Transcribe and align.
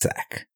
Zack. 0.00 0.46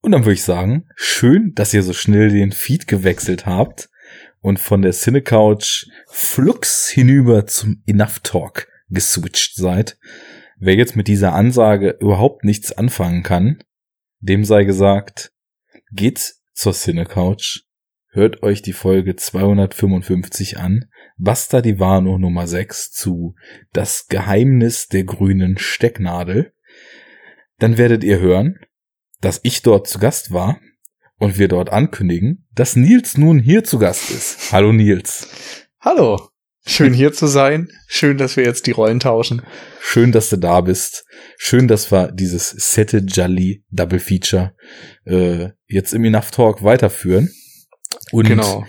Und 0.00 0.12
dann 0.12 0.24
würde 0.24 0.34
ich 0.34 0.44
sagen, 0.44 0.88
schön, 0.96 1.52
dass 1.54 1.72
ihr 1.72 1.82
so 1.82 1.92
schnell 1.92 2.28
den 2.28 2.52
Feed 2.52 2.86
gewechselt 2.86 3.46
habt 3.46 3.88
und 4.40 4.58
von 4.58 4.82
der 4.82 4.92
Cinecouch 4.92 5.86
flux 6.08 6.88
hinüber 6.88 7.46
zum 7.46 7.82
Enough 7.86 8.20
Talk 8.20 8.68
geswitcht 8.88 9.56
seid. 9.56 9.98
Wer 10.58 10.74
jetzt 10.74 10.96
mit 10.96 11.08
dieser 11.08 11.32
Ansage 11.32 11.96
überhaupt 12.00 12.44
nichts 12.44 12.72
anfangen 12.72 13.22
kann, 13.22 13.62
dem 14.20 14.44
sei 14.44 14.64
gesagt, 14.64 15.32
geht 15.92 16.34
zur 16.52 16.72
Cinecouch, 16.72 17.64
hört 18.08 18.42
euch 18.42 18.62
die 18.62 18.72
Folge 18.72 19.16
255 19.16 20.58
an, 20.58 20.86
Basta 21.16 21.60
di 21.60 21.78
Vano 21.78 22.18
Nummer 22.18 22.46
6 22.46 22.90
zu 22.90 23.36
Das 23.72 24.08
Geheimnis 24.08 24.88
der 24.88 25.04
grünen 25.04 25.58
Stecknadel. 25.58 26.53
Dann 27.58 27.78
werdet 27.78 28.04
ihr 28.04 28.18
hören, 28.18 28.58
dass 29.20 29.40
ich 29.42 29.62
dort 29.62 29.88
zu 29.88 29.98
Gast 29.98 30.32
war 30.32 30.60
und 31.18 31.38
wir 31.38 31.48
dort 31.48 31.70
ankündigen, 31.70 32.46
dass 32.54 32.76
Nils 32.76 33.16
nun 33.16 33.38
hier 33.38 33.64
zu 33.64 33.78
Gast 33.78 34.10
ist. 34.10 34.52
Hallo 34.52 34.72
Nils. 34.72 35.28
Hallo. 35.80 36.28
Schön 36.66 36.94
hier 36.94 37.12
zu 37.12 37.26
sein. 37.26 37.68
Schön, 37.86 38.16
dass 38.16 38.36
wir 38.36 38.44
jetzt 38.44 38.66
die 38.66 38.70
Rollen 38.70 38.98
tauschen. 38.98 39.42
Schön, 39.80 40.12
dass 40.12 40.30
du 40.30 40.38
da 40.38 40.62
bist. 40.62 41.04
Schön, 41.36 41.68
dass 41.68 41.92
wir 41.92 42.10
dieses 42.10 42.50
Sette 42.50 42.98
Jolly 42.98 43.64
Double 43.70 43.98
Feature 43.98 44.54
äh, 45.04 45.50
jetzt 45.66 45.92
im 45.92 46.04
Enough 46.04 46.30
Talk 46.30 46.64
weiterführen. 46.64 47.30
Und 48.12 48.28
genau. 48.28 48.64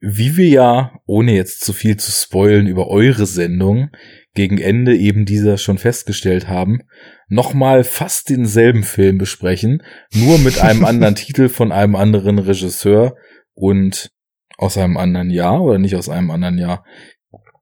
wie 0.00 0.36
wir 0.38 0.48
ja, 0.48 1.00
ohne 1.04 1.34
jetzt 1.34 1.62
zu 1.62 1.74
viel 1.74 1.98
zu 1.98 2.10
spoilen 2.10 2.66
über 2.66 2.88
eure 2.88 3.26
Sendung, 3.26 3.90
gegen 4.36 4.58
Ende 4.58 4.96
eben 4.96 5.24
dieser 5.24 5.58
schon 5.58 5.78
festgestellt 5.78 6.46
haben, 6.46 6.82
nochmal 7.28 7.82
fast 7.82 8.28
denselben 8.28 8.84
Film 8.84 9.18
besprechen, 9.18 9.82
nur 10.14 10.38
mit 10.38 10.60
einem 10.60 10.84
anderen 10.86 11.16
Titel 11.16 11.48
von 11.48 11.72
einem 11.72 11.96
anderen 11.96 12.38
Regisseur 12.38 13.16
und 13.54 14.12
aus 14.58 14.78
einem 14.78 14.96
anderen 14.96 15.30
Jahr 15.30 15.60
oder 15.62 15.78
nicht 15.78 15.96
aus 15.96 16.08
einem 16.08 16.30
anderen 16.30 16.58
Jahr. 16.58 16.84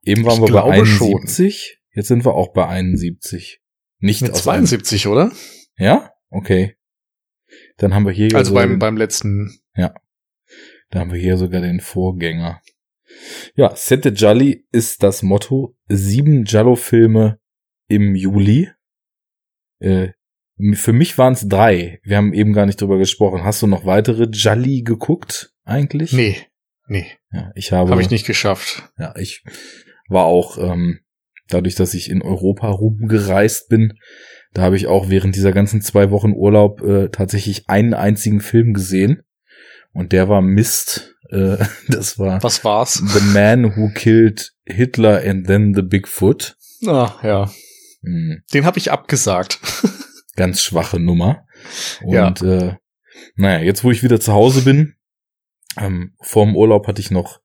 Eben 0.02 0.24
waren 0.24 0.42
ich 0.44 0.50
wir 0.50 0.60
bei 0.60 0.72
71, 0.72 1.62
schon. 1.62 1.78
jetzt 1.92 2.08
sind 2.08 2.24
wir 2.26 2.34
auch 2.34 2.52
bei 2.52 2.66
71. 2.66 3.60
Nicht 4.00 4.22
Mit 4.22 4.32
aus 4.32 4.42
72, 4.42 5.06
einem. 5.06 5.12
oder? 5.12 5.32
Ja? 5.78 6.10
Okay. 6.28 6.76
Dann 7.78 7.94
haben 7.94 8.04
wir 8.04 8.12
hier 8.12 8.34
Also 8.34 8.52
beim, 8.52 8.78
beim 8.78 8.96
letzten. 8.96 9.60
Ja. 9.74 9.94
Da 10.90 11.00
haben 11.00 11.12
wir 11.12 11.18
hier 11.18 11.38
sogar 11.38 11.62
den 11.62 11.80
Vorgänger. 11.80 12.60
Ja, 13.54 13.74
Sette 13.76 14.10
Jolly 14.10 14.66
ist 14.72 15.02
das 15.02 15.22
Motto. 15.22 15.76
Sieben 15.88 16.44
Jallo-Filme 16.44 17.38
im 17.88 18.14
Juli. 18.14 18.70
Äh, 19.80 20.08
für 20.74 20.92
mich 20.92 21.18
waren 21.18 21.32
es 21.32 21.48
drei. 21.48 22.00
Wir 22.04 22.16
haben 22.16 22.32
eben 22.32 22.52
gar 22.52 22.66
nicht 22.66 22.80
drüber 22.80 22.98
gesprochen. 22.98 23.44
Hast 23.44 23.62
du 23.62 23.66
noch 23.66 23.84
weitere 23.84 24.24
Jolly 24.24 24.82
geguckt 24.82 25.52
eigentlich? 25.64 26.12
Nee. 26.12 26.36
Nee. 26.86 27.06
Ja, 27.32 27.50
ich 27.54 27.72
habe. 27.72 27.90
Habe 27.90 28.02
ich 28.02 28.10
nicht 28.10 28.26
geschafft. 28.26 28.88
Ja, 28.98 29.14
ich 29.16 29.42
war 30.08 30.26
auch 30.26 30.58
ähm, 30.58 31.00
dadurch, 31.48 31.74
dass 31.74 31.94
ich 31.94 32.10
in 32.10 32.22
Europa 32.22 32.68
rumgereist 32.68 33.68
bin, 33.68 33.94
da 34.52 34.62
habe 34.62 34.76
ich 34.76 34.86
auch 34.86 35.08
während 35.08 35.34
dieser 35.34 35.52
ganzen 35.52 35.80
zwei 35.80 36.10
Wochen 36.10 36.32
Urlaub 36.32 36.82
äh, 36.82 37.08
tatsächlich 37.08 37.68
einen 37.68 37.94
einzigen 37.94 38.40
Film 38.40 38.72
gesehen 38.72 39.22
und 39.92 40.12
der 40.12 40.28
war 40.28 40.42
Mist. 40.42 41.13
Äh, 41.34 41.64
das 41.88 42.18
war 42.18 42.42
Was 42.42 42.64
war's? 42.64 42.94
The 42.94 43.20
Man 43.32 43.76
Who 43.76 43.90
Killed 43.94 44.52
Hitler 44.64 45.22
and 45.24 45.46
Then 45.46 45.74
the 45.74 45.82
Bigfoot. 45.82 46.56
Ah, 46.86 47.12
ja. 47.22 47.50
Hm. 48.02 48.42
Den 48.52 48.64
habe 48.64 48.78
ich 48.78 48.90
abgesagt. 48.90 49.58
Ganz 50.36 50.62
schwache 50.62 50.98
Nummer. 50.98 51.46
Und 52.02 52.40
ja. 52.40 52.68
äh, 52.68 52.76
naja, 53.36 53.64
jetzt 53.64 53.84
wo 53.84 53.90
ich 53.90 54.02
wieder 54.02 54.20
zu 54.20 54.32
Hause 54.32 54.62
bin, 54.62 54.94
ähm, 55.76 56.14
vorm 56.20 56.56
Urlaub 56.56 56.86
hatte 56.86 57.00
ich 57.00 57.10
noch 57.10 57.40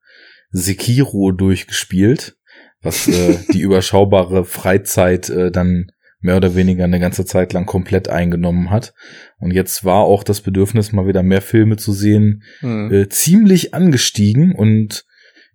Sekiro 0.51 1.31
durchgespielt 1.31 2.39
was 2.81 3.07
äh, 3.07 3.37
die 3.53 3.61
überschaubare 3.61 4.45
Freizeit 4.45 5.29
äh, 5.29 5.51
dann 5.51 5.91
mehr 6.21 6.37
oder 6.37 6.55
weniger 6.55 6.83
eine 6.83 6.99
ganze 6.99 7.25
Zeit 7.25 7.53
lang 7.53 7.65
komplett 7.65 8.09
eingenommen 8.09 8.69
hat. 8.69 8.93
Und 9.37 9.51
jetzt 9.51 9.85
war 9.85 10.03
auch 10.03 10.23
das 10.23 10.41
Bedürfnis, 10.41 10.91
mal 10.91 11.07
wieder 11.07 11.23
mehr 11.23 11.41
Filme 11.41 11.77
zu 11.77 11.93
sehen, 11.93 12.43
mhm. 12.61 12.91
äh, 12.91 13.09
ziemlich 13.09 13.73
angestiegen. 13.73 14.53
Und 14.53 15.05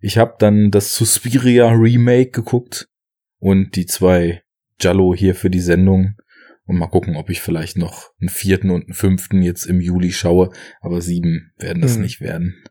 ich 0.00 0.19
habe 0.19 0.36
dann 0.38 0.70
das 0.70 0.94
Suspiria 0.94 1.69
Remake 1.70 2.30
geguckt 2.30 2.88
und 3.38 3.76
die 3.76 3.86
zwei 3.86 4.42
Jallo 4.80 5.14
hier 5.14 5.34
für 5.34 5.50
die 5.50 5.60
Sendung. 5.60 6.14
Und 6.66 6.78
mal 6.78 6.86
gucken, 6.86 7.16
ob 7.16 7.28
ich 7.28 7.42
vielleicht 7.42 7.76
noch 7.76 8.10
einen 8.19 8.30
vierten 8.30 8.70
und 8.70 8.84
einen 8.84 8.94
fünften 8.94 9.42
jetzt 9.42 9.66
im 9.66 9.82
Juli 9.82 10.12
schaue. 10.12 10.50
Aber 10.80 11.03
sieben 11.03 11.53
werden 11.58 11.82
das 11.82 11.97
mhm. 11.97 12.03
nicht 12.03 12.22
werden. 12.22 12.64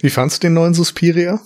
Wie 0.00 0.10
fandst 0.10 0.36
du 0.36 0.46
den 0.46 0.54
neuen 0.54 0.74
Suspiria? 0.74 1.40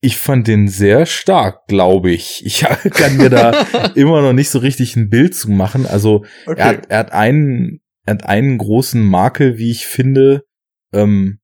Ich 0.00 0.18
fand 0.18 0.46
den 0.46 0.68
sehr 0.68 1.06
stark, 1.06 1.66
glaube 1.68 2.10
ich. 2.10 2.44
Ich 2.44 2.60
kann 2.90 3.16
mir 3.16 3.30
da 3.30 3.66
immer 3.94 4.22
noch 4.22 4.32
nicht 4.32 4.50
so 4.50 4.58
richtig 4.58 4.96
ein 4.96 5.08
Bild 5.08 5.34
zu 5.34 5.50
machen. 5.50 5.86
Also 5.86 6.24
okay. 6.46 6.58
er, 6.58 6.66
hat, 6.66 6.86
er 6.88 6.98
hat 6.98 7.12
einen, 7.12 7.80
er 8.04 8.14
hat 8.14 8.26
einen 8.26 8.58
großen 8.58 9.02
Makel, 9.02 9.58
wie 9.58 9.70
ich 9.70 9.86
finde, 9.86 10.44
ähm, 10.92 11.38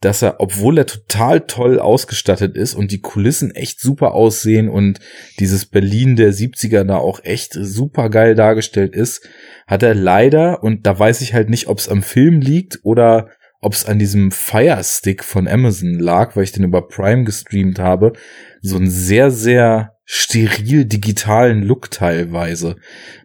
dass 0.00 0.22
er, 0.22 0.40
obwohl 0.40 0.78
er 0.78 0.86
total 0.86 1.40
toll 1.40 1.80
ausgestattet 1.80 2.56
ist 2.56 2.74
und 2.74 2.92
die 2.92 3.00
Kulissen 3.00 3.50
echt 3.50 3.80
super 3.80 4.14
aussehen 4.14 4.68
und 4.68 5.00
dieses 5.40 5.66
Berlin 5.66 6.14
der 6.14 6.32
70er 6.32 6.84
da 6.84 6.96
auch 6.96 7.24
echt 7.24 7.52
super 7.54 8.08
geil 8.08 8.36
dargestellt 8.36 8.94
ist, 8.94 9.28
hat 9.66 9.82
er 9.82 9.94
leider, 9.94 10.62
und 10.62 10.86
da 10.86 10.96
weiß 10.96 11.20
ich 11.20 11.34
halt 11.34 11.50
nicht, 11.50 11.66
ob 11.66 11.78
es 11.78 11.88
am 11.88 12.02
Film 12.02 12.40
liegt 12.40 12.78
oder 12.84 13.28
ob 13.60 13.72
es 13.72 13.84
an 13.84 13.98
diesem 13.98 14.30
Fire 14.30 14.82
Stick 14.84 15.24
von 15.24 15.48
Amazon 15.48 15.98
lag, 15.98 16.36
weil 16.36 16.44
ich 16.44 16.52
den 16.52 16.64
über 16.64 16.86
Prime 16.86 17.24
gestreamt 17.24 17.78
habe, 17.78 18.12
so 18.60 18.76
einen 18.76 18.90
sehr, 18.90 19.30
sehr 19.30 19.92
steril 20.04 20.86
digitalen 20.86 21.62
Look 21.62 21.90
teilweise. 21.90 22.76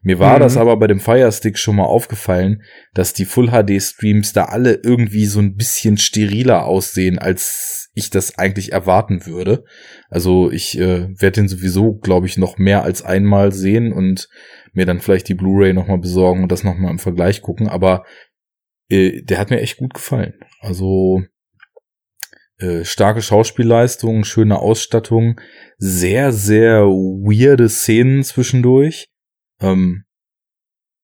Mir 0.01 0.19
war 0.19 0.35
mhm. 0.35 0.41
das 0.41 0.57
aber 0.57 0.75
bei 0.75 0.87
dem 0.87 0.99
Fire 0.99 1.31
Stick 1.31 1.57
schon 1.57 1.77
mal 1.77 1.85
aufgefallen, 1.85 2.63
dass 2.93 3.13
die 3.13 3.25
Full 3.25 3.51
HD 3.51 3.81
Streams 3.81 4.33
da 4.33 4.45
alle 4.45 4.81
irgendwie 4.83 5.25
so 5.25 5.39
ein 5.39 5.55
bisschen 5.55 5.97
steriler 5.97 6.65
aussehen, 6.65 7.19
als 7.19 7.89
ich 7.93 8.09
das 8.09 8.37
eigentlich 8.37 8.73
erwarten 8.73 9.25
würde. 9.25 9.63
Also 10.09 10.51
ich 10.51 10.77
äh, 10.77 11.07
werde 11.09 11.41
den 11.41 11.47
sowieso, 11.47 11.93
glaube 11.93 12.27
ich, 12.27 12.37
noch 12.37 12.57
mehr 12.57 12.83
als 12.83 13.03
einmal 13.03 13.51
sehen 13.51 13.93
und 13.93 14.27
mir 14.73 14.85
dann 14.85 14.99
vielleicht 14.99 15.29
die 15.29 15.35
Blu-ray 15.35 15.73
nochmal 15.73 15.99
besorgen 15.99 16.43
und 16.43 16.51
das 16.51 16.63
nochmal 16.63 16.91
im 16.91 16.99
Vergleich 16.99 17.41
gucken. 17.41 17.69
Aber 17.69 18.03
äh, 18.93 19.21
der 19.23 19.39
hat 19.39 19.49
mir 19.49 19.59
echt 19.59 19.77
gut 19.77 19.93
gefallen. 19.93 20.33
Also 20.59 21.23
äh, 22.59 22.85
starke 22.85 23.21
Schauspielleistung, 23.21 24.23
schöne 24.23 24.59
Ausstattung, 24.59 25.39
sehr, 25.77 26.31
sehr 26.31 26.83
weirde 26.85 27.67
Szenen 27.69 28.23
zwischendurch. 28.23 29.09
Ähm, 29.59 30.03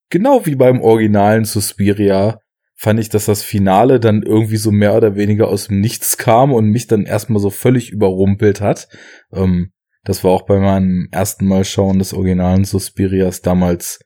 genau 0.10 0.46
wie 0.46 0.56
beim 0.56 0.82
originalen 0.82 1.46
Suspiria 1.46 2.40
fand 2.76 3.00
ich, 3.00 3.10
dass 3.10 3.26
das 3.26 3.44
Finale 3.44 4.00
dann 4.00 4.24
irgendwie 4.24 4.58
so 4.58 4.72
mehr 4.72 4.96
oder 4.96 5.16
weniger 5.16 5.50
aus 5.50 5.68
dem 5.68 5.82
Nichts 5.82 6.18
kam 6.18 6.54
und 6.54 6.70
mich 6.70 6.88
dann 6.88 7.06
erstmal 7.06 7.42
so 7.42 7.50
völlig 7.50 7.92
überrumpelt 7.92 8.62
hat. 8.62 8.88
Ähm, 9.34 9.72
das 10.06 10.24
war 10.24 10.32
auch 10.32 10.44
bei 10.44 10.60
meinem 10.60 11.10
ersten 11.12 11.46
Mal 11.46 11.66
schauen 11.66 12.00
des 12.00 12.14
originalen 12.14 12.64
Suspirias 12.64 13.42
damals 13.42 14.00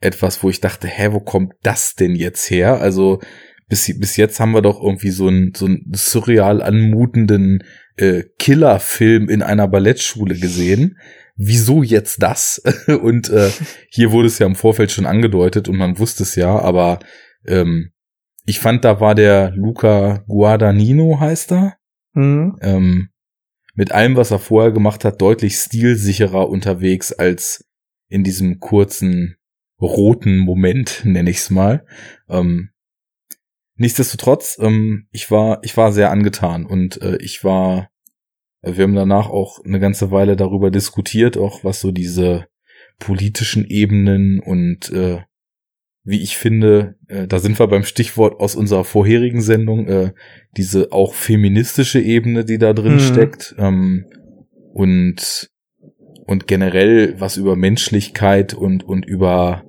etwas, 0.00 0.42
wo 0.42 0.50
ich 0.50 0.60
dachte, 0.60 0.88
hä, 0.88 1.08
wo 1.12 1.20
kommt 1.20 1.54
das 1.62 1.94
denn 1.94 2.14
jetzt 2.14 2.50
her? 2.50 2.80
Also 2.80 3.20
bis, 3.68 3.98
bis 3.98 4.16
jetzt 4.16 4.38
haben 4.38 4.52
wir 4.52 4.62
doch 4.62 4.80
irgendwie 4.80 5.10
so 5.10 5.28
einen, 5.28 5.52
so 5.54 5.66
einen 5.66 5.90
surreal 5.94 6.62
anmutenden 6.62 7.64
äh, 7.96 8.24
Killerfilm 8.38 9.28
in 9.28 9.42
einer 9.42 9.68
Ballettschule 9.68 10.36
gesehen. 10.36 10.98
Wieso 11.36 11.82
jetzt 11.82 12.22
das? 12.22 12.62
und 13.02 13.28
äh, 13.30 13.50
hier 13.90 14.12
wurde 14.12 14.28
es 14.28 14.38
ja 14.38 14.46
im 14.46 14.54
Vorfeld 14.54 14.92
schon 14.92 15.06
angedeutet 15.06 15.68
und 15.68 15.76
man 15.76 15.98
wusste 15.98 16.22
es 16.22 16.36
ja, 16.36 16.58
aber 16.58 17.00
ähm, 17.46 17.92
ich 18.44 18.60
fand, 18.60 18.84
da 18.84 19.00
war 19.00 19.14
der 19.14 19.50
Luca 19.50 20.24
Guadagnino, 20.28 21.18
heißt 21.18 21.52
er. 21.52 21.76
Mhm. 22.14 22.56
Ähm, 22.62 23.08
mit 23.74 23.92
allem, 23.92 24.16
was 24.16 24.30
er 24.30 24.38
vorher 24.38 24.70
gemacht 24.70 25.04
hat, 25.04 25.20
deutlich 25.20 25.56
stilsicherer 25.56 26.48
unterwegs 26.48 27.12
als 27.12 27.64
in 28.08 28.22
diesem 28.22 28.60
kurzen 28.60 29.36
roten 29.80 30.38
Moment, 30.38 31.02
nenne 31.04 31.30
ich 31.30 31.38
es 31.38 31.50
mal. 31.50 31.84
Ähm, 32.28 32.70
nichtsdestotrotz, 33.76 34.58
ähm, 34.60 35.08
ich 35.10 35.30
war, 35.30 35.60
ich 35.62 35.76
war 35.76 35.92
sehr 35.92 36.10
angetan 36.10 36.66
und 36.66 37.00
äh, 37.02 37.16
ich 37.18 37.44
war, 37.44 37.90
wir 38.62 38.84
haben 38.84 38.94
danach 38.94 39.28
auch 39.28 39.64
eine 39.64 39.80
ganze 39.80 40.10
Weile 40.10 40.36
darüber 40.36 40.70
diskutiert, 40.70 41.36
auch 41.36 41.62
was 41.62 41.80
so 41.80 41.92
diese 41.92 42.46
politischen 42.98 43.66
Ebenen 43.66 44.40
und 44.40 44.90
äh, 44.90 45.20
wie 46.06 46.22
ich 46.22 46.36
finde, 46.36 46.94
äh, 47.08 47.26
da 47.26 47.40
sind 47.40 47.58
wir 47.58 47.66
beim 47.66 47.82
Stichwort 47.82 48.38
aus 48.38 48.54
unserer 48.54 48.84
vorherigen 48.84 49.42
Sendung, 49.42 49.88
äh, 49.88 50.12
diese 50.56 50.92
auch 50.92 51.14
feministische 51.14 52.00
Ebene, 52.00 52.44
die 52.44 52.58
da 52.58 52.72
drin 52.72 52.94
mhm. 52.94 53.00
steckt. 53.00 53.56
Ähm, 53.58 54.06
und 54.72 55.50
und 56.26 56.46
generell 56.46 57.14
was 57.18 57.36
über 57.36 57.56
Menschlichkeit 57.56 58.54
und 58.54 58.84
und 58.84 59.06
über 59.06 59.62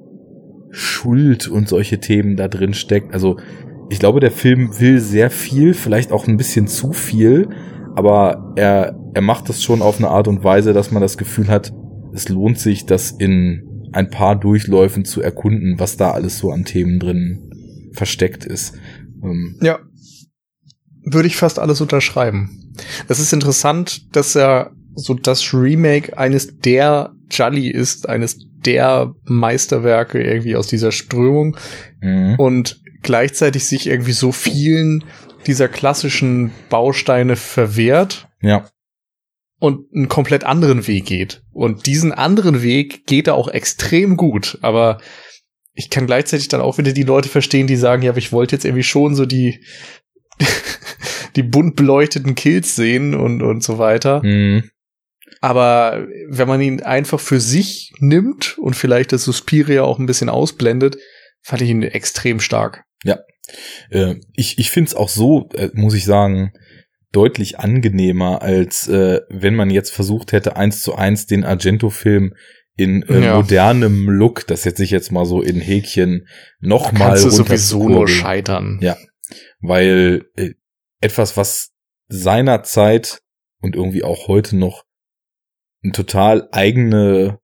Schuld 0.72 1.48
und 1.48 1.68
solche 1.68 2.00
Themen 2.00 2.36
da 2.36 2.48
drin 2.48 2.74
steckt. 2.74 3.14
Also 3.14 3.38
ich 3.90 4.00
glaube, 4.00 4.20
der 4.20 4.32
Film 4.32 4.80
will 4.80 5.00
sehr 5.00 5.30
viel, 5.30 5.74
vielleicht 5.74 6.12
auch 6.12 6.28
ein 6.28 6.38
bisschen 6.38 6.68
zu 6.68 6.92
viel, 6.92 7.50
aber 7.96 8.54
er, 8.56 9.00
er 9.14 9.22
macht 9.22 9.50
das 9.50 9.64
schon 9.64 9.82
auf 9.82 9.98
eine 9.98 10.10
Art 10.10 10.28
und 10.28 10.44
Weise, 10.44 10.74
dass 10.74 10.92
man 10.92 11.02
das 11.02 11.18
Gefühl 11.18 11.48
hat, 11.48 11.74
es 12.14 12.30
lohnt 12.30 12.60
sich, 12.60 12.86
das 12.86 13.12
in 13.12 13.90
ein 13.94 14.10
paar 14.10 14.36
Durchläufen 14.36 15.06
zu 15.06 15.22
erkunden, 15.22 15.80
was 15.80 15.98
da 15.98 16.12
alles 16.12 16.38
so 16.38 16.52
an 16.52 16.66
Themen 16.66 17.00
drin 17.00 17.90
versteckt 17.94 18.46
ist. 18.46 18.76
Ähm 19.24 19.58
ja. 19.62 19.80
Würde 21.04 21.28
ich 21.28 21.38
fast 21.38 21.58
alles 21.58 21.80
unterschreiben. 21.80 22.74
Es 23.08 23.20
ist 23.20 23.32
interessant, 23.32 24.14
dass 24.16 24.36
er 24.36 24.72
so 24.98 25.14
das 25.14 25.54
Remake 25.54 26.18
eines 26.18 26.60
der 26.60 27.14
Jolly 27.30 27.70
ist, 27.70 28.10
eines 28.10 28.38
der 28.66 29.14
Meisterwerke 29.24 30.22
irgendwie 30.22 30.56
aus 30.56 30.68
dieser 30.68 30.92
Strömung 30.92 31.56
mhm. 32.02 32.36
und 32.38 32.82
gleichzeitig 33.04 33.66
sich 33.66 33.88
irgendwie 33.88 34.12
so 34.12 34.32
vielen 34.32 35.04
dieser 35.46 35.68
klassischen 35.70 36.52
Bausteine 36.70 37.36
verwehrt. 37.36 38.28
Ja. 38.42 38.68
Und 39.60 39.86
einen 39.94 40.10
komplett 40.10 40.44
anderen 40.44 40.88
Weg 40.88 41.06
geht. 41.06 41.42
Und 41.52 41.86
diesen 41.86 42.12
anderen 42.12 42.62
Weg 42.62 43.08
geht 43.08 43.28
er 43.28 43.36
auch 43.36 43.48
extrem 43.48 44.18
gut. 44.18 44.60
Aber 44.62 45.00
ich 45.74 45.90
kann 45.90 46.06
gleichzeitig 46.06 46.48
dann 46.48 46.62
auch 46.62 46.78
wieder 46.78 46.92
die 46.92 47.04
Leute 47.04 47.30
verstehen, 47.30 47.66
die 47.68 47.76
sagen, 47.76 48.04
ja, 48.04 48.12
aber 48.12 48.20
ich 48.20 48.32
wollte 48.32 48.56
jetzt 48.56 48.66
irgendwie 48.66 48.84
schon 48.84 49.16
so 49.16 49.26
die, 49.26 49.64
die 51.36 51.44
bunt 51.44 51.76
beleuchteten 51.76 52.36
Kills 52.36 52.76
sehen 52.76 53.16
und, 53.16 53.42
und 53.42 53.64
so 53.64 53.78
weiter. 53.78 54.22
Mhm. 54.24 54.70
Aber 55.48 56.06
wenn 56.28 56.50
man 56.50 56.60
ihn 56.60 56.84
einfach 56.84 57.22
für 57.22 57.40
sich 57.40 57.94
nimmt 58.00 58.58
und 58.58 58.76
vielleicht 58.76 59.14
das 59.14 59.24
Suspiria 59.24 59.84
auch 59.84 59.98
ein 59.98 60.06
bisschen 60.06 60.28
ausblendet, 60.28 60.98
fand 61.42 61.62
ich 61.62 61.70
ihn 61.70 61.84
extrem 61.84 62.42
stark. 62.42 62.84
Ja. 63.06 63.20
Äh, 63.90 64.16
ich 64.34 64.60
ich 64.60 64.72
finde 64.72 64.90
es 64.90 64.96
auch 64.96 65.08
so, 65.08 65.48
äh, 65.54 65.70
muss 65.72 65.94
ich 65.94 66.04
sagen, 66.04 66.52
deutlich 67.14 67.60
angenehmer, 67.60 68.42
als 68.42 68.90
äh, 68.90 69.22
wenn 69.30 69.56
man 69.56 69.70
jetzt 69.70 69.94
versucht 69.94 70.34
hätte, 70.34 70.58
eins 70.58 70.82
zu 70.82 70.96
eins 70.96 71.28
den 71.28 71.46
Argento-Film 71.46 72.34
in 72.76 73.04
äh, 73.04 73.22
ja. 73.22 73.36
modernem 73.36 74.10
Look, 74.10 74.48
das 74.48 74.64
setze 74.64 74.84
ich 74.84 74.92
jetzt 74.92 75.14
mal 75.14 75.24
so 75.24 75.42
in 75.42 75.62
Häkchen, 75.62 76.28
nochmal 76.60 77.22
du 77.22 77.30
sowieso 77.30 77.88
nur 77.88 78.10
scheitern. 78.10 78.80
Ja, 78.82 78.98
weil 79.62 80.26
äh, 80.36 80.56
etwas, 81.00 81.38
was 81.38 81.72
seiner 82.10 82.64
Zeit 82.64 83.22
und 83.62 83.78
irgendwie 83.78 84.04
auch 84.04 84.28
heute 84.28 84.58
noch 84.58 84.84
eine 85.84 85.94
total 85.94 86.50
eigene 86.52 87.40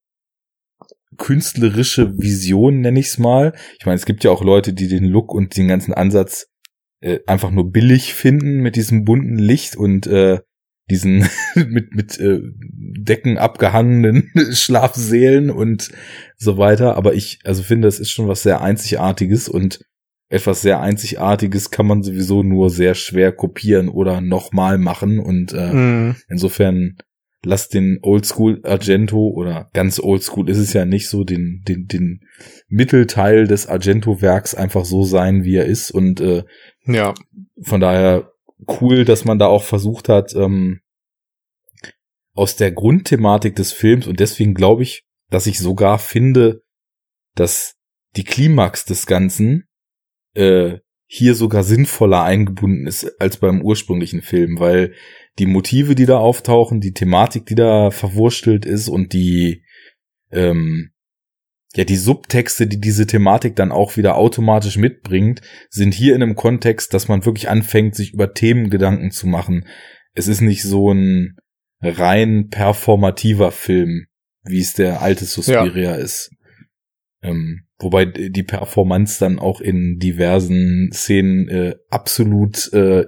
künstlerische 1.17 2.17
Vision, 2.17 2.81
nenne 2.81 2.99
ich 2.99 3.07
es 3.07 3.17
mal. 3.17 3.53
Ich 3.79 3.85
meine, 3.85 3.95
es 3.95 4.05
gibt 4.05 4.23
ja 4.23 4.31
auch 4.31 4.43
Leute, 4.43 4.73
die 4.73 4.87
den 4.87 5.05
Look 5.05 5.33
und 5.33 5.55
den 5.57 5.67
ganzen 5.67 5.93
Ansatz 5.93 6.47
äh, 7.01 7.19
einfach 7.27 7.51
nur 7.51 7.71
billig 7.71 8.13
finden 8.13 8.61
mit 8.61 8.75
diesem 8.75 9.05
bunten 9.05 9.37
Licht 9.37 9.75
und 9.75 10.07
äh, 10.07 10.39
diesen 10.89 11.27
mit 11.55 11.93
mit 11.93 12.19
äh, 12.19 12.39
Decken 12.97 13.37
abgehangenen 13.37 14.31
Schlafsälen 14.51 15.49
und 15.49 15.89
so 16.37 16.57
weiter. 16.57 16.95
Aber 16.95 17.13
ich 17.13 17.39
also 17.43 17.63
finde, 17.63 17.87
es 17.87 17.99
ist 17.99 18.11
schon 18.11 18.27
was 18.27 18.43
sehr 18.43 18.61
Einzigartiges 18.61 19.49
und 19.49 19.81
etwas 20.29 20.61
sehr 20.61 20.81
Einzigartiges 20.81 21.69
kann 21.69 21.85
man 21.85 22.01
sowieso 22.01 22.41
nur 22.41 22.71
sehr 22.71 22.95
schwer 22.95 23.31
kopieren 23.31 23.87
oder 23.87 24.19
nochmal 24.19 24.79
machen 24.79 25.19
und 25.19 25.53
äh, 25.53 25.73
mm. 25.73 26.15
insofern 26.27 26.97
lass 27.43 27.69
den 27.69 27.99
Oldschool 28.01 28.61
Argento 28.63 29.27
oder 29.29 29.69
ganz 29.73 29.99
Oldschool 29.99 30.49
ist 30.49 30.57
es 30.57 30.73
ja 30.73 30.85
nicht 30.85 31.09
so, 31.09 31.23
den, 31.23 31.61
den, 31.67 31.87
den 31.87 32.21
Mittelteil 32.67 33.47
des 33.47 33.67
Argento-Werks 33.67 34.55
einfach 34.55 34.85
so 34.85 35.03
sein, 35.03 35.43
wie 35.43 35.57
er 35.57 35.65
ist. 35.65 35.91
Und 35.91 36.21
äh, 36.21 36.43
ja. 36.85 37.13
von 37.61 37.81
daher 37.81 38.31
cool, 38.79 39.05
dass 39.05 39.25
man 39.25 39.39
da 39.39 39.47
auch 39.47 39.63
versucht 39.63 40.09
hat, 40.09 40.33
ähm, 40.35 40.79
aus 42.33 42.55
der 42.55 42.71
Grundthematik 42.71 43.55
des 43.55 43.73
Films, 43.73 44.07
und 44.07 44.19
deswegen 44.19 44.53
glaube 44.53 44.83
ich, 44.83 45.05
dass 45.29 45.45
ich 45.45 45.59
sogar 45.59 45.99
finde, 45.99 46.63
dass 47.35 47.75
die 48.15 48.23
Klimax 48.23 48.85
des 48.85 49.05
Ganzen 49.05 49.67
äh, 50.33 50.79
hier 51.15 51.35
sogar 51.35 51.63
sinnvoller 51.63 52.23
eingebunden 52.23 52.87
ist 52.87 53.21
als 53.21 53.37
beim 53.37 53.61
ursprünglichen 53.61 54.23
Film, 54.23 54.59
weil 54.59 54.93
die 55.37 55.45
Motive, 55.45 55.93
die 55.93 56.07
da 56.07 56.17
auftauchen, 56.17 56.81
die 56.81 56.93
Thematik, 56.93 57.45
die 57.45 57.53
da 57.53 57.91
verwurstelt 57.91 58.65
ist 58.65 58.87
und 58.89 59.13
die, 59.13 59.63
ähm, 60.31 60.89
ja, 61.75 61.83
die 61.83 61.97
Subtexte, 61.97 62.65
die 62.65 62.81
diese 62.81 63.05
Thematik 63.05 63.55
dann 63.55 63.71
auch 63.71 63.95
wieder 63.95 64.15
automatisch 64.15 64.77
mitbringt, 64.77 65.41
sind 65.69 65.93
hier 65.93 66.15
in 66.15 66.23
einem 66.23 66.33
Kontext, 66.33 66.95
dass 66.95 67.07
man 67.07 67.25
wirklich 67.25 67.47
anfängt, 67.47 67.93
sich 67.93 68.15
über 68.15 68.33
Themen 68.33 68.71
Gedanken 68.71 69.11
zu 69.11 69.27
machen. 69.27 69.67
Es 70.15 70.27
ist 70.27 70.41
nicht 70.41 70.63
so 70.63 70.91
ein 70.91 71.37
rein 71.79 72.49
performativer 72.49 73.51
Film, 73.51 74.07
wie 74.45 74.61
es 74.61 74.73
der 74.73 75.03
alte 75.03 75.25
Suspiria 75.25 75.91
ja. 75.91 75.95
ist. 75.95 76.31
Ähm, 77.23 77.65
wobei 77.79 78.05
die 78.05 78.43
Performance 78.43 79.19
dann 79.19 79.39
auch 79.39 79.61
in 79.61 79.97
diversen 79.97 80.91
Szenen 80.91 81.47
äh, 81.47 81.75
absolut 81.89 82.71
äh, 82.73 83.05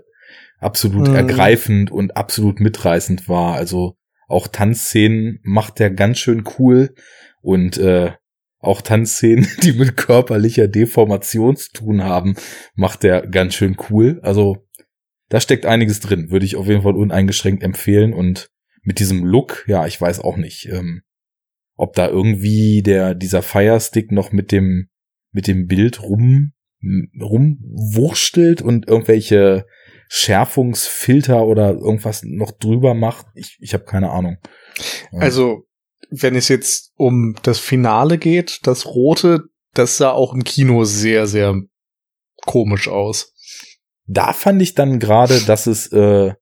absolut 0.59 1.09
mhm. 1.09 1.15
ergreifend 1.15 1.91
und 1.91 2.17
absolut 2.17 2.59
mitreißend 2.59 3.29
war. 3.29 3.55
Also 3.55 3.97
auch 4.27 4.47
Tanzszenen 4.47 5.39
macht 5.43 5.79
er 5.79 5.91
ganz 5.91 6.17
schön 6.17 6.43
cool 6.57 6.95
und 7.41 7.77
äh, 7.77 8.11
auch 8.59 8.81
Tanzszenen, 8.81 9.47
die 9.63 9.73
mit 9.73 9.95
körperlicher 9.95 10.67
Deformation 10.67 11.55
zu 11.55 11.71
tun 11.71 12.03
haben, 12.03 12.35
macht 12.73 13.03
er 13.03 13.27
ganz 13.27 13.53
schön 13.53 13.77
cool. 13.89 14.19
Also 14.23 14.65
da 15.29 15.39
steckt 15.39 15.65
einiges 15.65 15.99
drin, 15.99 16.31
würde 16.31 16.45
ich 16.45 16.55
auf 16.55 16.67
jeden 16.67 16.81
Fall 16.81 16.95
uneingeschränkt 16.95 17.63
empfehlen 17.63 18.13
und 18.13 18.49
mit 18.83 18.99
diesem 18.99 19.25
Look, 19.25 19.65
ja, 19.67 19.85
ich 19.87 19.99
weiß 19.99 20.19
auch 20.19 20.37
nicht, 20.37 20.69
ähm, 20.71 21.01
ob 21.75 21.93
da 21.93 22.07
irgendwie 22.07 22.81
der 22.81 23.15
dieser 23.15 23.41
Firestick 23.41 24.11
noch 24.11 24.31
mit 24.31 24.51
dem 24.51 24.89
mit 25.31 25.47
dem 25.47 25.67
Bild 25.67 26.01
rum 26.01 26.53
rumwurstelt 27.19 28.61
und 28.61 28.87
irgendwelche 28.87 29.65
Schärfungsfilter 30.07 31.45
oder 31.45 31.71
irgendwas 31.71 32.23
noch 32.23 32.51
drüber 32.51 32.93
macht. 32.93 33.25
Ich, 33.33 33.57
ich 33.59 33.73
habe 33.73 33.85
keine 33.85 34.11
Ahnung. 34.11 34.37
Also, 35.11 35.67
wenn 36.09 36.35
es 36.35 36.47
jetzt 36.47 36.93
um 36.95 37.35
das 37.43 37.59
Finale 37.59 38.17
geht, 38.17 38.59
das 38.63 38.85
Rote, 38.85 39.45
das 39.73 39.97
sah 39.97 40.11
auch 40.11 40.33
im 40.33 40.43
Kino 40.43 40.83
sehr, 40.83 41.27
sehr 41.27 41.55
komisch 42.45 42.87
aus. 42.87 43.33
Da 44.05 44.33
fand 44.33 44.61
ich 44.61 44.75
dann 44.75 44.99
gerade, 44.99 45.41
dass 45.41 45.65
es, 45.65 45.91
äh, 45.91 46.33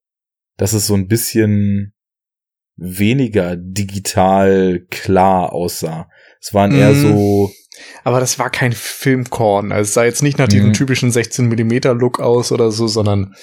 dass 0.57 0.73
es 0.73 0.85
so 0.87 0.95
ein 0.95 1.07
bisschen 1.07 1.93
weniger 2.75 3.55
digital 3.55 4.85
klar 4.89 5.53
aussah. 5.53 6.09
Es 6.41 6.53
waren 6.53 6.73
eher 6.73 6.91
mm. 6.91 7.01
so. 7.01 7.51
Aber 8.03 8.19
das 8.19 8.39
war 8.39 8.49
kein 8.49 8.71
Filmkorn. 8.71 9.71
Also 9.71 9.87
es 9.87 9.93
sah 9.93 10.03
jetzt 10.03 10.23
nicht 10.23 10.37
nach 10.37 10.47
diesem 10.47 10.69
mm. 10.69 10.73
typischen 10.73 11.11
16 11.11 11.47
Millimeter 11.47 11.93
Look 11.93 12.19
aus 12.19 12.51
oder 12.51 12.71
so, 12.71 12.87
sondern 12.87 13.33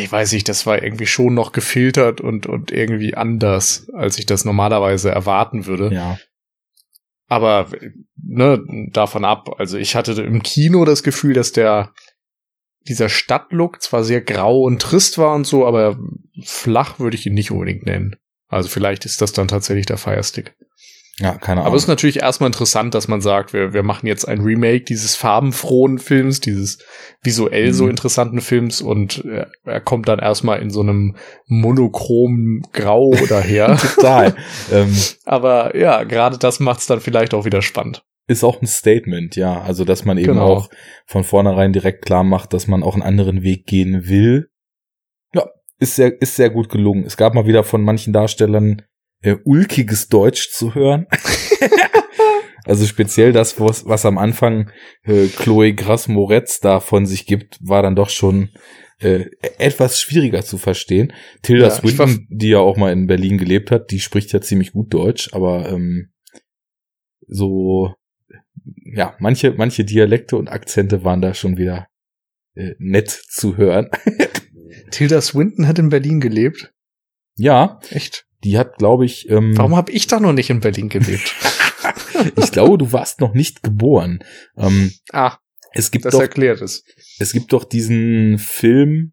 ich 0.00 0.10
weiß 0.10 0.32
nicht, 0.32 0.48
das 0.48 0.66
war 0.66 0.82
irgendwie 0.82 1.06
schon 1.06 1.34
noch 1.34 1.52
gefiltert 1.52 2.20
und, 2.20 2.46
und 2.46 2.72
irgendwie 2.72 3.14
anders, 3.14 3.88
als 3.94 4.18
ich 4.18 4.26
das 4.26 4.44
normalerweise 4.44 5.10
erwarten 5.10 5.66
würde. 5.66 5.92
Ja. 5.92 6.18
Aber, 7.28 7.68
ne, 8.16 8.62
davon 8.92 9.24
ab. 9.24 9.58
Also 9.58 9.78
ich 9.78 9.94
hatte 9.94 10.12
im 10.22 10.42
Kino 10.42 10.84
das 10.84 11.02
Gefühl, 11.02 11.34
dass 11.34 11.52
der, 11.52 11.92
dieser 12.88 13.08
Stadtlook 13.08 13.82
zwar 13.82 14.04
sehr 14.04 14.22
grau 14.22 14.62
und 14.62 14.80
trist 14.80 15.18
war 15.18 15.34
und 15.34 15.46
so, 15.46 15.66
aber 15.66 15.98
flach 16.42 16.98
würde 16.98 17.16
ich 17.16 17.26
ihn 17.26 17.34
nicht 17.34 17.50
unbedingt 17.50 17.84
nennen. 17.84 18.16
Also 18.52 18.68
vielleicht 18.68 19.04
ist 19.04 19.20
das 19.22 19.32
dann 19.32 19.48
tatsächlich 19.48 19.86
der 19.86 19.96
Firestick. 19.96 20.54
Ja, 21.18 21.36
keine 21.36 21.60
Ahnung. 21.60 21.66
Aber 21.66 21.76
es 21.76 21.84
ist 21.84 21.88
natürlich 21.88 22.20
erstmal 22.20 22.48
interessant, 22.48 22.94
dass 22.94 23.06
man 23.06 23.20
sagt, 23.20 23.52
wir, 23.52 23.74
wir 23.74 23.82
machen 23.82 24.06
jetzt 24.06 24.26
ein 24.26 24.40
Remake 24.40 24.84
dieses 24.84 25.14
farbenfrohen 25.14 25.98
Films, 25.98 26.40
dieses 26.40 26.78
visuell 27.22 27.68
mhm. 27.68 27.72
so 27.72 27.88
interessanten 27.88 28.40
Films 28.40 28.80
und 28.80 29.24
er, 29.24 29.50
er 29.64 29.80
kommt 29.80 30.08
dann 30.08 30.18
erstmal 30.18 30.60
in 30.60 30.70
so 30.70 30.80
einem 30.80 31.16
monochrom 31.46 32.62
Grau 32.72 33.14
daher. 33.28 33.76
Total. 33.94 34.34
ähm, 34.72 34.96
Aber 35.24 35.76
ja, 35.76 36.04
gerade 36.04 36.38
das 36.38 36.60
macht 36.60 36.80
es 36.80 36.86
dann 36.86 37.00
vielleicht 37.00 37.34
auch 37.34 37.44
wieder 37.44 37.62
spannend. 37.62 38.02
Ist 38.26 38.44
auch 38.44 38.62
ein 38.62 38.66
Statement, 38.66 39.36
ja. 39.36 39.60
Also, 39.60 39.84
dass 39.84 40.04
man 40.04 40.16
eben 40.16 40.34
genau. 40.34 40.46
auch 40.46 40.70
von 41.06 41.24
vornherein 41.24 41.72
direkt 41.72 42.06
klar 42.06 42.24
macht, 42.24 42.52
dass 42.52 42.68
man 42.68 42.82
auch 42.82 42.94
einen 42.94 43.02
anderen 43.02 43.42
Weg 43.42 43.66
gehen 43.66 44.08
will. 44.08 44.48
Ist 45.78 45.96
sehr, 45.96 46.20
ist 46.20 46.36
sehr 46.36 46.50
gut 46.50 46.68
gelungen. 46.68 47.04
Es 47.04 47.16
gab 47.16 47.34
mal 47.34 47.46
wieder 47.46 47.64
von 47.64 47.82
manchen 47.82 48.12
Darstellern 48.12 48.82
äh, 49.22 49.36
ulkiges 49.44 50.08
Deutsch 50.08 50.50
zu 50.50 50.74
hören. 50.74 51.06
also 52.64 52.86
speziell 52.86 53.32
das, 53.32 53.58
was, 53.58 53.86
was 53.86 54.06
am 54.06 54.18
Anfang 54.18 54.70
äh, 55.04 55.26
Chloe 55.26 55.74
Grass-Moretz 55.74 56.60
da 56.60 56.80
von 56.80 57.06
sich 57.06 57.26
gibt, 57.26 57.58
war 57.60 57.82
dann 57.82 57.96
doch 57.96 58.10
schon 58.10 58.50
äh, 59.00 59.26
etwas 59.58 60.00
schwieriger 60.00 60.42
zu 60.42 60.58
verstehen. 60.58 61.12
Tilda 61.42 61.66
ja, 61.66 61.70
Swinton, 61.70 62.26
die 62.30 62.50
ja 62.50 62.58
auch 62.58 62.76
mal 62.76 62.92
in 62.92 63.06
Berlin 63.06 63.38
gelebt 63.38 63.70
hat, 63.70 63.90
die 63.90 64.00
spricht 64.00 64.32
ja 64.32 64.40
ziemlich 64.40 64.72
gut 64.72 64.92
Deutsch, 64.94 65.30
aber 65.32 65.68
ähm, 65.70 66.12
so 67.26 67.94
ja, 68.94 69.16
manche, 69.18 69.52
manche 69.52 69.84
Dialekte 69.84 70.36
und 70.36 70.48
Akzente 70.48 71.04
waren 71.04 71.20
da 71.20 71.34
schon 71.34 71.56
wieder 71.56 71.88
äh, 72.54 72.74
nett 72.78 73.10
zu 73.10 73.56
hören. 73.56 73.88
Tilda 74.90 75.20
Swinton 75.20 75.66
hat 75.66 75.78
in 75.78 75.88
Berlin 75.88 76.20
gelebt. 76.20 76.72
Ja. 77.36 77.80
Echt? 77.90 78.26
Die 78.44 78.58
hat, 78.58 78.78
glaube 78.78 79.04
ich. 79.04 79.28
Ähm, 79.30 79.56
Warum 79.56 79.76
habe 79.76 79.92
ich 79.92 80.06
da 80.06 80.20
noch 80.20 80.32
nicht 80.32 80.50
in 80.50 80.60
Berlin 80.60 80.88
gelebt? 80.88 81.34
ich 82.36 82.50
glaube, 82.52 82.78
du 82.78 82.92
warst 82.92 83.20
noch 83.20 83.34
nicht 83.34 83.62
geboren. 83.62 84.20
Ähm, 84.56 84.92
ah, 85.12 85.36
es 85.72 85.90
gibt 85.90 86.04
das 86.04 86.12
doch, 86.12 86.20
erklärt 86.20 86.60
es. 86.60 86.84
Es 87.18 87.32
gibt 87.32 87.52
doch 87.52 87.64
diesen 87.64 88.38
Film 88.38 89.12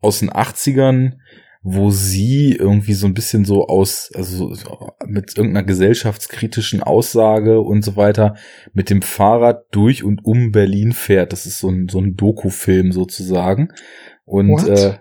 aus 0.00 0.20
den 0.20 0.30
80ern, 0.30 1.14
wo 1.62 1.90
sie 1.90 2.52
irgendwie 2.52 2.92
so 2.92 3.06
ein 3.06 3.14
bisschen 3.14 3.46
so 3.46 3.66
aus, 3.66 4.10
also 4.14 4.52
so 4.52 4.90
mit 5.06 5.36
irgendeiner 5.36 5.64
gesellschaftskritischen 5.64 6.82
Aussage 6.82 7.60
und 7.60 7.82
so 7.82 7.96
weiter 7.96 8.36
mit 8.74 8.90
dem 8.90 9.00
Fahrrad 9.00 9.64
durch 9.70 10.04
und 10.04 10.24
um 10.24 10.52
Berlin 10.52 10.92
fährt. 10.92 11.32
Das 11.32 11.46
ist 11.46 11.60
so 11.60 11.70
ein, 11.70 11.88
so 11.88 12.00
ein 12.00 12.16
Doku-Film 12.16 12.92
sozusagen. 12.92 13.72
Und 14.24 14.66
äh, 14.68 14.98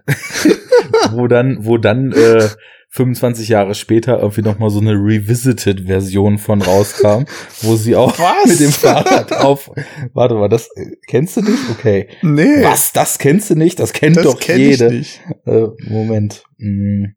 wo 1.12 1.28
dann, 1.28 1.66
wo 1.66 1.78
dann 1.78 2.12
äh, 2.12 2.50
25 2.94 3.50
Jahre 3.50 3.74
später 3.74 4.20
irgendwie 4.20 4.44
noch 4.44 4.60
mal 4.60 4.70
so 4.70 4.80
eine 4.80 4.92
Revisited-Version 4.92 6.38
von 6.38 6.62
rauskam, 6.62 7.24
wo 7.62 7.76
sie 7.76 7.96
auch 7.96 8.20
Was? 8.20 8.48
mit 8.48 8.60
dem 8.60 8.72
Fahrrad 8.72 9.34
auf. 9.34 9.72
Warte 10.14 10.36
mal, 10.36 10.48
das 10.48 10.70
kennst 11.08 11.38
du 11.38 11.42
nicht? 11.42 11.72
Okay. 11.72 12.08
Nee. 12.22 12.62
Was? 12.62 12.92
Das 12.92 13.18
kennst 13.18 13.50
du 13.50 13.56
nicht? 13.56 13.80
Das 13.80 13.94
kennt 13.94 14.18
das 14.18 14.26
doch 14.26 14.40
kenn 14.40 14.60
jede. 14.60 15.04
Äh, 15.46 15.68
Moment. 15.88 16.44
Hm. 16.60 17.16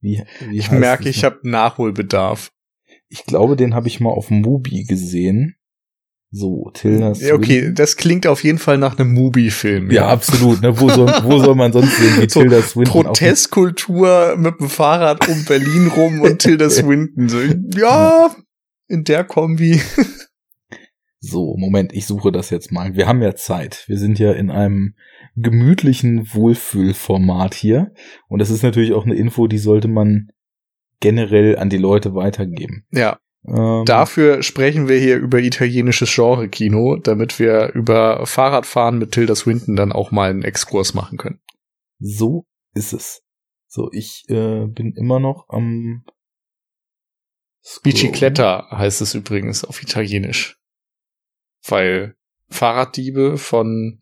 Wie, 0.00 0.24
wie 0.48 0.58
ich 0.58 0.72
merke, 0.72 1.08
ich 1.08 1.22
habe 1.22 1.38
Nachholbedarf. 1.44 2.50
Ich 3.08 3.24
glaube, 3.24 3.54
den 3.54 3.74
habe 3.74 3.86
ich 3.86 4.00
mal 4.00 4.10
auf 4.10 4.30
Mubi 4.30 4.82
gesehen. 4.82 5.54
So, 6.34 6.70
Tilda 6.72 7.12
Ja, 7.12 7.34
okay, 7.34 7.72
das 7.74 7.98
klingt 7.98 8.26
auf 8.26 8.42
jeden 8.42 8.56
Fall 8.56 8.78
nach 8.78 8.98
einem 8.98 9.12
Mubi-Film. 9.12 9.90
Ja. 9.90 10.04
ja, 10.04 10.08
absolut. 10.08 10.62
Ne? 10.62 10.80
Wo, 10.80 10.88
soll, 10.88 11.06
wo 11.24 11.38
soll 11.38 11.54
man 11.54 11.74
sonst 11.74 11.94
sehen, 11.98 12.22
wie 12.22 12.28
so 12.28 12.40
Tilda 12.40 12.62
Swinton 12.62 13.04
Protestkultur 13.04 14.36
mit 14.38 14.58
dem 14.58 14.70
Fahrrad 14.70 15.28
um 15.28 15.44
Berlin 15.44 15.88
rum 15.88 16.22
und 16.22 16.38
Tilda 16.38 16.70
Swinton. 16.70 17.28
So, 17.28 17.38
ja, 17.76 18.34
in 18.88 19.04
der 19.04 19.24
Kombi. 19.24 19.78
so, 21.20 21.54
Moment, 21.58 21.92
ich 21.92 22.06
suche 22.06 22.32
das 22.32 22.48
jetzt 22.48 22.72
mal. 22.72 22.94
Wir 22.94 23.06
haben 23.06 23.20
ja 23.20 23.34
Zeit. 23.34 23.84
Wir 23.86 23.98
sind 23.98 24.18
ja 24.18 24.32
in 24.32 24.50
einem 24.50 24.94
gemütlichen 25.36 26.32
Wohlfühlformat 26.32 27.52
hier. 27.52 27.92
Und 28.28 28.38
das 28.38 28.48
ist 28.48 28.62
natürlich 28.62 28.94
auch 28.94 29.04
eine 29.04 29.16
Info, 29.16 29.48
die 29.48 29.58
sollte 29.58 29.88
man 29.88 30.28
generell 31.00 31.58
an 31.58 31.68
die 31.68 31.76
Leute 31.76 32.14
weitergeben. 32.14 32.86
Ja, 32.90 33.18
ähm, 33.46 33.84
Dafür 33.84 34.42
sprechen 34.42 34.88
wir 34.88 34.98
hier 34.98 35.16
über 35.16 35.38
italienisches 35.38 36.14
Genre-Kino, 36.14 36.96
damit 36.96 37.38
wir 37.38 37.72
über 37.74 38.24
Fahrradfahren 38.26 38.98
mit 38.98 39.12
Tilda 39.12 39.34
Swinton 39.34 39.76
dann 39.76 39.92
auch 39.92 40.10
mal 40.10 40.30
einen 40.30 40.42
Exkurs 40.42 40.94
machen 40.94 41.18
können. 41.18 41.40
So 41.98 42.46
ist 42.74 42.92
es. 42.92 43.22
So, 43.66 43.90
ich 43.92 44.24
äh, 44.28 44.66
bin 44.66 44.94
immer 44.96 45.18
noch 45.18 45.46
am 45.48 46.04
Bicicletta 47.82 48.68
heißt 48.70 49.00
es 49.02 49.14
übrigens 49.14 49.64
auf 49.64 49.82
Italienisch. 49.82 50.58
Weil 51.66 52.16
Fahrraddiebe 52.48 53.38
von 53.38 54.00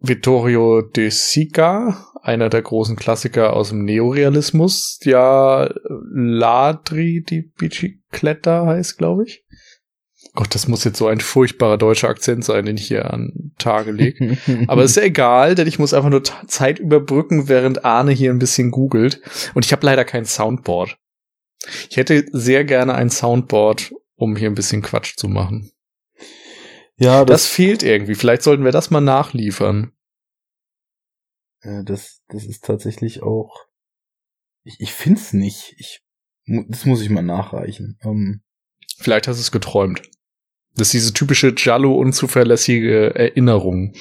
Vittorio 0.00 0.82
De 0.82 1.10
Sica, 1.10 2.06
einer 2.22 2.48
der 2.48 2.62
großen 2.62 2.96
Klassiker 2.96 3.54
aus 3.54 3.70
dem 3.70 3.84
Neorealismus, 3.84 4.98
ja 5.04 5.68
Ladri 5.88 7.22
di 7.22 7.42
Bicicletta 7.42 8.66
heißt, 8.66 8.98
glaube 8.98 9.24
ich. 9.24 9.44
Gott, 10.34 10.54
das 10.54 10.68
muss 10.68 10.84
jetzt 10.84 10.98
so 10.98 11.06
ein 11.06 11.20
furchtbarer 11.20 11.78
deutscher 11.78 12.08
Akzent 12.08 12.44
sein, 12.44 12.66
den 12.66 12.76
ich 12.76 12.86
hier 12.86 13.10
an 13.12 13.52
Tage 13.58 13.90
lege. 13.90 14.36
Aber 14.68 14.84
ist 14.84 14.96
ja 14.96 15.02
egal, 15.02 15.54
denn 15.54 15.66
ich 15.66 15.78
muss 15.78 15.94
einfach 15.94 16.10
nur 16.10 16.22
Zeit 16.46 16.78
überbrücken, 16.78 17.48
während 17.48 17.84
Arne 17.84 18.12
hier 18.12 18.30
ein 18.30 18.38
bisschen 18.38 18.70
googelt. 18.70 19.22
Und 19.54 19.64
ich 19.64 19.72
habe 19.72 19.86
leider 19.86 20.04
kein 20.04 20.26
Soundboard. 20.26 20.98
Ich 21.88 21.96
hätte 21.96 22.26
sehr 22.32 22.64
gerne 22.64 22.94
ein 22.94 23.08
Soundboard, 23.08 23.94
um 24.14 24.36
hier 24.36 24.50
ein 24.50 24.54
bisschen 24.54 24.82
Quatsch 24.82 25.16
zu 25.16 25.28
machen. 25.28 25.70
Ja, 26.98 27.24
das, 27.24 27.42
das 27.42 27.46
fehlt 27.46 27.82
irgendwie. 27.82 28.14
Vielleicht 28.14 28.42
sollten 28.42 28.64
wir 28.64 28.72
das 28.72 28.90
mal 28.90 29.00
nachliefern. 29.00 29.92
Das, 31.84 32.22
das 32.28 32.44
ist 32.44 32.64
tatsächlich 32.64 33.22
auch. 33.22 33.66
Ich, 34.64 34.80
ich 34.80 34.92
find's 34.92 35.32
nicht. 35.32 35.74
Ich, 35.78 36.02
das 36.46 36.84
muss 36.84 37.02
ich 37.02 37.10
mal 37.10 37.22
nachreichen. 37.22 37.98
Ähm, 38.02 38.42
Vielleicht 38.98 39.28
hast 39.28 39.36
du 39.38 39.42
es 39.42 39.52
geträumt. 39.52 40.02
Das 40.74 40.88
ist 40.88 40.94
diese 40.94 41.12
typische 41.12 41.54
Jallo 41.56 41.94
unzuverlässige 41.94 43.14
Erinnerung. 43.14 43.94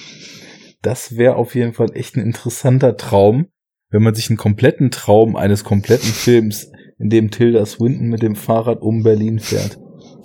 Das 0.81 1.17
wäre 1.17 1.35
auf 1.35 1.55
jeden 1.55 1.73
Fall 1.73 1.95
echt 1.95 2.15
ein 2.15 2.23
interessanter 2.23 2.97
Traum, 2.97 3.47
wenn 3.89 4.03
man 4.03 4.13
sich 4.13 4.29
einen 4.29 4.37
kompletten 4.37 4.91
Traum 4.91 5.35
eines 5.35 5.63
kompletten 5.63 6.09
Films, 6.09 6.71
in 6.97 7.09
dem 7.09 7.31
Tilda 7.31 7.65
Swinton 7.65 8.07
mit 8.07 8.21
dem 8.21 8.35
Fahrrad 8.35 8.81
um 8.81 9.03
Berlin 9.03 9.39
fährt. 9.39 9.79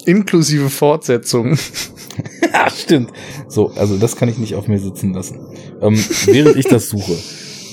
Inklusive 0.07 0.71
Fortsetzung. 0.71 1.59
ja, 2.53 2.71
stimmt. 2.71 3.11
So, 3.49 3.71
also 3.77 3.97
das 3.97 4.17
kann 4.17 4.29
ich 4.29 4.39
nicht 4.39 4.55
auf 4.55 4.69
mir 4.69 4.79
sitzen 4.79 5.13
lassen. 5.15 5.39
Ähm, 5.81 6.03
während 6.27 6.57
ich 6.57 6.67
das 6.67 6.89
suche. 6.89 7.17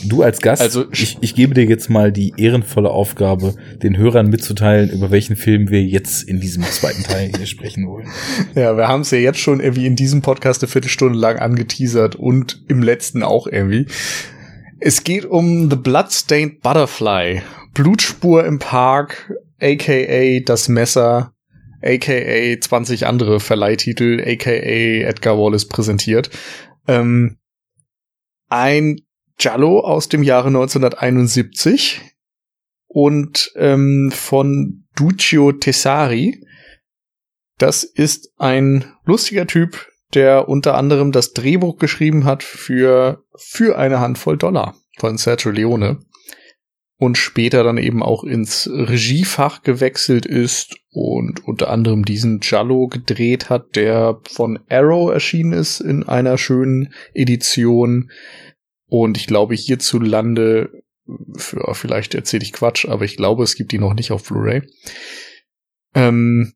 Du 0.06 0.22
als 0.22 0.42
Gast, 0.42 0.62
also, 0.62 0.86
ich, 0.92 1.18
ich 1.22 1.34
gebe 1.34 1.54
dir 1.54 1.66
jetzt 1.66 1.90
mal 1.90 2.12
die 2.12 2.34
ehrenvolle 2.38 2.90
Aufgabe, 2.90 3.56
den 3.82 3.98
Hörern 3.98 4.30
mitzuteilen, 4.30 4.92
über 4.92 5.10
welchen 5.10 5.36
Film 5.36 5.70
wir 5.70 5.82
jetzt 5.82 6.24
in 6.24 6.40
diesem 6.40 6.64
zweiten 6.64 7.04
Teil 7.04 7.32
hier 7.36 7.48
sprechen 7.48 7.88
wollen. 7.88 8.08
Ja, 8.56 8.78
wir 8.78 8.88
haben 8.88 9.02
es 9.02 9.12
ja 9.12 9.18
jetzt 9.18 9.40
schon 9.40 9.60
irgendwie 9.60 9.86
in 9.86 9.96
diesem 9.96 10.22
Podcast 10.22 10.62
eine 10.64 10.70
Viertelstunde 10.70 11.18
lang 11.18 11.38
angeteasert 11.38 12.16
und 12.16 12.64
im 12.68 12.82
letzten 12.82 13.24
auch 13.24 13.48
irgendwie. 13.48 13.88
Es 14.80 15.04
geht 15.04 15.26
um 15.26 15.70
The 15.70 15.76
Bloodstained 15.76 16.62
Butterfly. 16.62 17.42
Blutspur 17.74 18.46
im 18.46 18.60
Park, 18.60 19.34
aka 19.60 20.40
das 20.46 20.70
Messer, 20.70 21.34
aka 21.82 22.60
20 22.60 23.06
andere 23.06 23.40
Verleihtitel, 23.40 24.22
aka 24.26 24.52
Edgar 24.52 25.38
Wallace 25.38 25.68
präsentiert. 25.68 26.30
Ähm, 26.88 27.38
ein 28.50 29.02
Giallo 29.38 29.82
aus 29.82 30.10
dem 30.10 30.24
Jahre 30.24 30.48
1971 30.48 32.02
und 32.88 33.52
ähm, 33.56 34.12
von 34.12 34.86
Duccio 34.96 35.52
Tessari. 35.52 36.44
Das 37.58 37.84
ist 37.84 38.34
ein 38.38 38.94
lustiger 39.06 39.46
Typ, 39.48 39.88
der 40.14 40.48
unter 40.48 40.76
anderem 40.76 41.12
das 41.12 41.34
Drehbuch 41.34 41.78
geschrieben 41.78 42.26
hat 42.26 42.44
für 42.44 43.24
für 43.36 43.78
eine 43.78 44.00
Handvoll 44.00 44.38
Dollar 44.38 44.76
von 44.98 45.18
Sergio 45.18 45.52
Leone 45.52 46.00
und 46.98 47.18
später 47.18 47.64
dann 47.64 47.78
eben 47.78 48.02
auch 48.02 48.24
ins 48.24 48.68
Regiefach 48.72 49.62
gewechselt 49.62 50.26
ist 50.26 50.78
und 50.90 51.46
unter 51.46 51.70
anderem 51.70 52.06
diesen 52.06 52.40
Jallo 52.42 52.88
gedreht 52.88 53.50
hat, 53.50 53.76
der 53.76 54.20
von 54.28 54.60
Arrow 54.70 55.12
erschienen 55.12 55.54
ist 55.54 55.80
in 55.80 56.04
einer 56.04 56.38
schönen 56.38 56.94
Edition. 57.14 58.10
Und 58.88 59.18
ich 59.18 59.28
glaube 59.28 59.54
hierzulande, 59.54 60.72
für, 61.38 61.74
vielleicht 61.76 62.16
erzähle 62.16 62.44
ich 62.44 62.54
Quatsch, 62.54 62.88
aber 62.88 63.06
ich 63.06 63.16
glaube, 63.16 63.44
es 63.44 63.56
gibt 63.56 63.72
die 63.72 63.80
noch 63.80 63.94
nicht 63.94 64.12
auf 64.12 64.24
Blu-ray. 64.24 64.64
Ähm, 65.94 66.54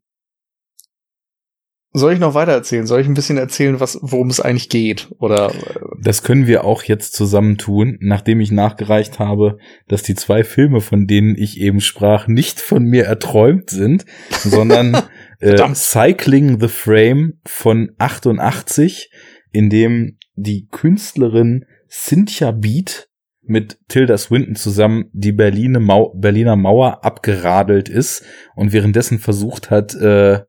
soll 1.93 2.13
ich 2.13 2.19
noch 2.19 2.33
weiter 2.33 2.53
erzählen? 2.53 2.85
Soll 2.85 3.01
ich 3.01 3.07
ein 3.07 3.13
bisschen 3.13 3.37
erzählen, 3.37 3.79
was, 3.79 3.99
worum 4.01 4.29
es 4.29 4.39
eigentlich 4.39 4.69
geht? 4.69 5.09
Oder? 5.19 5.51
Äh, 5.53 5.79
das 6.01 6.23
können 6.23 6.47
wir 6.47 6.63
auch 6.63 6.83
jetzt 6.83 7.13
zusammen 7.13 7.57
tun, 7.57 7.97
nachdem 7.99 8.39
ich 8.39 8.51
nachgereicht 8.51 9.19
habe, 9.19 9.57
dass 9.87 10.03
die 10.03 10.15
zwei 10.15 10.43
Filme, 10.43 10.81
von 10.81 11.05
denen 11.05 11.35
ich 11.37 11.59
eben 11.59 11.81
sprach, 11.81 12.27
nicht 12.27 12.61
von 12.61 12.83
mir 12.83 13.05
erträumt 13.05 13.69
sind, 13.69 14.05
sondern 14.29 14.97
äh, 15.39 15.73
Cycling 15.73 16.59
the 16.59 16.69
Frame 16.69 17.39
von 17.45 17.91
88, 17.97 19.11
in 19.51 19.69
dem 19.69 20.17
die 20.35 20.67
Künstlerin 20.71 21.65
Cynthia 21.89 22.51
Beat 22.51 23.09
mit 23.43 23.79
Tilda 23.89 24.17
Swinton 24.17 24.55
zusammen 24.55 25.09
die 25.11 25.33
Berliner, 25.33 25.79
Mau 25.79 26.13
Berliner 26.15 26.55
Mauer 26.55 27.03
abgeradelt 27.03 27.89
ist 27.89 28.23
und 28.55 28.71
währenddessen 28.71 29.19
versucht 29.19 29.69
hat, 29.69 29.93
äh, 29.95 30.41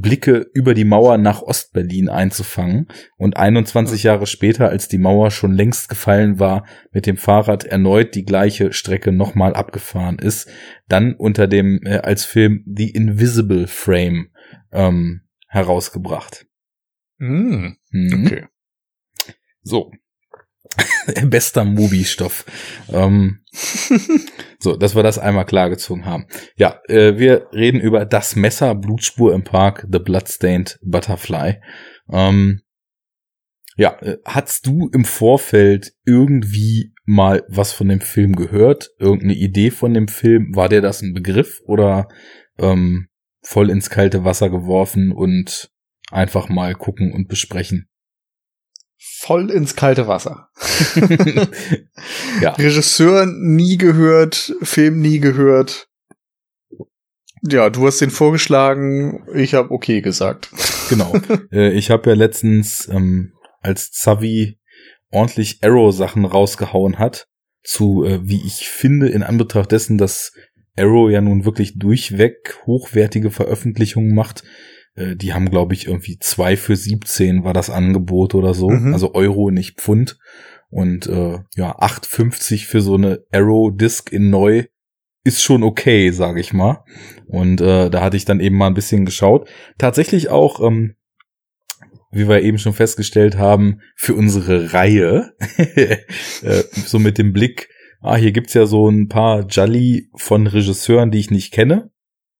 Blicke 0.00 0.46
über 0.54 0.74
die 0.74 0.84
Mauer 0.84 1.18
nach 1.18 1.42
Ostberlin 1.42 2.08
einzufangen 2.08 2.88
und 3.16 3.36
21 3.36 4.02
Jahre 4.02 4.26
später, 4.26 4.68
als 4.68 4.88
die 4.88 4.98
Mauer 4.98 5.30
schon 5.30 5.52
längst 5.52 5.88
gefallen 5.88 6.38
war, 6.38 6.66
mit 6.92 7.06
dem 7.06 7.16
Fahrrad 7.16 7.64
erneut 7.64 8.14
die 8.14 8.24
gleiche 8.24 8.72
Strecke 8.72 9.12
nochmal 9.12 9.54
abgefahren 9.54 10.18
ist, 10.18 10.48
dann 10.88 11.14
unter 11.14 11.46
dem 11.46 11.80
äh, 11.84 11.98
als 11.98 12.24
Film 12.24 12.64
The 12.66 12.90
Invisible 12.90 13.66
Frame 13.66 14.30
ähm, 14.72 15.22
herausgebracht. 15.46 16.46
Mm, 17.18 17.72
okay. 17.92 18.46
So. 19.62 19.90
Bester 21.24 21.64
Movie-Stoff. 21.64 22.44
Ähm, 22.92 23.40
so, 24.58 24.76
dass 24.76 24.94
wir 24.94 25.02
das 25.02 25.18
einmal 25.18 25.46
klargezogen 25.46 26.04
haben. 26.06 26.26
Ja, 26.56 26.80
äh, 26.88 27.18
wir 27.18 27.48
reden 27.52 27.80
über 27.80 28.04
das 28.04 28.36
Messer, 28.36 28.74
Blutspur 28.74 29.34
im 29.34 29.44
Park, 29.44 29.86
The 29.90 29.98
Bloodstained 29.98 30.78
Butterfly. 30.82 31.60
Ähm, 32.10 32.62
ja, 33.76 33.96
äh, 34.00 34.18
hast 34.24 34.66
du 34.66 34.90
im 34.92 35.04
Vorfeld 35.04 35.92
irgendwie 36.04 36.92
mal 37.04 37.44
was 37.48 37.72
von 37.72 37.88
dem 37.88 38.00
Film 38.00 38.34
gehört? 38.34 38.90
Irgendeine 38.98 39.34
Idee 39.34 39.70
von 39.70 39.94
dem 39.94 40.08
Film? 40.08 40.54
War 40.54 40.68
dir 40.68 40.82
das 40.82 41.00
ein 41.00 41.14
Begriff 41.14 41.60
oder 41.64 42.08
ähm, 42.58 43.08
voll 43.40 43.70
ins 43.70 43.88
kalte 43.88 44.24
Wasser 44.24 44.50
geworfen 44.50 45.12
und 45.12 45.70
einfach 46.10 46.48
mal 46.48 46.74
gucken 46.74 47.12
und 47.12 47.28
besprechen? 47.28 47.87
Voll 49.20 49.50
ins 49.50 49.74
kalte 49.74 50.06
Wasser. 50.06 50.48
ja. 52.40 52.52
Regisseur 52.52 53.26
nie 53.26 53.76
gehört, 53.76 54.54
Film 54.62 55.00
nie 55.00 55.18
gehört. 55.18 55.88
Ja, 57.42 57.68
du 57.68 57.84
hast 57.84 58.00
den 58.00 58.10
vorgeschlagen, 58.10 59.26
ich 59.34 59.54
habe 59.54 59.72
okay 59.72 60.02
gesagt. 60.02 60.50
Genau. 60.88 61.12
Äh, 61.52 61.72
ich 61.72 61.90
habe 61.90 62.10
ja 62.10 62.16
letztens 62.16 62.88
ähm, 62.88 63.32
als 63.60 63.90
Zavi 63.90 64.60
ordentlich 65.10 65.58
Arrow-Sachen 65.62 66.24
rausgehauen 66.24 67.00
hat, 67.00 67.26
zu, 67.64 68.04
äh, 68.04 68.20
wie 68.22 68.46
ich 68.46 68.68
finde, 68.68 69.08
in 69.08 69.24
Anbetracht 69.24 69.72
dessen, 69.72 69.98
dass 69.98 70.32
Arrow 70.76 71.10
ja 71.10 71.20
nun 71.20 71.44
wirklich 71.44 71.76
durchweg 71.76 72.56
hochwertige 72.66 73.32
Veröffentlichungen 73.32 74.14
macht. 74.14 74.44
Äh, 74.98 75.16
die 75.16 75.32
haben, 75.32 75.50
glaube 75.50 75.74
ich, 75.74 75.86
irgendwie 75.86 76.18
zwei 76.18 76.56
für 76.56 76.76
17 76.76 77.44
war 77.44 77.54
das 77.54 77.70
Angebot 77.70 78.34
oder 78.34 78.54
so. 78.54 78.68
Mhm. 78.68 78.92
Also 78.92 79.14
Euro, 79.14 79.50
nicht 79.50 79.80
Pfund. 79.80 80.18
Und 80.70 81.06
äh, 81.06 81.38
ja, 81.56 81.78
8,50 81.78 82.66
für 82.66 82.80
so 82.80 82.94
eine 82.94 83.20
Arrow-Disc 83.32 84.12
in 84.12 84.30
neu 84.30 84.64
ist 85.24 85.42
schon 85.42 85.62
okay, 85.62 86.10
sage 86.10 86.40
ich 86.40 86.52
mal. 86.52 86.84
Und 87.26 87.60
äh, 87.60 87.90
da 87.90 88.02
hatte 88.02 88.16
ich 88.16 88.24
dann 88.24 88.40
eben 88.40 88.56
mal 88.56 88.66
ein 88.66 88.74
bisschen 88.74 89.04
geschaut. 89.04 89.48
Tatsächlich 89.78 90.28
auch 90.28 90.60
ähm, 90.60 90.94
wie 92.10 92.28
wir 92.28 92.42
eben 92.42 92.58
schon 92.58 92.72
festgestellt 92.72 93.36
haben, 93.36 93.80
für 93.94 94.14
unsere 94.14 94.72
Reihe, 94.72 95.34
äh, 95.58 95.96
so 96.72 96.98
mit 96.98 97.18
dem 97.18 97.32
Blick, 97.32 97.68
ah, 98.00 98.16
hier 98.16 98.32
gibt's 98.32 98.54
ja 98.54 98.66
so 98.66 98.88
ein 98.88 99.08
paar 99.08 99.46
Jolly 99.46 100.10
von 100.14 100.46
Regisseuren, 100.46 101.10
die 101.10 101.18
ich 101.18 101.30
nicht 101.30 101.52
kenne. 101.52 101.90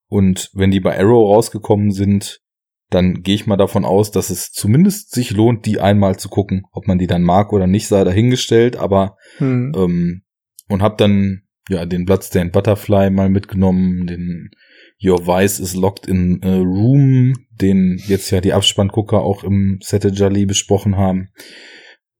Und 0.08 0.50
wenn 0.54 0.70
die 0.70 0.80
bei 0.80 0.98
Arrow 0.98 1.34
rausgekommen 1.34 1.90
sind, 1.90 2.40
dann 2.90 3.22
gehe 3.22 3.34
ich 3.34 3.46
mal 3.46 3.56
davon 3.56 3.84
aus, 3.84 4.10
dass 4.10 4.30
es 4.30 4.50
zumindest 4.50 5.12
sich 5.12 5.30
lohnt, 5.30 5.66
die 5.66 5.80
einmal 5.80 6.18
zu 6.18 6.28
gucken. 6.28 6.62
Ob 6.72 6.86
man 6.86 6.98
die 6.98 7.06
dann 7.06 7.22
mag 7.22 7.52
oder 7.52 7.66
nicht, 7.66 7.86
sei 7.86 8.04
dahingestellt, 8.04 8.76
aber 8.76 9.16
hm. 9.36 9.72
ähm, 9.76 10.22
und 10.68 10.82
hab 10.82 10.98
dann 10.98 11.42
ja 11.68 11.84
den 11.84 12.04
Bloodstained 12.06 12.52
Butterfly 12.52 13.10
mal 13.10 13.28
mitgenommen, 13.28 14.06
den 14.06 14.50
Your 15.02 15.26
Vice 15.26 15.60
is 15.60 15.74
Locked 15.74 16.06
in 16.06 16.40
a 16.42 16.56
Room, 16.56 17.34
den 17.50 18.00
jetzt 18.06 18.30
ja 18.30 18.40
die 18.40 18.52
Abspanngucker 18.52 19.20
auch 19.20 19.44
im 19.44 19.78
Sette 19.82 20.08
Jolly 20.08 20.46
besprochen 20.46 20.96
haben. 20.96 21.28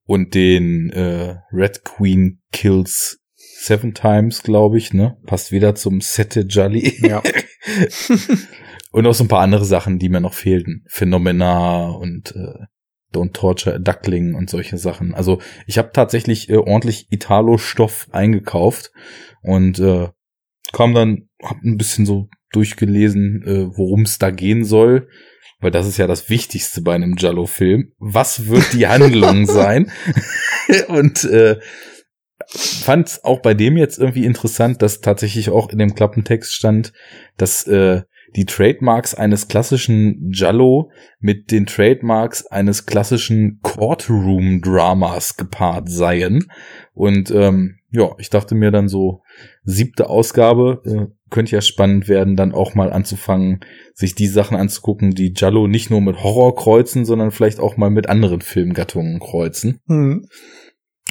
Und 0.04 0.34
den 0.34 0.90
äh, 0.90 1.36
Red 1.52 1.84
Queen 1.84 2.40
Kills 2.52 3.20
Seven 3.34 3.92
Times, 3.92 4.42
glaube 4.42 4.78
ich, 4.78 4.94
ne? 4.94 5.18
Passt 5.26 5.50
wieder 5.50 5.74
zum 5.74 6.00
Sette 6.00 6.40
Jolly. 6.40 6.94
Ja. 7.06 7.22
und 8.98 9.06
auch 9.06 9.14
so 9.14 9.24
ein 9.24 9.28
paar 9.28 9.40
andere 9.40 9.64
Sachen, 9.64 9.98
die 9.98 10.08
mir 10.08 10.20
noch 10.20 10.34
fehlten. 10.34 10.84
Phenomena 10.88 11.88
und 11.88 12.34
äh, 12.34 12.66
Don't 13.14 13.32
Torture 13.32 13.76
a 13.76 13.78
Duckling 13.78 14.34
und 14.34 14.50
solche 14.50 14.76
Sachen. 14.76 15.14
Also 15.14 15.40
ich 15.66 15.78
habe 15.78 15.90
tatsächlich 15.92 16.50
äh, 16.50 16.56
ordentlich 16.56 17.06
Italo-Stoff 17.10 18.08
eingekauft 18.10 18.90
und 19.42 19.78
äh, 19.78 20.08
kam 20.72 20.94
dann, 20.94 21.28
hab 21.42 21.62
ein 21.62 21.76
bisschen 21.76 22.06
so 22.06 22.28
durchgelesen, 22.52 23.42
äh, 23.46 23.76
worum 23.76 24.02
es 24.02 24.18
da 24.18 24.30
gehen 24.30 24.64
soll, 24.64 25.08
weil 25.60 25.70
das 25.70 25.86
ist 25.86 25.96
ja 25.96 26.06
das 26.06 26.28
Wichtigste 26.28 26.82
bei 26.82 26.94
einem 26.94 27.16
Jallo-Film. 27.16 27.92
Was 27.98 28.48
wird 28.48 28.72
die 28.72 28.86
Handlung 28.86 29.46
sein? 29.46 29.90
Und 30.88 31.24
äh, 31.24 31.58
fand 32.48 33.20
auch 33.22 33.40
bei 33.40 33.54
dem 33.54 33.76
jetzt 33.76 33.98
irgendwie 33.98 34.24
interessant, 34.24 34.82
dass 34.82 35.00
tatsächlich 35.00 35.50
auch 35.50 35.70
in 35.70 35.78
dem 35.78 35.94
Klappentext 35.94 36.52
stand, 36.52 36.92
dass 37.36 37.66
äh, 37.66 38.02
die 38.36 38.44
Trademarks 38.44 39.14
eines 39.14 39.48
klassischen 39.48 40.30
Jallo 40.32 40.90
mit 41.20 41.50
den 41.50 41.66
Trademarks 41.66 42.46
eines 42.46 42.86
klassischen 42.86 43.60
Courtroom-Dramas 43.62 45.36
gepaart 45.36 45.88
seien. 45.88 46.46
Und 46.92 47.30
ähm, 47.30 47.78
ja, 47.90 48.10
ich 48.18 48.28
dachte 48.28 48.54
mir 48.54 48.70
dann 48.70 48.88
so, 48.88 49.22
siebte 49.64 50.10
Ausgabe, 50.10 50.82
äh, 50.84 51.12
könnte 51.30 51.52
ja 51.52 51.60
spannend 51.60 52.08
werden, 52.08 52.36
dann 52.36 52.52
auch 52.52 52.74
mal 52.74 52.92
anzufangen, 52.92 53.60
sich 53.94 54.14
die 54.14 54.26
Sachen 54.26 54.56
anzugucken, 54.56 55.12
die 55.12 55.32
Jallo 55.34 55.66
nicht 55.66 55.90
nur 55.90 56.00
mit 56.00 56.22
Horror 56.22 56.54
kreuzen, 56.54 57.04
sondern 57.04 57.30
vielleicht 57.30 57.60
auch 57.60 57.76
mal 57.76 57.90
mit 57.90 58.08
anderen 58.08 58.42
Filmgattungen 58.42 59.20
kreuzen. 59.20 59.80
Mhm. 59.86 60.26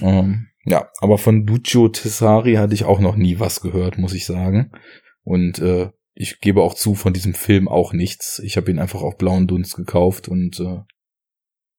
Ähm, 0.01 0.47
ja, 0.65 0.89
aber 0.99 1.17
von 1.17 1.45
Duccio 1.45 1.87
Tessari 1.87 2.55
hatte 2.55 2.73
ich 2.73 2.85
auch 2.85 2.99
noch 2.99 3.15
nie 3.15 3.39
was 3.39 3.61
gehört, 3.61 3.97
muss 3.97 4.13
ich 4.13 4.25
sagen. 4.25 4.71
Und 5.23 5.59
äh, 5.59 5.89
ich 6.19 6.39
gebe 6.39 6.63
auch 6.63 6.73
zu, 6.73 6.95
von 6.95 7.13
diesem 7.13 7.35
Film 7.35 7.67
auch 7.67 7.93
nichts. 7.93 8.39
Ich 8.39 8.57
habe 8.57 8.71
ihn 8.71 8.79
einfach 8.79 9.01
auf 9.01 9.17
blauen 9.17 9.47
Dunst 9.47 9.75
gekauft 9.75 10.27
und 10.27 10.59
äh, 10.59 10.79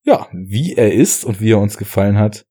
ja, 0.04 0.28
wie 0.32 0.74
er 0.74 0.92
ist 0.92 1.24
und 1.24 1.40
wie 1.40 1.50
er 1.50 1.58
uns 1.58 1.76
gefallen 1.76 2.16
hat, 2.16 2.46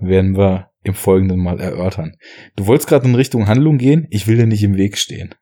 werden 0.00 0.36
wir 0.36 0.70
im 0.82 0.94
Folgenden 0.94 1.38
mal 1.38 1.60
erörtern. 1.60 2.16
Du 2.56 2.66
wolltest 2.66 2.88
gerade 2.88 3.06
in 3.06 3.14
Richtung 3.14 3.48
Handlung 3.48 3.76
gehen, 3.76 4.06
ich 4.10 4.26
will 4.26 4.36
dir 4.36 4.46
nicht 4.46 4.62
im 4.62 4.78
Weg 4.78 4.96
stehen. 4.96 5.34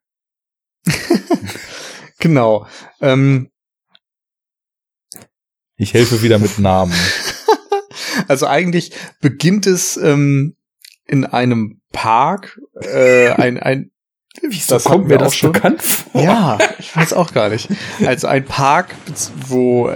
genau. 2.19 2.67
Ähm, 3.01 3.51
ich 5.77 5.95
helfe 5.95 6.23
wieder 6.23 6.41
mit 6.41 6.59
Namen. 6.59 6.95
also 8.29 8.49
eigentlich 8.49 8.93
beginnt 9.21 9.67
es 9.67 9.97
ähm, 9.97 10.57
in 11.07 11.25
einem 11.25 11.83
Park, 11.93 12.61
äh, 12.81 13.31
ein, 13.31 13.59
ein 13.59 13.93
Wieso 14.43 14.75
das 14.75 14.85
kommt 14.85 15.09
mir 15.09 15.19
das 15.19 15.37
schon 15.37 15.53
bekannt 15.53 15.83
vor? 15.83 16.23
Ja, 16.23 16.59
ich 16.79 16.95
weiß 16.95 17.13
auch 17.13 17.33
gar 17.33 17.49
nicht. 17.51 17.69
Also 18.05 18.27
ein 18.27 18.45
Park, 18.45 18.95
wo 19.49 19.93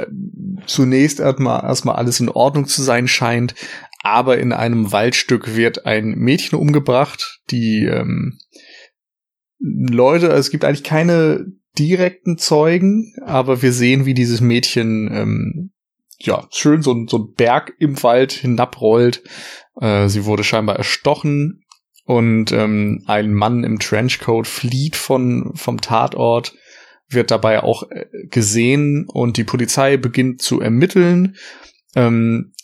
zunächst 0.66 1.20
erstmal 1.20 1.64
erstmal 1.64 1.96
alles 1.96 2.20
in 2.20 2.29
Ordnung 2.29 2.66
zu 2.66 2.83
sein 2.83 3.09
scheint, 3.09 3.55
aber 4.03 4.38
in 4.38 4.53
einem 4.53 4.92
Waldstück 4.92 5.57
wird 5.57 5.87
ein 5.87 6.11
Mädchen 6.11 6.59
umgebracht, 6.59 7.40
die 7.51 7.85
ähm, 7.85 8.38
Leute, 9.59 10.29
es 10.29 10.51
gibt 10.51 10.64
eigentlich 10.64 10.85
keine 10.85 11.46
direkten 11.79 12.38
Zeugen, 12.38 13.14
aber 13.24 13.62
wir 13.62 13.72
sehen, 13.72 14.07
wie 14.07 14.14
dieses 14.14 14.40
Mädchen 14.40 15.11
ähm, 15.12 15.72
ja 16.20 16.46
schön 16.51 16.83
so, 16.83 17.07
so 17.09 17.18
ein 17.18 17.35
Berg 17.35 17.74
im 17.79 18.03
Wald 18.03 18.33
hinabrollt. 18.33 19.22
Äh, 19.81 20.09
sie 20.09 20.24
wurde 20.24 20.44
scheinbar 20.44 20.77
erstochen 20.77 21.64
und 22.08 22.52
ähm, 22.52 23.02
ein 23.06 23.34
Mann 23.34 23.64
im 23.64 23.78
Trenchcoat 23.78 24.46
flieht 24.46 24.96
von 24.96 25.52
vom 25.54 25.78
Tatort 25.78 26.54
wird 27.10 27.30
dabei 27.30 27.62
auch 27.62 27.82
äh, 27.90 28.06
gesehen 28.30 29.04
und 29.06 29.36
die 29.36 29.44
Polizei 29.44 29.98
beginnt 29.98 30.40
zu 30.40 30.58
ermitteln. 30.62 31.36
Ähm, 31.94 32.54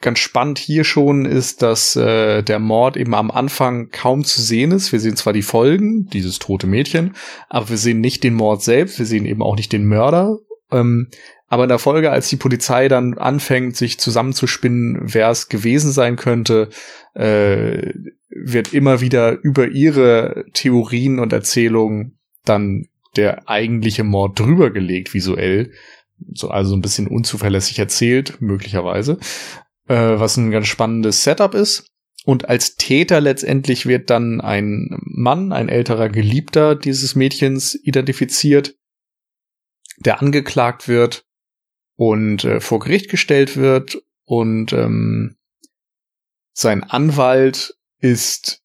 ganz 0.00 0.20
spannend 0.20 0.60
hier 0.60 0.84
schon 0.84 1.24
ist, 1.24 1.62
dass 1.62 1.96
äh, 1.96 2.44
der 2.44 2.60
Mord 2.60 2.96
eben 2.96 3.16
am 3.16 3.32
Anfang 3.32 3.90
kaum 3.90 4.22
zu 4.22 4.40
sehen 4.40 4.70
ist. 4.70 4.92
Wir 4.92 5.00
sehen 5.00 5.16
zwar 5.16 5.32
die 5.32 5.42
Folgen, 5.42 6.06
dieses 6.06 6.38
tote 6.38 6.68
Mädchen, 6.68 7.16
aber 7.48 7.70
wir 7.70 7.78
sehen 7.78 8.00
nicht 8.00 8.22
den 8.22 8.34
Mord 8.34 8.62
selbst, 8.62 9.00
wir 9.00 9.06
sehen 9.06 9.26
eben 9.26 9.42
auch 9.42 9.56
nicht 9.56 9.72
den 9.72 9.86
Mörder. 9.86 10.38
Ähm, 10.72 11.08
aber 11.48 11.64
in 11.64 11.68
der 11.68 11.78
Folge, 11.78 12.10
als 12.10 12.28
die 12.28 12.36
Polizei 12.36 12.88
dann 12.88 13.18
anfängt, 13.18 13.76
sich 13.76 13.98
zusammenzuspinnen, 13.98 15.00
wer 15.02 15.30
es 15.30 15.48
gewesen 15.48 15.92
sein 15.92 16.16
könnte, 16.16 16.70
äh, 17.14 17.92
wird 18.28 18.72
immer 18.72 19.00
wieder 19.00 19.38
über 19.42 19.68
ihre 19.68 20.44
Theorien 20.52 21.18
und 21.20 21.32
Erzählungen 21.32 22.18
dann 22.44 22.88
der 23.16 23.48
eigentliche 23.48 24.04
Mord 24.04 24.38
drüber 24.38 24.70
gelegt, 24.70 25.14
visuell. 25.14 25.72
So, 26.32 26.48
also 26.48 26.74
ein 26.74 26.82
bisschen 26.82 27.06
unzuverlässig 27.06 27.78
erzählt, 27.78 28.40
möglicherweise 28.40 29.18
äh, 29.88 29.94
was 29.94 30.36
ein 30.36 30.50
ganz 30.50 30.66
spannendes 30.66 31.22
Setup 31.22 31.54
ist. 31.54 31.90
Und 32.24 32.48
als 32.48 32.74
Täter 32.74 33.20
letztendlich 33.20 33.86
wird 33.86 34.10
dann 34.10 34.40
ein 34.40 34.98
Mann, 35.02 35.52
ein 35.52 35.68
älterer 35.68 36.08
Geliebter 36.08 36.74
dieses 36.74 37.14
Mädchens 37.14 37.78
identifiziert, 37.84 38.74
der 39.98 40.20
angeklagt 40.20 40.88
wird 40.88 41.24
und 41.96 42.44
äh, 42.44 42.60
vor 42.60 42.80
Gericht 42.80 43.10
gestellt 43.10 43.56
wird 43.56 44.02
und 44.24 44.72
ähm, 44.72 45.36
sein 46.52 46.84
Anwalt 46.84 47.74
ist 48.00 48.62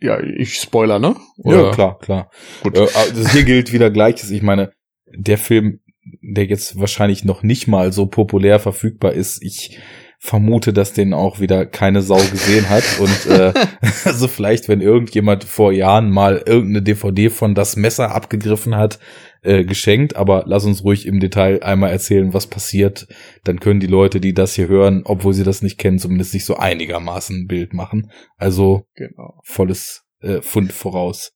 ja, 0.00 0.20
ich 0.20 0.56
spoiler, 0.56 0.98
ne? 0.98 1.16
Oder? 1.38 1.62
Ja, 1.62 1.70
klar, 1.70 1.98
klar. 1.98 2.30
Gut. 2.62 2.76
Äh, 2.76 2.88
also 2.94 3.26
hier 3.28 3.44
gilt 3.44 3.72
wieder 3.72 3.90
gleiches. 3.90 4.30
Ich 4.30 4.42
meine, 4.42 4.72
der 5.06 5.38
Film 5.38 5.80
der 6.20 6.44
jetzt 6.46 6.78
wahrscheinlich 6.78 7.24
noch 7.24 7.42
nicht 7.42 7.66
mal 7.66 7.92
so 7.92 8.06
populär 8.06 8.60
verfügbar 8.60 9.12
ist. 9.12 9.42
Ich 9.42 9.78
vermute, 10.18 10.72
dass 10.72 10.92
den 10.92 11.12
auch 11.12 11.40
wieder 11.40 11.66
keine 11.66 12.02
Sau 12.02 12.16
gesehen 12.16 12.68
hat. 12.70 12.84
Und 12.98 13.26
äh, 13.26 13.52
also 14.04 14.28
vielleicht, 14.28 14.68
wenn 14.68 14.80
irgendjemand 14.80 15.44
vor 15.44 15.72
Jahren 15.72 16.10
mal 16.10 16.42
irgendeine 16.46 16.82
DVD 16.82 17.30
von 17.30 17.54
Das 17.54 17.76
Messer 17.76 18.14
abgegriffen 18.14 18.76
hat, 18.76 18.98
äh, 19.44 19.64
geschenkt. 19.64 20.16
Aber 20.16 20.44
lass 20.46 20.64
uns 20.64 20.84
ruhig 20.84 21.06
im 21.06 21.20
Detail 21.20 21.62
einmal 21.62 21.90
erzählen, 21.90 22.34
was 22.34 22.46
passiert. 22.46 23.06
Dann 23.44 23.60
können 23.60 23.80
die 23.80 23.86
Leute, 23.86 24.20
die 24.20 24.34
das 24.34 24.54
hier 24.54 24.68
hören, 24.68 25.02
obwohl 25.04 25.34
sie 25.34 25.44
das 25.44 25.62
nicht 25.62 25.78
kennen, 25.78 25.98
zumindest 25.98 26.32
sich 26.32 26.44
so 26.44 26.56
einigermaßen 26.56 27.42
ein 27.42 27.46
Bild 27.46 27.72
machen. 27.72 28.10
Also 28.36 28.86
genau. 28.94 29.40
volles 29.44 30.02
äh, 30.20 30.42
Fund 30.42 30.72
voraus. 30.72 31.32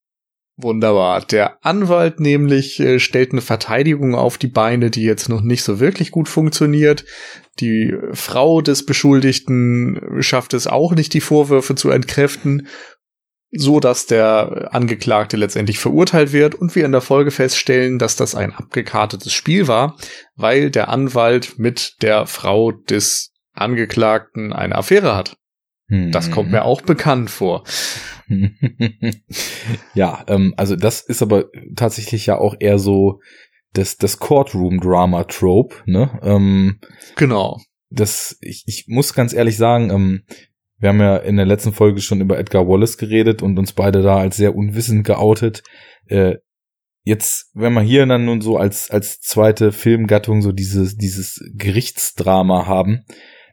Wunderbar. 0.61 1.21
Der 1.21 1.65
Anwalt 1.65 2.19
nämlich 2.19 2.81
äh, 2.81 2.99
stellt 2.99 3.31
eine 3.31 3.43
Verteidigung 3.43 4.17
auf 4.17 4.39
die 4.39 4.49
Beine, 4.49 4.91
die 4.91 5.05
jetzt 5.05 5.29
noch 5.29 5.41
nicht 5.41 5.63
so 5.63 5.79
wirklich 5.79 6.11
gut 6.11 6.29
funktioniert. 6.29 7.05
Die 7.61 7.95
Frau 8.13 8.61
des 8.61 8.85
Beschuldigten 8.85 10.01
schafft 10.19 10.55
es 10.55 10.67
auch 10.67 10.97
nicht, 10.97 11.15
die 11.15 11.21
Vorwürfe 11.21 11.77
zu 11.77 11.91
entkräften, 11.91 12.67
so 13.51 13.81
dass 13.81 14.07
der 14.07 14.69
Angeklagte 14.73 15.37
letztendlich 15.37 15.79
verurteilt 15.79 16.33
wird 16.33 16.55
und 16.55 16.75
wir 16.75 16.85
in 16.85 16.93
der 16.93 17.01
Folge 17.01 17.31
feststellen, 17.31 17.99
dass 17.99 18.17
das 18.17 18.35
ein 18.35 18.53
abgekartetes 18.53 19.33
Spiel 19.33 19.69
war, 19.69 19.97
weil 20.37 20.71
der 20.71 20.89
Anwalt 20.89 21.59
mit 21.59 22.03
der 22.03 22.27
Frau 22.27 22.73
des 22.73 23.33
Angeklagten 23.55 24.53
eine 24.53 24.75
Affäre 24.75 25.17
hat. 25.17 25.37
Das 25.91 26.31
kommt 26.31 26.51
mir 26.51 26.65
auch 26.65 26.83
bekannt 26.83 27.31
vor. 27.31 27.65
ja, 29.95 30.23
ähm, 30.29 30.53
also 30.59 30.77
das 30.77 31.01
ist 31.01 31.23
aber 31.23 31.47
tatsächlich 31.77 32.27
ja 32.27 32.37
auch 32.37 32.55
eher 32.61 32.79
so 32.79 33.21
das, 33.73 33.97
das 33.97 34.19
Courtroom-Drama-Trope, 34.19 35.77
ne? 35.87 36.19
Ähm, 36.23 36.79
genau. 37.17 37.59
Das, 37.89 38.37
ich, 38.43 38.65
ich 38.67 38.85
muss 38.89 39.15
ganz 39.15 39.33
ehrlich 39.33 39.57
sagen, 39.57 39.91
ähm, 39.91 40.25
wir 40.79 40.91
haben 40.91 41.01
ja 41.01 41.17
in 41.17 41.37
der 41.37 41.47
letzten 41.47 41.73
Folge 41.73 42.01
schon 42.01 42.21
über 42.21 42.39
Edgar 42.39 42.69
Wallace 42.69 42.99
geredet 42.99 43.43
und 43.43 43.59
uns 43.59 43.73
beide 43.73 44.03
da 44.03 44.17
als 44.17 44.37
sehr 44.37 44.55
unwissend 44.55 45.05
geoutet. 45.05 45.63
Äh, 46.07 46.37
jetzt, 47.03 47.51
wenn 47.55 47.73
wir 47.73 47.83
hier 47.83 48.07
dann 48.07 48.25
nun 48.25 48.41
so 48.41 48.57
als, 48.57 48.91
als 48.91 49.21
zweite 49.21 49.73
Filmgattung 49.73 50.43
so 50.43 50.53
dieses, 50.53 50.97
dieses 50.97 51.43
Gerichtsdrama 51.55 52.67
haben, 52.67 53.05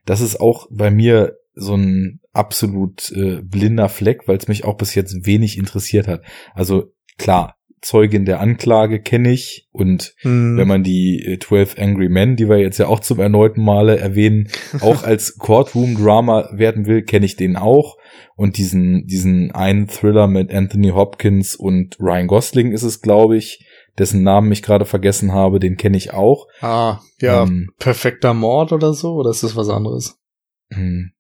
das 0.06 0.22
ist 0.22 0.40
auch 0.40 0.68
bei 0.70 0.92
mir 0.92 1.38
so 1.56 1.76
ein 1.76 2.20
absolut 2.34 3.12
äh, 3.12 3.42
blinder 3.42 3.90
Fleck, 3.90 4.28
weil 4.28 4.38
es 4.38 4.48
mich 4.48 4.66
auch 4.66 4.78
bis 4.78 4.94
jetzt 4.94 5.26
wenig 5.26 5.58
interessiert 5.58 6.08
hat. 6.08 6.22
Also 6.54 6.92
klar, 7.18 7.56
Zeugin 7.82 8.26
der 8.26 8.40
Anklage 8.40 9.00
kenne 9.00 9.32
ich 9.32 9.68
und 9.72 10.16
hm. 10.20 10.58
wenn 10.58 10.68
man 10.68 10.84
die 10.84 11.24
äh, 11.24 11.40
12 11.40 11.78
Angry 11.78 12.10
Men, 12.10 12.36
die 12.36 12.50
wir 12.50 12.58
jetzt 12.58 12.78
ja 12.78 12.88
auch 12.88 13.00
zum 13.00 13.20
erneuten 13.20 13.64
Male 13.64 13.98
erwähnen, 13.98 14.48
auch 14.82 15.04
als 15.04 15.38
Courtroom 15.38 15.96
Drama 15.96 16.50
werden 16.52 16.88
will, 16.88 17.04
kenne 17.04 17.26
ich 17.26 17.36
den 17.36 17.56
auch 17.56 17.98
und 18.36 18.58
diesen 18.58 19.06
diesen 19.06 19.52
einen 19.52 19.88
Thriller 19.88 20.28
mit 20.28 20.54
Anthony 20.54 20.90
Hopkins 20.90 21.56
und 21.56 21.98
Ryan 22.00 22.28
Gosling 22.28 22.72
ist 22.72 22.84
es, 22.84 23.02
glaube 23.02 23.38
ich, 23.38 23.66
dessen 23.98 24.24
Namen 24.24 24.52
ich 24.52 24.64
gerade 24.64 24.86
vergessen 24.86 25.32
habe, 25.32 25.60
den 25.60 25.78
kenne 25.78 25.98
ich 25.98 26.14
auch. 26.14 26.48
Ah, 26.62 27.00
ja, 27.20 27.44
ähm, 27.44 27.70
perfekter 27.78 28.34
Mord 28.34 28.72
oder 28.72 28.94
so 28.94 29.14
oder 29.14 29.30
ist 29.30 29.44
das 29.44 29.56
was 29.56 29.70
anderes? 29.70 30.18
Hm 30.72 31.14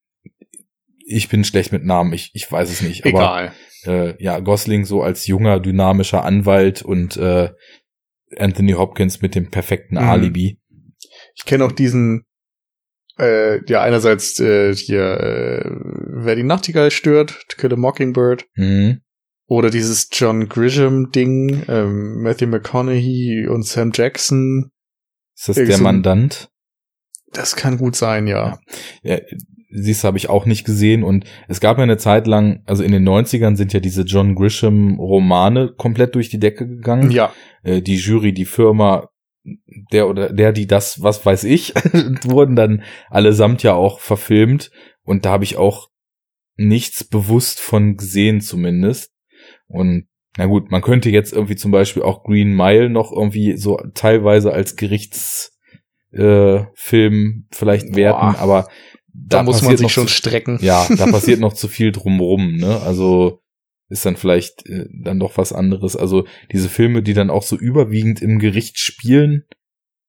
ich 1.05 1.29
bin 1.29 1.43
schlecht 1.43 1.71
mit 1.71 1.85
Namen, 1.85 2.13
ich, 2.13 2.31
ich 2.33 2.51
weiß 2.51 2.69
es 2.69 2.81
nicht. 2.81 3.05
Egal. 3.05 3.53
Aber 3.85 3.93
äh, 3.93 4.23
ja, 4.23 4.39
Gosling 4.39 4.85
so 4.85 5.03
als 5.03 5.27
junger, 5.27 5.59
dynamischer 5.59 6.25
Anwalt 6.25 6.81
und 6.81 7.15
äh, 7.17 7.51
Anthony 8.37 8.73
Hopkins 8.73 9.21
mit 9.21 9.35
dem 9.35 9.51
perfekten 9.51 9.95
mhm. 9.95 10.01
Alibi. 10.01 10.59
Ich 11.35 11.45
kenne 11.45 11.65
auch 11.65 11.71
diesen, 11.71 12.25
äh, 13.19 13.63
ja, 13.69 13.81
einerseits 13.81 14.39
äh, 14.39 14.73
hier, 14.73 15.03
äh, 15.03 15.69
wer 15.69 16.35
die 16.35 16.43
Nachtigall 16.43 16.91
stört, 16.91 17.45
To 17.49 17.57
Kill 17.57 17.73
a 17.73 17.77
Mockingbird. 17.77 18.47
Mhm. 18.55 19.01
Oder 19.47 19.69
dieses 19.69 20.09
John 20.11 20.49
Grisham-Ding, 20.49 21.65
ähm, 21.67 22.23
Matthew 22.23 22.47
McConaughey 22.47 23.47
und 23.47 23.63
Sam 23.63 23.91
Jackson. 23.93 24.71
Ist 25.35 25.49
das 25.49 25.55
der 25.55 25.77
Mandant? 25.77 26.49
Das 27.31 27.55
kann 27.55 27.77
gut 27.77 27.95
sein, 27.95 28.25
ja. 28.25 28.59
ja. 29.03 29.19
Siehst 29.75 30.03
habe 30.03 30.17
ich 30.17 30.29
auch 30.29 30.45
nicht 30.45 30.65
gesehen 30.65 31.03
und 31.03 31.25
es 31.47 31.59
gab 31.59 31.77
ja 31.77 31.83
eine 31.83 31.97
Zeit 31.97 32.27
lang, 32.27 32.61
also 32.65 32.83
in 32.83 32.91
den 32.91 33.07
90ern 33.07 33.55
sind 33.55 33.73
ja 33.73 33.79
diese 33.79 34.03
John 34.03 34.35
Grisham 34.35 34.99
Romane 34.99 35.73
komplett 35.75 36.15
durch 36.15 36.29
die 36.29 36.39
Decke 36.39 36.67
gegangen. 36.67 37.11
Ja. 37.11 37.33
Äh, 37.63 37.81
die 37.81 37.97
Jury, 37.97 38.33
die 38.33 38.45
Firma, 38.45 39.09
der 39.91 40.07
oder 40.07 40.31
der, 40.31 40.51
die 40.53 40.67
das, 40.67 41.01
was 41.03 41.25
weiß 41.25 41.43
ich, 41.43 41.73
wurden 42.23 42.55
dann 42.55 42.83
allesamt 43.09 43.63
ja 43.63 43.73
auch 43.73 43.99
verfilmt 43.99 44.71
und 45.03 45.25
da 45.25 45.31
habe 45.31 45.43
ich 45.43 45.57
auch 45.57 45.89
nichts 46.57 47.03
bewusst 47.03 47.59
von 47.59 47.97
gesehen 47.97 48.41
zumindest 48.41 49.11
und 49.67 50.07
na 50.37 50.47
gut, 50.47 50.69
man 50.69 50.81
könnte 50.81 51.09
jetzt 51.09 51.31
irgendwie 51.33 51.55
zum 51.55 51.71
Beispiel 51.71 52.03
auch 52.03 52.23
Green 52.23 52.53
Mile 52.53 52.89
noch 52.89 53.11
irgendwie 53.11 53.55
so 53.57 53.79
teilweise 53.93 54.51
als 54.51 54.75
Gerichtsfilm 54.75 55.51
äh, 56.11 57.45
vielleicht 57.51 57.95
werten, 57.95 58.35
aber 58.35 58.67
da, 59.27 59.37
da 59.37 59.43
muss 59.43 59.61
man 59.61 59.77
sich 59.77 59.91
schon 59.91 60.07
zu, 60.07 60.13
strecken. 60.13 60.59
Ja, 60.61 60.87
da 60.89 61.05
passiert 61.11 61.39
noch 61.39 61.53
zu 61.53 61.67
viel 61.67 61.91
drumrum, 61.91 62.57
ne? 62.57 62.81
Also 62.81 63.41
ist 63.87 64.05
dann 64.05 64.17
vielleicht 64.17 64.65
äh, 64.67 64.87
dann 64.91 65.19
doch 65.19 65.37
was 65.37 65.53
anderes. 65.53 65.95
Also 65.95 66.25
diese 66.51 66.69
Filme, 66.69 67.03
die 67.03 67.13
dann 67.13 67.29
auch 67.29 67.43
so 67.43 67.55
überwiegend 67.55 68.21
im 68.21 68.39
Gericht 68.39 68.79
spielen, 68.79 69.45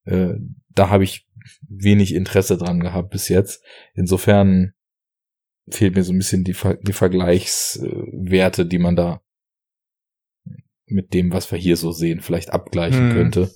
äh, 0.05 0.35
da 0.71 0.91
habe 0.91 1.05
ich 1.05 1.27
wenig 1.69 2.15
Interesse 2.15 2.57
dran 2.57 2.81
gehabt 2.81 3.11
bis 3.11 3.29
jetzt. 3.29 3.63
Insofern 3.95 4.73
fehlt 5.69 5.95
mir 5.95 6.05
so 6.05 6.13
ein 6.13 6.19
bisschen 6.19 6.45
die, 6.45 6.55
Ver 6.55 6.75
die 6.75 6.93
Vergleichswerte, 6.93 8.67
die 8.67 8.79
man 8.79 8.97
da 8.97 9.21
mit 10.89 11.15
dem, 11.15 11.33
was 11.33 11.51
wir 11.51 11.59
hier 11.59 11.77
so 11.77 11.91
sehen, 11.91 12.21
vielleicht 12.21 12.51
abgleichen 12.51 13.11
hm. 13.11 13.17
könnte. 13.17 13.51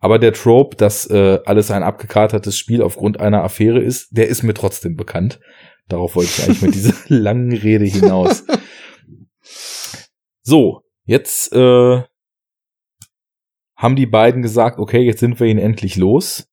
Aber 0.00 0.18
der 0.18 0.32
Trope, 0.32 0.76
dass 0.76 1.08
äh, 1.10 1.40
alles 1.44 1.70
ein 1.70 1.82
abgekartetes 1.82 2.56
Spiel 2.56 2.82
aufgrund 2.82 3.20
einer 3.20 3.42
Affäre 3.42 3.80
ist, 3.80 4.08
der 4.10 4.28
ist 4.28 4.42
mir 4.42 4.54
trotzdem 4.54 4.96
bekannt. 4.96 5.40
Darauf 5.88 6.16
wollte 6.16 6.30
ich 6.30 6.44
eigentlich 6.44 6.62
mit 6.62 6.74
dieser 6.74 6.94
langen 7.08 7.52
Rede 7.52 7.84
hinaus. 7.84 8.44
So, 10.42 10.82
jetzt 11.04 11.52
äh, 11.52 12.02
haben 13.76 13.96
die 13.96 14.06
beiden 14.06 14.42
gesagt, 14.42 14.78
okay, 14.78 15.00
jetzt 15.00 15.20
sind 15.20 15.40
wir 15.40 15.46
ihn 15.48 15.58
endlich 15.58 15.96
los. 15.96 16.48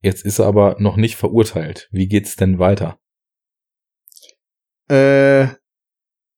Jetzt 0.00 0.24
ist 0.24 0.38
er 0.38 0.46
aber 0.46 0.76
noch 0.78 0.96
nicht 0.96 1.16
verurteilt. 1.16 1.88
Wie 1.90 2.08
geht's 2.08 2.36
denn 2.36 2.58
weiter? 2.58 2.98
Äh, 4.90 5.48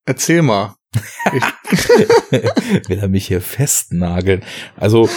erzähl 0.04 0.42
mal. 0.42 0.76
Will 2.88 2.98
er 2.98 3.08
mich 3.08 3.26
hier 3.26 3.40
festnageln? 3.40 4.44
Also, 4.76 5.08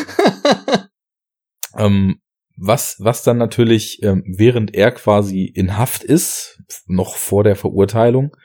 ähm, 1.78 2.20
was, 2.58 2.98
was 3.00 3.24
dann 3.24 3.38
natürlich, 3.38 4.04
ähm, 4.04 4.24
während 4.26 4.76
er 4.76 4.92
quasi 4.92 5.46
in 5.46 5.78
Haft 5.78 6.04
ist, 6.04 6.62
noch 6.88 7.16
vor 7.16 7.44
der 7.44 7.56
Verurteilung, 7.56 8.36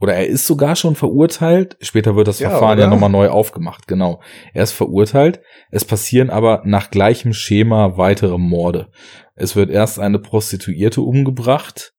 oder 0.00 0.14
er 0.14 0.26
ist 0.26 0.46
sogar 0.46 0.76
schon 0.76 0.96
verurteilt, 0.96 1.76
später 1.80 2.16
wird 2.16 2.26
das 2.26 2.40
ja, 2.40 2.48
Verfahren 2.48 2.78
oder? 2.78 2.84
ja 2.84 2.90
nochmal 2.90 3.10
neu 3.10 3.28
aufgemacht, 3.28 3.86
genau. 3.86 4.22
Er 4.54 4.62
ist 4.62 4.72
verurteilt, 4.72 5.40
es 5.70 5.84
passieren 5.84 6.30
aber 6.30 6.62
nach 6.64 6.90
gleichem 6.90 7.34
Schema 7.34 7.98
weitere 7.98 8.38
Morde. 8.38 8.90
Es 9.34 9.56
wird 9.56 9.70
erst 9.70 10.00
eine 10.00 10.18
Prostituierte 10.18 11.02
umgebracht 11.02 11.92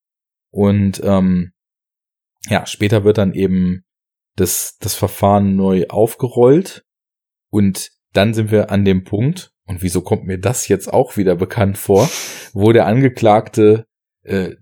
und 0.49 0.99
ähm, 1.03 1.51
ja, 2.49 2.65
später 2.65 3.03
wird 3.03 3.19
dann 3.19 3.33
eben 3.33 3.83
das, 4.35 4.77
das 4.79 4.93
Verfahren 4.93 5.55
neu 5.55 5.87
aufgerollt. 5.87 6.83
Und 7.49 7.89
dann 8.13 8.33
sind 8.33 8.51
wir 8.51 8.71
an 8.71 8.85
dem 8.85 9.03
Punkt, 9.03 9.51
und 9.65 9.81
wieso 9.81 10.01
kommt 10.01 10.25
mir 10.25 10.37
das 10.37 10.67
jetzt 10.67 10.91
auch 10.91 11.17
wieder 11.17 11.35
bekannt 11.35 11.77
vor, 11.77 12.09
wo 12.53 12.71
der 12.71 12.85
Angeklagte 12.85 13.85
äh, 14.23 14.55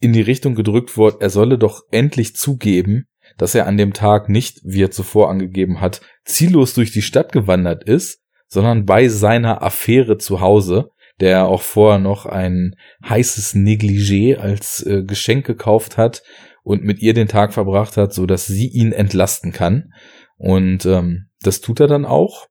in 0.00 0.12
die 0.12 0.22
Richtung 0.22 0.54
gedrückt 0.54 0.96
wird, 0.98 1.22
er 1.22 1.30
solle 1.30 1.58
doch 1.58 1.82
endlich 1.90 2.36
zugeben, 2.36 3.06
dass 3.38 3.54
er 3.54 3.66
an 3.66 3.76
dem 3.76 3.92
Tag 3.92 4.28
nicht, 4.28 4.60
wie 4.62 4.82
er 4.82 4.90
zuvor 4.90 5.30
angegeben 5.30 5.80
hat, 5.80 6.00
ziellos 6.24 6.74
durch 6.74 6.92
die 6.92 7.02
Stadt 7.02 7.32
gewandert 7.32 7.84
ist, 7.84 8.20
sondern 8.48 8.84
bei 8.84 9.08
seiner 9.08 9.62
Affäre 9.62 10.18
zu 10.18 10.40
Hause, 10.40 10.90
der 11.20 11.30
er 11.30 11.48
auch 11.48 11.62
vorher 11.62 11.98
noch 11.98 12.26
ein 12.26 12.76
heißes 13.08 13.54
Negligé 13.54 14.36
als 14.36 14.84
äh, 14.84 15.02
Geschenk 15.02 15.46
gekauft 15.46 15.96
hat 15.96 16.22
und 16.66 16.82
mit 16.82 17.00
ihr 17.00 17.14
den 17.14 17.28
Tag 17.28 17.54
verbracht 17.54 17.96
hat, 17.96 18.12
so 18.12 18.26
dass 18.26 18.48
sie 18.48 18.66
ihn 18.66 18.90
entlasten 18.90 19.52
kann. 19.52 19.92
Und 20.36 20.84
ähm, 20.84 21.28
das 21.40 21.60
tut 21.60 21.78
er 21.78 21.86
dann 21.86 22.04
auch 22.04 22.48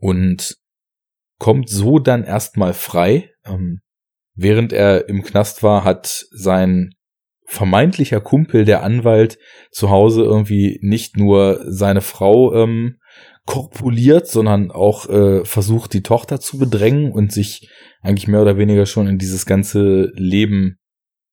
und 0.00 0.54
kommt 1.40 1.68
so 1.68 1.98
dann 1.98 2.22
erstmal 2.22 2.74
frei. 2.74 3.32
Ähm, 3.44 3.80
während 4.36 4.72
er 4.72 5.08
im 5.08 5.24
Knast 5.24 5.64
war, 5.64 5.82
hat 5.82 6.26
sein 6.30 6.94
vermeintlicher 7.44 8.20
Kumpel, 8.20 8.64
der 8.64 8.84
Anwalt, 8.84 9.36
zu 9.72 9.90
Hause 9.90 10.22
irgendwie 10.22 10.78
nicht 10.80 11.16
nur 11.16 11.64
seine 11.66 12.02
Frau 12.02 12.54
ähm, 12.54 12.98
korpuliert, 13.46 14.28
sondern 14.28 14.70
auch 14.70 15.08
äh, 15.08 15.44
versucht, 15.44 15.92
die 15.92 16.04
Tochter 16.04 16.38
zu 16.38 16.56
bedrängen 16.56 17.10
und 17.10 17.32
sich 17.32 17.68
eigentlich 18.00 18.28
mehr 18.28 18.42
oder 18.42 18.58
weniger 18.58 18.86
schon 18.86 19.08
in 19.08 19.18
dieses 19.18 19.44
ganze 19.44 20.12
Leben 20.14 20.78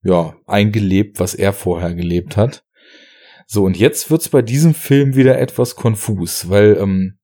ja, 0.04 0.36
eingelebt, 0.46 1.20
was 1.20 1.34
er 1.34 1.54
vorher 1.54 1.94
gelebt 1.96 2.38
hat. 2.38 2.64
So, 3.48 3.64
und 3.64 3.78
jetzt 3.78 4.10
wird's 4.10 4.30
bei 4.30 4.42
diesem 4.42 4.74
Film 4.74 5.16
wieder 5.16 5.40
etwas 5.40 5.76
konfus, 5.76 6.50
weil 6.50 6.78
ähm, 6.80 7.20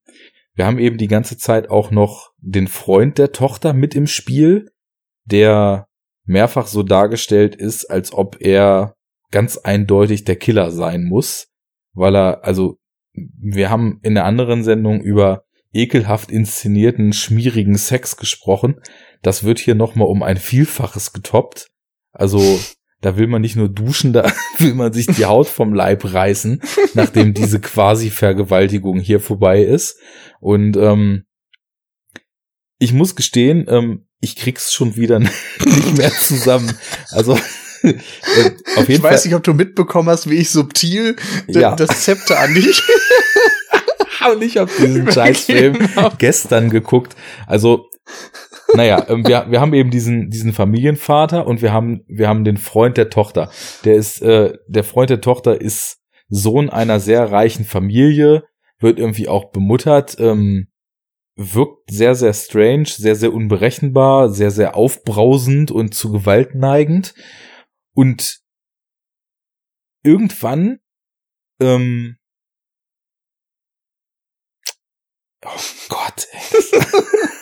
wir 0.54 0.66
haben 0.66 0.78
eben 0.78 0.98
die 0.98 1.08
ganze 1.08 1.38
Zeit 1.38 1.70
auch 1.70 1.90
noch 1.90 2.32
den 2.38 2.68
Freund 2.68 3.18
der 3.18 3.32
Tochter 3.32 3.72
mit 3.72 3.94
im 3.94 4.06
Spiel, 4.06 4.70
der 5.24 5.88
mehrfach 6.24 6.66
so 6.66 6.82
dargestellt 6.82 7.54
ist, 7.54 7.86
als 7.86 8.12
ob 8.12 8.40
er 8.40 8.94
ganz 9.30 9.58
eindeutig 9.58 10.24
der 10.24 10.36
Killer 10.36 10.70
sein 10.70 11.04
muss, 11.04 11.48
weil 11.92 12.14
er, 12.16 12.44
also 12.44 12.78
wir 13.12 13.70
haben 13.70 14.00
in 14.02 14.14
der 14.14 14.24
anderen 14.24 14.62
Sendung 14.62 15.00
über 15.00 15.44
ekelhaft 15.72 16.30
inszenierten, 16.30 17.12
schmierigen 17.12 17.76
Sex 17.76 18.16
gesprochen. 18.16 18.80
Das 19.22 19.44
wird 19.44 19.58
hier 19.58 19.74
nochmal 19.74 20.08
um 20.08 20.22
ein 20.22 20.36
Vielfaches 20.36 21.12
getoppt. 21.12 21.68
Also 22.12 22.60
da 23.00 23.16
will 23.16 23.26
man 23.26 23.40
nicht 23.42 23.56
nur 23.56 23.68
duschen, 23.68 24.12
da 24.12 24.30
will 24.58 24.74
man 24.74 24.92
sich 24.92 25.06
die 25.06 25.24
Haut 25.24 25.48
vom 25.48 25.72
Leib 25.72 26.12
reißen, 26.12 26.62
nachdem 26.94 27.34
diese 27.34 27.60
quasi 27.60 28.10
Vergewaltigung 28.10 29.00
hier 29.00 29.20
vorbei 29.20 29.62
ist. 29.62 29.98
Und 30.40 30.76
ähm, 30.76 31.24
ich 32.78 32.92
muss 32.92 33.16
gestehen, 33.16 33.66
ähm, 33.68 34.06
ich 34.20 34.36
krieg's 34.36 34.72
schon 34.72 34.96
wieder 34.96 35.18
nicht 35.18 35.96
mehr 35.96 36.10
zusammen. 36.10 36.72
Also 37.10 37.34
äh, 37.82 37.94
auf 38.76 38.88
jeden 38.88 38.92
ich 38.92 39.02
weiß 39.02 39.24
nicht, 39.24 39.34
ob 39.34 39.42
du 39.42 39.54
mitbekommen 39.54 40.08
hast, 40.08 40.28
wie 40.28 40.36
ich 40.36 40.50
subtil 40.50 41.16
ja. 41.48 41.74
das 41.74 42.02
Zepter 42.02 42.38
an 42.38 42.54
dich. 42.54 42.82
Und 44.32 44.42
ich 44.42 44.58
habe 44.58 44.70
diesen 44.78 45.10
Scheißfilm 45.10 45.78
genau. 45.78 46.12
gestern 46.18 46.68
geguckt. 46.68 47.16
Also, 47.46 47.88
naja, 48.74 49.04
ähm, 49.08 49.26
wir, 49.26 49.46
wir 49.48 49.60
haben 49.60 49.74
eben 49.74 49.90
diesen, 49.90 50.30
diesen 50.30 50.52
Familienvater 50.52 51.46
und 51.46 51.62
wir 51.62 51.72
haben, 51.72 52.04
wir 52.06 52.28
haben 52.28 52.44
den 52.44 52.56
Freund 52.56 52.96
der 52.96 53.10
Tochter. 53.10 53.50
Der 53.84 53.94
ist, 53.94 54.22
äh, 54.22 54.54
der 54.66 54.84
Freund 54.84 55.10
der 55.10 55.20
Tochter 55.20 55.60
ist 55.60 55.98
Sohn 56.28 56.70
einer 56.70 57.00
sehr 57.00 57.30
reichen 57.30 57.64
Familie, 57.64 58.44
wird 58.78 58.98
irgendwie 58.98 59.28
auch 59.28 59.50
bemuttert, 59.50 60.16
ähm, 60.18 60.68
wirkt 61.36 61.90
sehr, 61.90 62.14
sehr 62.14 62.34
strange, 62.34 62.86
sehr, 62.86 63.16
sehr 63.16 63.32
unberechenbar, 63.32 64.28
sehr, 64.30 64.50
sehr 64.50 64.76
aufbrausend 64.76 65.70
und 65.70 65.94
zu 65.94 66.12
Gewalt 66.12 66.54
neigend. 66.54 67.14
Und 67.94 68.40
irgendwann, 70.02 70.78
ähm, 71.60 72.16
oh 75.44 75.60
Gott, 75.88 76.28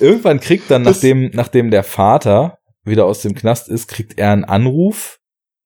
irgendwann 0.00 0.40
kriegt 0.40 0.70
dann, 0.70 0.82
nachdem, 0.82 1.30
nachdem 1.32 1.70
der 1.70 1.84
Vater 1.84 2.58
wieder 2.84 3.04
aus 3.04 3.22
dem 3.22 3.34
Knast 3.34 3.68
ist, 3.68 3.88
kriegt 3.88 4.18
er 4.18 4.32
einen 4.32 4.44
Anruf, 4.44 5.18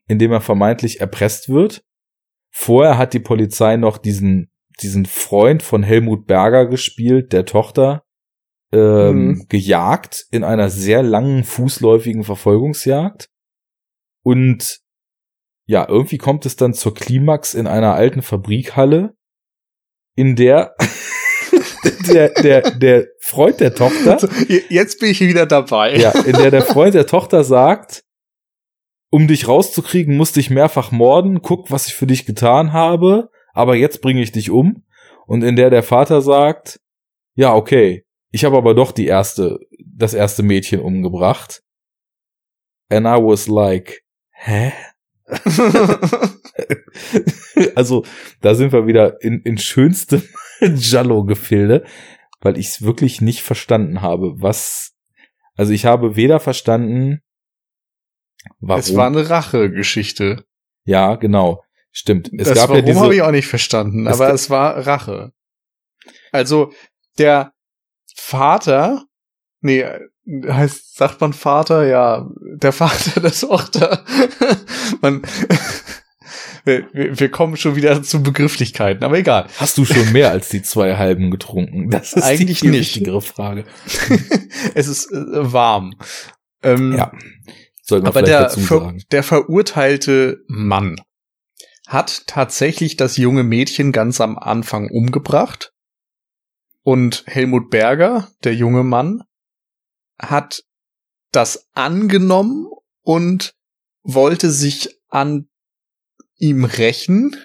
in 0.09 0.19
dem 0.19 0.33
er 0.33 0.40
vermeintlich 0.40 1.01
erpresst 1.01 1.49
wird. 1.49 1.83
Vorher 2.51 2.99
hat 2.99 3.12
die 3.12 3.21
Polizei 3.21 3.77
noch 3.77 3.99
diesen, 3.99 4.51
diesen 4.83 5.07
Freund 5.07 5.62
von 5.62 5.83
Helmut 5.83 6.27
Berger 6.27 6.66
gespielt, 6.66 7.33
der 7.33 7.45
Tochter, 7.45 8.03
ähm, 8.73 9.27
mhm. 9.27 9.47
gejagt 9.49 10.27
in 10.31 10.45
einer 10.45 10.71
sehr 10.71 11.03
langen 11.03 11.45
fußläufigen 11.45 12.25
Verfolgungsjagd. 12.25 13.29
Und 14.23 14.81
ja, 15.66 15.88
irgendwie 15.88 16.19
kommt 16.19 16.47
es 16.47 16.57
dann 16.57 16.75
zur 16.75 16.95
Klimax 16.95 17.55
in 17.55 17.66
einer 17.66 17.95
alten 17.95 18.23
Fabrikhalle, 18.23 19.14
in 20.16 20.35
der 20.37 20.75
der, 22.07 22.31
der, 22.31 22.71
der 22.71 23.07
Freund 23.21 23.61
der 23.61 23.75
Tochter. 23.75 24.29
Jetzt 24.69 25.01
bin 25.01 25.11
ich 25.11 25.21
wieder 25.21 25.47
dabei. 25.47 25.97
Ja, 25.97 26.11
in 26.11 26.33
der 26.33 26.51
der 26.51 26.63
Freund 26.63 26.95
der 26.95 27.07
Tochter 27.07 27.45
sagt, 27.45 28.03
um 29.11 29.27
dich 29.27 29.49
rauszukriegen, 29.49 30.17
musste 30.17 30.41
ich 30.41 30.51
mehrfach 30.51 30.93
morden, 30.93 31.43
guck, 31.43 31.71
was 31.71 31.87
ich 31.87 31.95
für 31.95 32.07
dich 32.07 32.27
getan 32.27 32.73
habe, 32.73 33.31
aber 33.53 33.75
jetzt 33.75 34.01
bringe 34.01 34.23
ich 34.23 34.33
dich 34.33 34.51
um. 34.51 34.85
Und 35.27 35.43
in 35.43 35.57
der 35.57 35.71
der 35.71 35.83
Vater 35.83 36.23
sagt, 36.23 36.81
ja, 37.35 37.55
okay, 37.55 38.05
ich 38.31 38.45
habe 38.45 38.57
aber 38.57 38.75
doch 38.75 38.93
die 38.93 39.07
erste, 39.07 39.59
das 39.85 40.15
erste 40.15 40.43
Mädchen 40.43 40.81
umgebracht. 40.81 41.63
And 42.89 43.07
I 43.07 43.23
was 43.23 43.49
like, 43.49 44.03
hä? 44.31 44.73
also, 47.77 48.05
da 48.41 48.55
sind 48.55 48.73
wir 48.73 48.87
wieder 48.87 49.23
in, 49.23 49.43
in 49.43 49.59
schönstem 49.59 50.23
Jallo-Gefilde, 50.61 51.85
weil 52.40 52.59
ich 52.59 52.68
es 52.68 52.83
wirklich 52.83 53.20
nicht 53.20 53.42
verstanden 53.42 54.03
habe, 54.03 54.35
was, 54.40 54.92
also 55.57 55.73
ich 55.73 55.85
habe 55.87 56.16
weder 56.16 56.40
verstanden, 56.40 57.20
warum. 58.61 58.81
Es 58.81 58.94
war 58.96 59.07
eine 59.07 59.29
Rache-Geschichte. 59.29 60.44
Ja, 60.85 61.16
genau. 61.16 61.62
Stimmt. 61.92 62.31
Es 62.38 62.49
das 62.49 62.59
gab 62.59 62.68
warum 62.68 62.77
ja 62.77 62.87
diese, 62.87 63.01
habe 63.01 63.14
ich 63.14 63.23
auch 63.23 63.31
nicht 63.33 63.49
verstanden, 63.49 64.07
es 64.07 64.14
aber 64.14 64.33
es 64.33 64.49
war 64.49 64.87
Rache. 64.87 65.33
Also, 66.33 66.73
der 67.18 67.53
Vater, 68.14 69.05
nee, 69.61 69.85
heißt, 70.27 70.96
sagt 70.96 71.20
man 71.20 71.33
Vater? 71.33 71.87
Ja, 71.87 72.29
der 72.55 72.73
Vater 72.73 73.20
der 73.20 73.33
Tochter. 73.33 74.05
man, 75.01 75.23
wir, 76.64 76.87
wir, 76.92 77.31
kommen 77.31 77.57
schon 77.57 77.77
wieder 77.77 78.03
zu 78.03 78.23
Begrifflichkeiten, 78.23 79.05
aber 79.05 79.18
egal. 79.18 79.46
Hast 79.57 79.79
du 79.79 79.85
schon 79.85 80.12
mehr 80.12 80.31
als 80.31 80.49
die 80.49 80.62
zwei 80.62 80.96
halben 80.96 81.31
getrunken? 81.31 81.90
Das 81.90 82.12
ist 82.12 82.23
eigentlich 82.23 82.61
die 82.61 82.68
nicht. 82.68 82.81
wichtigere 82.81 83.23
Frage. 83.23 83.64
es 84.75 84.88
ist 84.88 85.12
äh, 85.12 85.53
warm. 85.53 85.94
Ähm, 86.62 86.96
ja. 86.96 87.12
Soll 87.83 88.01
man 88.01 88.09
aber 88.09 88.23
der, 88.23 88.51
ver 88.51 88.94
der 89.11 89.23
verurteilte 89.23 90.44
Mann 90.46 90.96
hat 91.90 92.29
tatsächlich 92.29 92.96
das 92.96 93.16
junge 93.16 93.42
Mädchen 93.42 93.90
ganz 93.90 94.20
am 94.20 94.38
Anfang 94.38 94.88
umgebracht. 94.88 95.73
Und 96.83 97.25
Helmut 97.27 97.68
Berger, 97.68 98.29
der 98.44 98.55
junge 98.55 98.85
Mann, 98.85 99.23
hat 100.18 100.62
das 101.33 101.68
angenommen 101.75 102.68
und 103.03 103.55
wollte 104.03 104.51
sich 104.51 105.01
an 105.09 105.50
ihm 106.40 106.64
rächen, 106.64 107.37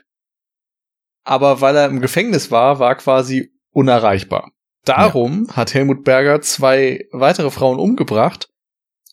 aber 1.23 1.62
weil 1.62 1.75
er 1.75 1.88
im 1.88 2.01
Gefängnis 2.01 2.49
war, 2.49 2.79
war 2.79 2.95
quasi 2.95 3.51
unerreichbar. 3.71 4.51
Darum 4.86 5.45
ja. 5.47 5.55
hat 5.58 5.73
Helmut 5.73 6.03
Berger 6.03 6.41
zwei 6.41 7.08
weitere 7.12 7.51
Frauen 7.51 7.79
umgebracht, 7.79 8.49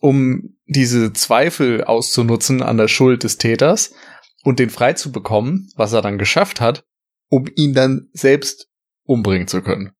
um 0.00 0.56
diese 0.66 1.12
Zweifel 1.12 1.84
auszunutzen 1.84 2.62
an 2.62 2.76
der 2.76 2.88
Schuld 2.88 3.24
des 3.24 3.38
Täters 3.38 3.94
und 4.44 4.58
den 4.58 4.70
frei 4.70 4.92
zu 4.92 5.12
bekommen, 5.12 5.68
was 5.76 5.92
er 5.92 6.02
dann 6.02 6.18
geschafft 6.18 6.60
hat, 6.60 6.84
um 7.28 7.46
ihn 7.56 7.74
dann 7.74 8.08
selbst 8.12 8.68
umbringen 9.04 9.48
zu 9.48 9.62
können. 9.62 9.92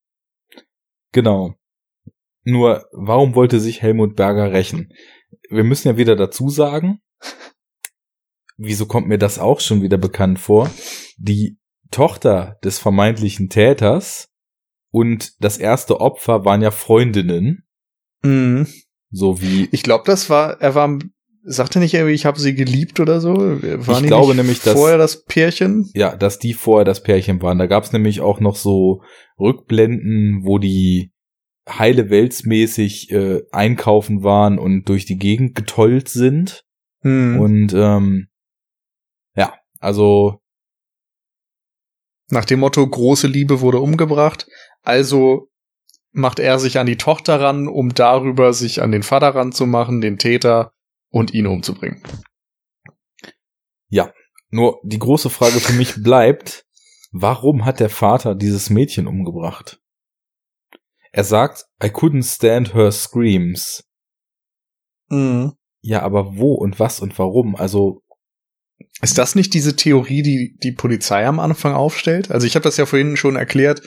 Genau. 1.13 1.55
Nur, 2.45 2.87
warum 2.93 3.35
wollte 3.35 3.61
sich 3.61 3.83
Helmut 3.83 4.17
Berger 4.17 4.53
rächen? 4.53 4.93
Wir 5.49 5.65
müssen 5.65 5.89
ja 5.89 5.97
wieder 5.97 6.17
dazu 6.17 6.51
sagen, 6.51 7.01
wieso 8.57 8.87
kommt 8.87 9.09
mir 9.09 9.19
das 9.19 9.39
auch 9.39 9.61
schon 9.61 9.83
wieder 9.83 9.99
bekannt 9.99 10.39
vor? 10.39 10.71
Die 11.19 11.59
Tochter 11.91 12.59
des 12.65 12.79
vermeintlichen 12.79 13.49
Täters 13.49 14.29
und 14.91 15.43
das 15.43 15.59
erste 15.59 16.01
Opfer 16.01 16.45
waren 16.45 16.63
ja 16.63 16.71
Freundinnen. 16.71 17.65
Mhm. 18.23 18.67
So 19.11 19.41
wie. 19.41 19.69
Ich 19.73 19.83
glaube, 19.83 20.05
das 20.07 20.31
war, 20.31 20.61
er 20.61 20.75
war, 20.75 20.99
sagte 21.45 21.79
nicht 21.79 21.95
irgendwie, 21.95 22.15
ich 22.15 22.27
habe 22.27 22.41
sie 22.41 22.55
geliebt 22.55 22.99
oder 23.01 23.21
so? 23.21 23.35
War 23.35 24.01
ich 24.01 24.07
glaube 24.07 24.35
nämlich, 24.35 24.61
dass 24.61 24.75
vorher 24.75 24.99
das 24.99 25.25
Pärchen. 25.25 25.91
Ja, 25.95 26.17
dass 26.17 26.39
die 26.39 26.55
vorher 26.55 26.85
das 26.85 27.03
Pärchen 27.03 27.43
waren. 27.43 27.59
Da 27.59 27.67
gab 27.67 27.85
es 27.85 27.93
nämlich 27.93 28.21
auch 28.21 28.41
noch 28.41 28.57
so 28.57 29.03
Rückblenden, 29.39 30.45
wo 30.45 30.59
die 30.59 31.13
heile 31.69 32.11
Weltsmäßig 32.11 33.11
äh, 33.13 33.43
einkaufen 33.53 34.23
waren 34.23 34.59
und 34.59 34.89
durch 34.89 35.05
die 35.05 35.19
Gegend 35.19 35.55
getollt 35.55 36.09
sind. 36.09 36.65
Hm. 37.01 37.39
Und 37.39 37.73
ähm, 37.75 38.29
also 39.83 40.41
nach 42.29 42.45
dem 42.45 42.61
Motto 42.61 42.87
große 42.87 43.27
Liebe 43.27 43.61
wurde 43.61 43.81
umgebracht, 43.81 44.47
also 44.83 45.51
macht 46.13 46.39
er 46.39 46.59
sich 46.59 46.79
an 46.79 46.87
die 46.87 46.97
Tochter 46.97 47.41
ran, 47.41 47.69
um 47.69 47.93
darüber 47.93 48.53
sich 48.53 48.81
an 48.81 48.93
den 48.93 49.03
Vater 49.03 49.35
ranzumachen, 49.35 50.01
den 50.01 50.19
Täter 50.19 50.73
und 51.11 51.35
ihn 51.35 51.47
umzubringen. 51.47 52.03
Ja, 53.89 54.13
nur 54.51 54.81
die 54.85 54.99
große 54.99 55.31
Frage 55.31 55.59
für 55.61 55.73
mich 55.73 56.03
bleibt, 56.03 56.65
warum 57.11 57.65
hat 57.65 57.81
der 57.81 57.91
Vater 57.91 58.35
dieses 58.35 58.71
Mädchen 58.71 59.07
umgebracht? 59.07 59.81
Er 61.11 61.25
sagt, 61.25 61.67
I 61.83 61.89
couldn't 61.89 62.35
stand 62.35 62.73
her 62.73 62.93
screams. 62.93 63.85
Mhm. 65.09 65.55
Ja, 65.81 66.03
aber 66.03 66.37
wo 66.37 66.55
und 66.55 66.79
was 66.79 67.01
und 67.01 67.19
warum? 67.19 67.57
Also 67.57 68.02
ist 69.03 69.19
das 69.19 69.35
nicht 69.35 69.53
diese 69.55 69.77
Theorie, 69.77 70.23
die 70.23 70.57
die 70.63 70.73
Polizei 70.73 71.27
am 71.27 71.41
Anfang 71.41 71.75
aufstellt? 71.75 72.31
Also 72.31 72.47
ich 72.47 72.55
habe 72.55 72.65
das 72.65 72.77
ja 72.77 72.87
vorhin 72.87 73.17
schon 73.17 73.37
erklärt. 73.37 73.83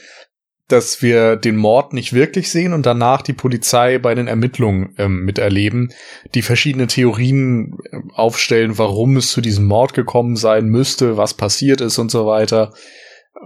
dass 0.67 1.03
wir 1.03 1.35
den 1.35 1.57
Mord 1.57 1.93
nicht 1.93 2.13
wirklich 2.13 2.49
sehen 2.49 2.73
und 2.73 2.87
danach 2.87 3.21
die 3.21 3.33
Polizei 3.33 3.99
bei 3.99 4.15
den 4.15 4.27
Ermittlungen 4.27 4.95
ähm, 4.97 5.23
miterleben, 5.23 5.93
die 6.33 6.41
verschiedene 6.41 6.87
Theorien 6.87 7.77
äh, 7.91 7.97
aufstellen, 8.13 8.77
warum 8.79 9.15
es 9.17 9.29
zu 9.29 9.41
diesem 9.41 9.65
Mord 9.65 9.93
gekommen 9.93 10.35
sein 10.35 10.65
müsste, 10.65 11.17
was 11.17 11.35
passiert 11.35 11.81
ist 11.81 11.99
und 11.99 12.09
so 12.09 12.25
weiter. 12.25 12.73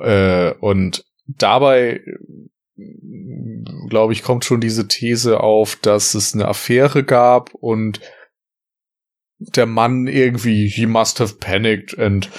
Äh, 0.01 0.53
und 0.61 1.03
dabei, 1.27 1.99
glaube 3.89 4.13
ich, 4.13 4.23
kommt 4.23 4.45
schon 4.45 4.61
diese 4.61 4.87
These 4.87 5.41
auf, 5.41 5.75
dass 5.75 6.13
es 6.13 6.33
eine 6.33 6.47
Affäre 6.47 7.03
gab 7.03 7.53
und 7.53 7.99
der 9.39 9.65
Mann 9.65 10.07
irgendwie, 10.07 10.67
he 10.67 10.85
must 10.85 11.19
have 11.19 11.35
panicked 11.35 11.97
and 11.97 12.29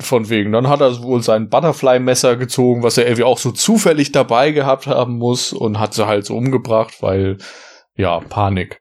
von 0.00 0.28
wegen. 0.28 0.52
Dann 0.52 0.68
hat 0.68 0.80
er 0.80 1.02
wohl 1.02 1.22
sein 1.22 1.48
Butterfly-Messer 1.48 2.36
gezogen, 2.36 2.82
was 2.82 2.98
er 2.98 3.04
irgendwie 3.04 3.24
auch 3.24 3.38
so 3.38 3.52
zufällig 3.52 4.12
dabei 4.12 4.52
gehabt 4.52 4.86
haben 4.86 5.18
muss 5.18 5.52
und 5.52 5.78
hat 5.78 5.94
sie 5.94 6.06
halt 6.06 6.26
so 6.26 6.36
umgebracht, 6.36 7.02
weil, 7.02 7.38
ja, 7.94 8.20
Panik. 8.20 8.80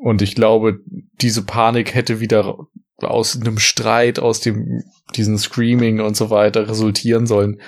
Und 0.00 0.22
ich 0.22 0.34
glaube, 0.34 0.78
diese 1.20 1.44
Panik 1.44 1.94
hätte 1.94 2.20
wieder 2.20 2.58
aus 2.98 3.36
einem 3.36 3.58
Streit, 3.58 4.18
aus 4.18 4.40
dem, 4.40 4.82
diesen 5.14 5.38
Screaming 5.38 6.00
und 6.00 6.16
so 6.16 6.30
weiter 6.30 6.68
resultieren 6.68 7.26
sollen. 7.26 7.60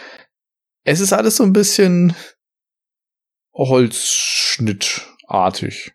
Es 0.85 1.01
ist 1.01 1.13
alles 1.13 1.37
so 1.37 1.45
ein 1.45 1.53
bisschen 1.53 2.17
Holzschnittartig. 3.55 5.93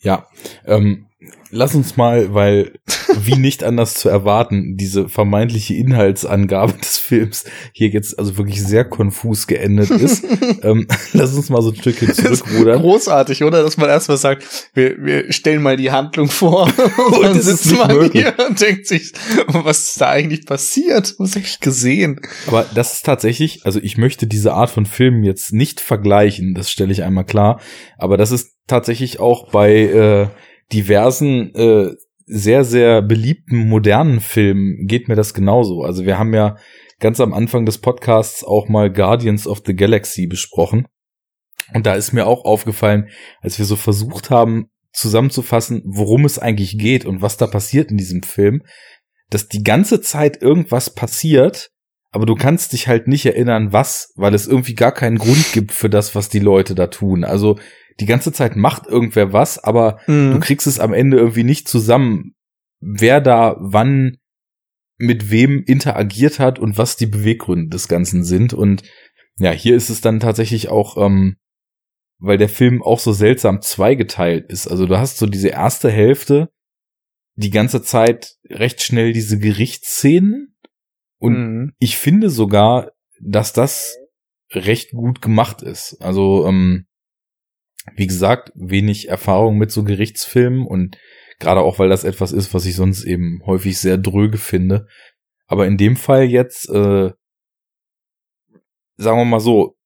Ja, 0.00 0.28
ähm, 0.66 1.08
lass 1.50 1.74
uns 1.74 1.96
mal, 1.96 2.34
weil 2.34 2.72
wie 3.16 3.36
nicht 3.38 3.64
anders 3.64 3.94
zu 3.94 4.08
erwarten, 4.08 4.76
diese 4.76 5.08
vermeintliche 5.08 5.74
Inhaltsangabe 5.74 6.74
des 6.74 6.98
Films 6.98 7.44
hier 7.72 7.88
jetzt 7.88 8.18
also 8.18 8.36
wirklich 8.36 8.62
sehr 8.62 8.84
konfus 8.84 9.46
geendet 9.46 9.90
ist. 9.90 10.24
ähm, 10.62 10.86
lass 11.12 11.34
uns 11.34 11.48
mal 11.50 11.62
so 11.62 11.70
ein 11.70 11.76
Stückchen 11.76 12.12
zurückrudern. 12.12 12.80
Großartig, 12.80 13.44
oder? 13.44 13.62
Dass 13.62 13.76
man 13.76 13.88
erstmal 13.88 14.18
sagt, 14.18 14.70
wir, 14.74 14.96
wir 14.98 15.32
stellen 15.32 15.62
mal 15.62 15.76
die 15.76 15.90
Handlung 15.90 16.28
vor 16.28 16.64
und, 17.12 17.22
dann 17.22 17.40
sitzt 17.40 17.72
man 17.76 17.88
möglich. 17.88 18.24
hier 18.24 18.46
und 18.46 18.60
denkt 18.60 18.86
sich, 18.86 19.12
was 19.46 19.90
ist 19.90 20.00
da 20.00 20.10
eigentlich 20.10 20.46
passiert? 20.46 21.14
Was 21.18 21.36
habe 21.36 21.44
ich 21.44 21.60
gesehen? 21.60 22.20
Aber 22.46 22.66
das 22.74 22.94
ist 22.94 23.06
tatsächlich, 23.06 23.64
also 23.64 23.80
ich 23.80 23.96
möchte 23.96 24.26
diese 24.26 24.54
Art 24.54 24.70
von 24.70 24.86
Filmen 24.86 25.22
jetzt 25.22 25.52
nicht 25.52 25.80
vergleichen, 25.80 26.54
das 26.54 26.70
stelle 26.70 26.92
ich 26.92 27.02
einmal 27.02 27.24
klar, 27.24 27.60
aber 27.96 28.16
das 28.16 28.30
ist 28.32 28.54
tatsächlich 28.66 29.20
auch 29.20 29.50
bei 29.50 29.74
äh, 29.74 30.28
diversen 30.74 31.54
äh, 31.54 31.94
sehr, 32.26 32.64
sehr 32.64 33.02
beliebten 33.02 33.68
modernen 33.68 34.20
Filmen 34.20 34.86
geht 34.86 35.08
mir 35.08 35.14
das 35.14 35.34
genauso. 35.34 35.82
Also 35.82 36.04
wir 36.04 36.18
haben 36.18 36.34
ja 36.34 36.56
ganz 36.98 37.20
am 37.20 37.32
Anfang 37.32 37.66
des 37.66 37.78
Podcasts 37.78 38.44
auch 38.44 38.68
mal 38.68 38.92
Guardians 38.92 39.46
of 39.46 39.62
the 39.64 39.76
Galaxy 39.76 40.26
besprochen. 40.26 40.86
Und 41.72 41.86
da 41.86 41.94
ist 41.94 42.12
mir 42.12 42.26
auch 42.26 42.44
aufgefallen, 42.44 43.08
als 43.40 43.58
wir 43.58 43.64
so 43.64 43.76
versucht 43.76 44.30
haben 44.30 44.68
zusammenzufassen, 44.92 45.82
worum 45.84 46.24
es 46.24 46.38
eigentlich 46.38 46.78
geht 46.78 47.04
und 47.04 47.20
was 47.20 47.36
da 47.36 47.46
passiert 47.46 47.90
in 47.90 47.96
diesem 47.96 48.22
Film, 48.22 48.62
dass 49.30 49.48
die 49.48 49.62
ganze 49.62 50.00
Zeit 50.00 50.40
irgendwas 50.40 50.94
passiert, 50.94 51.70
aber 52.10 52.26
du 52.26 52.36
kannst 52.36 52.72
dich 52.72 52.86
halt 52.86 53.08
nicht 53.08 53.26
erinnern, 53.26 53.72
was, 53.72 54.12
weil 54.14 54.34
es 54.34 54.46
irgendwie 54.46 54.74
gar 54.74 54.92
keinen 54.92 55.18
Grund 55.18 55.52
gibt 55.52 55.72
für 55.72 55.90
das, 55.90 56.14
was 56.14 56.28
die 56.28 56.38
Leute 56.38 56.74
da 56.74 56.86
tun. 56.86 57.24
Also 57.24 57.58
die 58.00 58.06
ganze 58.06 58.32
Zeit 58.32 58.56
macht 58.56 58.86
irgendwer 58.86 59.32
was, 59.32 59.62
aber 59.62 60.00
mhm. 60.06 60.32
du 60.32 60.40
kriegst 60.40 60.66
es 60.66 60.80
am 60.80 60.92
Ende 60.92 61.16
irgendwie 61.16 61.44
nicht 61.44 61.68
zusammen, 61.68 62.34
wer 62.80 63.20
da 63.20 63.56
wann 63.60 64.18
mit 64.96 65.30
wem 65.30 65.62
interagiert 65.64 66.38
hat 66.38 66.58
und 66.58 66.78
was 66.78 66.96
die 66.96 67.06
Beweggründe 67.06 67.68
des 67.68 67.88
Ganzen 67.88 68.24
sind. 68.24 68.52
Und 68.52 68.82
ja, 69.38 69.50
hier 69.50 69.74
ist 69.74 69.90
es 69.90 70.00
dann 70.00 70.20
tatsächlich 70.20 70.68
auch, 70.68 70.96
ähm, 70.96 71.36
weil 72.18 72.38
der 72.38 72.48
Film 72.48 72.82
auch 72.82 73.00
so 73.00 73.12
seltsam 73.12 73.60
zweigeteilt 73.60 74.50
ist. 74.50 74.68
Also 74.68 74.86
du 74.86 74.98
hast 74.98 75.18
so 75.18 75.26
diese 75.26 75.48
erste 75.48 75.90
Hälfte, 75.90 76.50
die 77.36 77.50
ganze 77.50 77.82
Zeit 77.82 78.36
recht 78.48 78.82
schnell 78.82 79.12
diese 79.12 79.38
Gerichtsszenen. 79.38 80.56
Und 81.18 81.34
mhm. 81.34 81.72
ich 81.78 81.96
finde 81.96 82.30
sogar, 82.30 82.92
dass 83.20 83.52
das 83.52 83.96
recht 84.50 84.92
gut 84.92 85.20
gemacht 85.20 85.62
ist. 85.62 85.96
Also 86.00 86.46
ähm, 86.46 86.86
wie 87.94 88.06
gesagt, 88.06 88.52
wenig 88.54 89.08
Erfahrung 89.08 89.58
mit 89.58 89.70
so 89.70 89.84
Gerichtsfilmen 89.84 90.66
und 90.66 90.98
gerade 91.38 91.60
auch, 91.60 91.78
weil 91.78 91.88
das 91.88 92.04
etwas 92.04 92.32
ist, 92.32 92.54
was 92.54 92.66
ich 92.66 92.76
sonst 92.76 93.04
eben 93.04 93.40
häufig 93.44 93.78
sehr 93.78 93.98
dröge 93.98 94.38
finde. 94.38 94.86
Aber 95.46 95.66
in 95.66 95.76
dem 95.76 95.96
Fall 95.96 96.24
jetzt, 96.24 96.68
äh, 96.70 97.12
sagen 98.96 99.18
wir 99.18 99.24
mal 99.24 99.40
so, 99.40 99.76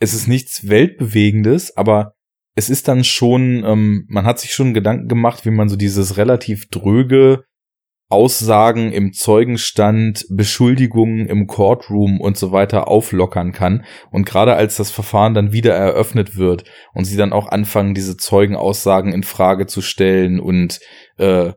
es 0.00 0.14
ist 0.14 0.26
nichts 0.26 0.68
Weltbewegendes, 0.68 1.76
aber 1.76 2.14
es 2.56 2.70
ist 2.70 2.88
dann 2.88 3.04
schon, 3.04 3.64
ähm, 3.64 4.06
man 4.08 4.26
hat 4.26 4.38
sich 4.38 4.52
schon 4.52 4.74
Gedanken 4.74 5.08
gemacht, 5.08 5.44
wie 5.44 5.50
man 5.50 5.68
so 5.68 5.76
dieses 5.76 6.16
relativ 6.16 6.68
dröge 6.68 7.44
Aussagen 8.14 8.92
im 8.92 9.12
Zeugenstand, 9.12 10.24
Beschuldigungen 10.30 11.26
im 11.26 11.46
Courtroom 11.46 12.20
und 12.20 12.38
so 12.38 12.52
weiter 12.52 12.88
auflockern 12.88 13.52
kann. 13.52 13.84
Und 14.10 14.24
gerade 14.24 14.54
als 14.54 14.76
das 14.76 14.90
Verfahren 14.90 15.34
dann 15.34 15.52
wieder 15.52 15.74
eröffnet 15.74 16.36
wird 16.36 16.64
und 16.94 17.04
sie 17.04 17.16
dann 17.16 17.32
auch 17.32 17.48
anfangen, 17.48 17.94
diese 17.94 18.16
Zeugenaussagen 18.16 19.12
in 19.12 19.24
Frage 19.24 19.66
zu 19.66 19.82
stellen 19.82 20.38
und 20.38 20.78
äh, 21.18 21.52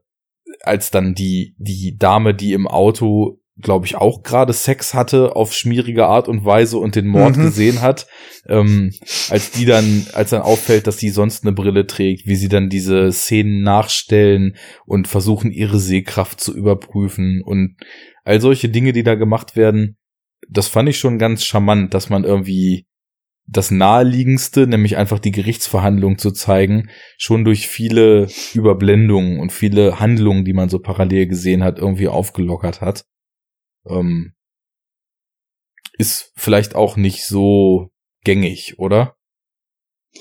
als 0.61 0.89
dann 0.89 1.13
die, 1.13 1.55
die 1.57 1.95
Dame, 1.97 2.33
die 2.33 2.53
im 2.53 2.67
Auto 2.67 3.39
glaube 3.59 3.85
ich, 3.85 3.95
auch 3.95 4.21
gerade 4.21 4.53
Sex 4.53 4.93
hatte 4.93 5.35
auf 5.35 5.53
schmierige 5.53 6.05
Art 6.05 6.27
und 6.27 6.45
Weise 6.45 6.77
und 6.77 6.95
den 6.95 7.07
Mord 7.07 7.37
mhm. 7.37 7.43
gesehen 7.43 7.81
hat, 7.81 8.07
ähm, 8.47 8.93
als 9.29 9.51
die 9.51 9.65
dann, 9.65 10.05
als 10.13 10.29
dann 10.29 10.43
auffällt, 10.43 10.85
dass 10.85 10.99
sie 10.99 11.09
sonst 11.09 11.43
eine 11.43 11.53
Brille 11.53 11.87
trägt, 11.87 12.27
wie 12.27 12.35
sie 12.35 12.49
dann 12.49 12.69
diese 12.69 13.11
Szenen 13.11 13.63
nachstellen 13.63 14.55
und 14.85 15.07
versuchen, 15.07 15.51
ihre 15.51 15.79
Sehkraft 15.79 16.39
zu 16.39 16.55
überprüfen 16.55 17.41
und 17.43 17.77
all 18.23 18.39
solche 18.41 18.69
Dinge, 18.69 18.93
die 18.93 19.03
da 19.03 19.15
gemacht 19.15 19.55
werden, 19.55 19.97
das 20.49 20.67
fand 20.67 20.89
ich 20.89 20.99
schon 20.99 21.17
ganz 21.17 21.43
charmant, 21.43 21.93
dass 21.93 22.09
man 22.09 22.23
irgendwie 22.23 22.85
das 23.49 23.71
naheliegendste, 23.71 24.67
nämlich 24.67 24.97
einfach 24.97 25.19
die 25.19 25.31
Gerichtsverhandlung 25.31 26.17
zu 26.17 26.31
zeigen, 26.31 26.89
schon 27.17 27.45
durch 27.45 27.67
viele 27.67 28.27
Überblendungen 28.53 29.39
und 29.39 29.53
viele 29.53 29.99
Handlungen, 29.99 30.43
die 30.43 30.53
man 30.53 30.67
so 30.67 30.79
parallel 30.79 31.27
gesehen 31.27 31.63
hat, 31.63 31.79
irgendwie 31.79 32.09
aufgelockert 32.09 32.81
hat 32.81 33.05
ähm, 33.89 34.34
ist 35.97 36.32
vielleicht 36.36 36.76
auch 36.76 36.95
nicht 36.95 37.26
so 37.26 37.89
gängig, 38.23 38.80
oder? 38.80 39.15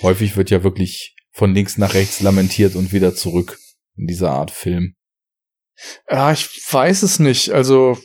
Häufig 0.02 0.36
wird 0.36 0.50
ja 0.50 0.62
wirklich 0.62 1.14
von 1.32 1.54
links 1.54 1.78
nach 1.78 1.94
rechts 1.94 2.20
lamentiert 2.20 2.76
und 2.76 2.92
wieder 2.92 3.14
zurück 3.14 3.58
in 3.96 4.06
dieser 4.06 4.30
Art 4.30 4.50
Film. 4.50 4.94
Ja, 6.08 6.32
ich 6.32 6.46
weiß 6.46 7.02
es 7.02 7.18
nicht. 7.18 7.50
Also 7.50 7.98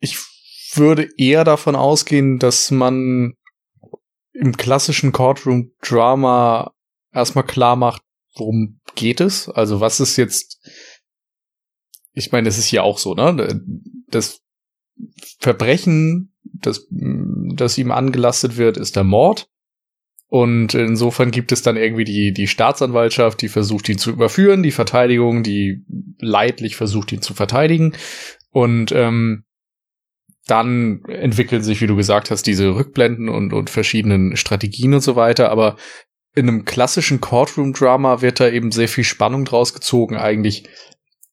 ich 0.00 0.18
würde 0.74 1.08
eher 1.16 1.44
davon 1.44 1.76
ausgehen, 1.76 2.38
dass 2.38 2.70
man 2.70 3.34
im 4.32 4.56
klassischen 4.56 5.12
Courtroom-Drama 5.12 6.74
erstmal 7.12 7.46
klar 7.46 7.76
macht, 7.76 8.02
worum 8.34 8.80
geht 8.94 9.20
es. 9.20 9.48
Also 9.48 9.80
was 9.80 10.00
ist 10.00 10.16
jetzt, 10.16 10.58
ich 12.12 12.32
meine, 12.32 12.46
das 12.46 12.58
ist 12.58 12.66
hier 12.66 12.84
auch 12.84 12.98
so, 12.98 13.14
ne? 13.14 13.62
Das 14.08 14.40
Verbrechen, 15.40 16.32
das, 16.42 16.86
das 16.90 17.78
ihm 17.78 17.90
angelastet 17.90 18.56
wird, 18.56 18.76
ist 18.76 18.96
der 18.96 19.04
Mord. 19.04 19.48
Und 20.28 20.74
insofern 20.74 21.30
gibt 21.30 21.52
es 21.52 21.62
dann 21.62 21.76
irgendwie 21.76 22.04
die, 22.04 22.32
die 22.32 22.48
Staatsanwaltschaft, 22.48 23.40
die 23.40 23.48
versucht, 23.48 23.88
ihn 23.88 23.98
zu 23.98 24.10
überführen, 24.10 24.62
die 24.62 24.72
Verteidigung, 24.72 25.42
die 25.42 25.84
leidlich 26.18 26.76
versucht, 26.76 27.12
ihn 27.12 27.22
zu 27.22 27.34
verteidigen. 27.34 27.94
Und 28.50 28.90
ähm, 28.92 29.44
dann 30.46 31.04
entwickeln 31.04 31.62
sich, 31.62 31.80
wie 31.80 31.86
du 31.86 31.96
gesagt 31.96 32.30
hast, 32.30 32.46
diese 32.46 32.74
Rückblenden 32.74 33.28
und, 33.28 33.52
und 33.52 33.70
verschiedenen 33.70 34.36
Strategien 34.36 34.94
und 34.94 35.02
so 35.02 35.16
weiter. 35.16 35.50
Aber 35.50 35.76
in 36.34 36.48
einem 36.48 36.64
klassischen 36.64 37.20
Courtroom-Drama 37.20 38.20
wird 38.20 38.40
da 38.40 38.48
eben 38.48 38.72
sehr 38.72 38.88
viel 38.88 39.04
Spannung 39.04 39.44
draus 39.44 39.72
gezogen, 39.72 40.16
eigentlich, 40.16 40.64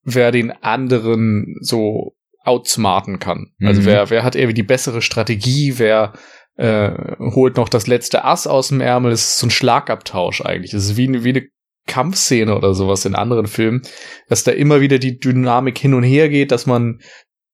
wer 0.03 0.31
den 0.31 0.51
anderen 0.51 1.55
so 1.59 2.15
outsmarten 2.43 3.19
kann. 3.19 3.53
Also 3.63 3.81
mhm. 3.81 3.85
wer, 3.85 4.09
wer 4.09 4.23
hat 4.23 4.35
irgendwie 4.35 4.55
die 4.55 4.63
bessere 4.63 5.01
Strategie, 5.01 5.75
wer 5.77 6.13
äh, 6.57 6.91
holt 7.19 7.57
noch 7.57 7.69
das 7.69 7.87
letzte 7.87 8.25
Ass 8.25 8.47
aus 8.47 8.69
dem 8.69 8.81
Ärmel. 8.81 9.11
Das 9.11 9.21
ist 9.21 9.37
so 9.39 9.47
ein 9.47 9.51
Schlagabtausch 9.51 10.41
eigentlich. 10.41 10.71
Das 10.71 10.83
ist 10.83 10.97
wie, 10.97 11.07
eine, 11.07 11.23
wie 11.23 11.29
eine 11.29 11.47
Kampfszene 11.87 12.55
oder 12.55 12.73
sowas 12.73 13.05
in 13.05 13.15
anderen 13.15 13.47
Filmen, 13.47 13.81
dass 14.27 14.43
da 14.43 14.51
immer 14.51 14.81
wieder 14.81 14.99
die 14.99 15.19
Dynamik 15.19 15.77
hin 15.77 15.93
und 15.93 16.03
her 16.03 16.29
geht, 16.29 16.51
dass 16.51 16.65
man 16.65 16.99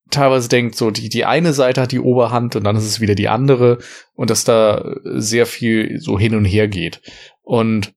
teilweise 0.10 0.50
denkt, 0.50 0.76
so 0.76 0.92
die, 0.92 1.10
die 1.10 1.26
eine 1.26 1.54
Seite 1.54 1.82
hat 1.82 1.92
die 1.92 2.00
Oberhand 2.00 2.56
und 2.56 2.64
dann 2.64 2.76
ist 2.76 2.86
es 2.86 3.02
wieder 3.02 3.16
die 3.16 3.28
andere 3.28 3.80
und 4.14 4.30
dass 4.30 4.44
da 4.44 4.96
sehr 5.04 5.46
viel 5.46 6.00
so 6.00 6.18
hin 6.18 6.36
und 6.36 6.46
her 6.46 6.68
geht. 6.68 7.02
Und 7.42 7.94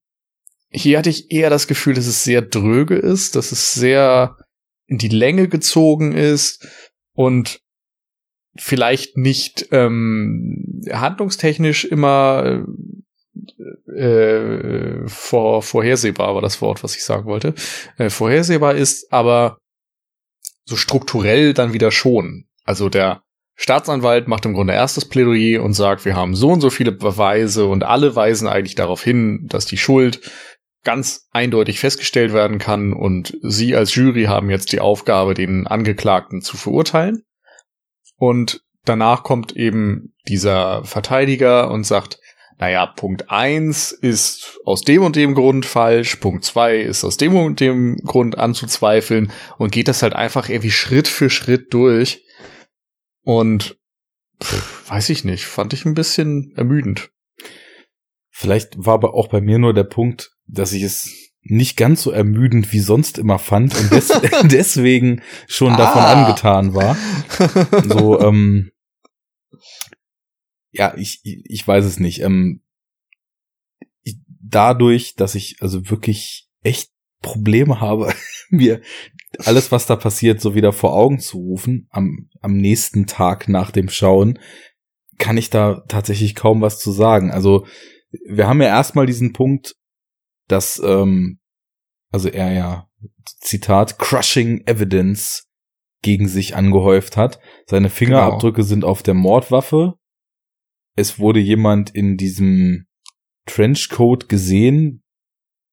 hier 0.70 0.98
hatte 0.98 1.10
ich 1.10 1.30
eher 1.30 1.50
das 1.50 1.66
Gefühl, 1.66 1.94
dass 1.94 2.06
es 2.06 2.24
sehr 2.24 2.42
dröge 2.42 2.96
ist, 2.96 3.36
dass 3.36 3.52
es 3.52 3.72
sehr 3.72 4.36
in 4.90 4.98
die 4.98 5.08
Länge 5.08 5.48
gezogen 5.48 6.12
ist 6.12 6.68
und 7.14 7.60
vielleicht 8.56 9.16
nicht 9.16 9.68
ähm, 9.70 10.82
handlungstechnisch 10.90 11.84
immer 11.84 12.66
äh, 13.94 15.06
vor, 15.06 15.62
vorhersehbar 15.62 16.34
war 16.34 16.42
das 16.42 16.60
Wort, 16.60 16.82
was 16.82 16.96
ich 16.96 17.04
sagen 17.04 17.26
wollte. 17.26 17.54
Äh, 17.96 18.10
vorhersehbar 18.10 18.74
ist, 18.74 19.12
aber 19.12 19.58
so 20.64 20.76
strukturell 20.76 21.54
dann 21.54 21.72
wieder 21.72 21.92
schon. 21.92 22.46
Also 22.64 22.88
der 22.88 23.22
Staatsanwalt 23.54 24.26
macht 24.26 24.46
im 24.46 24.54
Grunde 24.54 24.72
erstes 24.72 25.08
Plädoyer 25.08 25.62
und 25.62 25.74
sagt, 25.74 26.04
wir 26.04 26.16
haben 26.16 26.34
so 26.34 26.50
und 26.50 26.60
so 26.60 26.70
viele 26.70 26.92
Beweise 26.92 27.66
und 27.66 27.84
alle 27.84 28.16
weisen 28.16 28.48
eigentlich 28.48 28.74
darauf 28.74 29.04
hin, 29.04 29.46
dass 29.46 29.66
die 29.66 29.76
Schuld 29.76 30.20
ganz 30.82 31.28
eindeutig 31.30 31.80
festgestellt 31.80 32.32
werden 32.32 32.58
kann 32.58 32.92
und 32.92 33.36
Sie 33.42 33.76
als 33.76 33.94
Jury 33.94 34.24
haben 34.24 34.50
jetzt 34.50 34.72
die 34.72 34.80
Aufgabe, 34.80 35.34
den 35.34 35.66
Angeklagten 35.66 36.40
zu 36.40 36.56
verurteilen. 36.56 37.22
Und 38.16 38.62
danach 38.84 39.22
kommt 39.22 39.56
eben 39.56 40.14
dieser 40.28 40.84
Verteidiger 40.84 41.70
und 41.70 41.84
sagt, 41.84 42.18
naja, 42.58 42.86
Punkt 42.86 43.30
eins 43.30 43.90
ist 43.90 44.60
aus 44.66 44.82
dem 44.82 45.02
und 45.02 45.16
dem 45.16 45.34
Grund 45.34 45.64
falsch, 45.64 46.16
Punkt 46.16 46.44
zwei 46.44 46.76
ist 46.76 47.04
aus 47.04 47.16
dem 47.16 47.34
und 47.34 47.58
dem 47.58 47.96
Grund 48.04 48.36
anzuzweifeln 48.36 49.32
und 49.56 49.72
geht 49.72 49.88
das 49.88 50.02
halt 50.02 50.12
einfach 50.12 50.50
irgendwie 50.50 50.70
Schritt 50.70 51.08
für 51.08 51.30
Schritt 51.30 51.72
durch 51.72 52.22
und 53.22 53.78
pff, 54.42 54.90
weiß 54.90 55.08
ich 55.08 55.24
nicht, 55.24 55.46
fand 55.46 55.72
ich 55.72 55.86
ein 55.86 55.94
bisschen 55.94 56.52
ermüdend. 56.54 57.10
Vielleicht 58.30 58.74
war 58.76 58.94
aber 58.94 59.14
auch 59.14 59.28
bei 59.28 59.40
mir 59.40 59.58
nur 59.58 59.72
der 59.72 59.84
Punkt, 59.84 60.30
dass 60.52 60.72
ich 60.72 60.82
es 60.82 61.30
nicht 61.42 61.76
ganz 61.76 62.02
so 62.02 62.10
ermüdend 62.10 62.72
wie 62.72 62.80
sonst 62.80 63.18
immer 63.18 63.38
fand 63.38 63.74
und 63.78 63.90
des 63.90 64.08
deswegen 64.44 65.22
schon 65.46 65.76
davon 65.76 66.02
ah. 66.02 66.12
angetan 66.12 66.74
war. 66.74 66.96
So, 67.88 68.20
ähm, 68.26 68.70
ja, 70.72 70.94
ich, 70.96 71.20
ich 71.24 71.66
weiß 71.66 71.84
es 71.84 71.98
nicht. 71.98 72.20
Ähm, 72.22 72.62
ich, 74.02 74.18
dadurch, 74.26 75.14
dass 75.16 75.34
ich 75.34 75.56
also 75.60 75.90
wirklich 75.90 76.48
echt 76.62 76.90
Probleme 77.22 77.80
habe, 77.80 78.14
mir 78.50 78.80
alles, 79.38 79.72
was 79.72 79.86
da 79.86 79.96
passiert, 79.96 80.40
so 80.40 80.54
wieder 80.54 80.72
vor 80.72 80.94
Augen 80.94 81.20
zu 81.20 81.38
rufen, 81.38 81.88
am, 81.90 82.28
am 82.40 82.56
nächsten 82.56 83.06
Tag 83.06 83.48
nach 83.48 83.70
dem 83.70 83.88
Schauen, 83.88 84.38
kann 85.18 85.36
ich 85.36 85.50
da 85.50 85.84
tatsächlich 85.88 86.34
kaum 86.34 86.60
was 86.60 86.78
zu 86.78 86.92
sagen. 86.92 87.30
Also, 87.30 87.66
wir 88.28 88.48
haben 88.48 88.60
ja 88.60 88.68
erstmal 88.68 89.06
diesen 89.06 89.32
Punkt, 89.32 89.76
dass, 90.50 90.80
ähm, 90.84 91.40
also 92.10 92.28
er 92.28 92.52
ja, 92.52 92.88
Zitat, 93.24 93.98
crushing 93.98 94.66
evidence 94.66 95.46
gegen 96.02 96.28
sich 96.28 96.56
angehäuft 96.56 97.16
hat. 97.16 97.40
Seine 97.66 97.90
Fingerabdrücke 97.90 98.56
genau. 98.56 98.66
sind 98.66 98.84
auf 98.84 99.02
der 99.02 99.14
Mordwaffe. 99.14 99.94
Es 100.96 101.18
wurde 101.18 101.40
jemand 101.40 101.90
in 101.90 102.16
diesem 102.16 102.86
Trenchcoat 103.46 104.28
gesehen, 104.28 105.02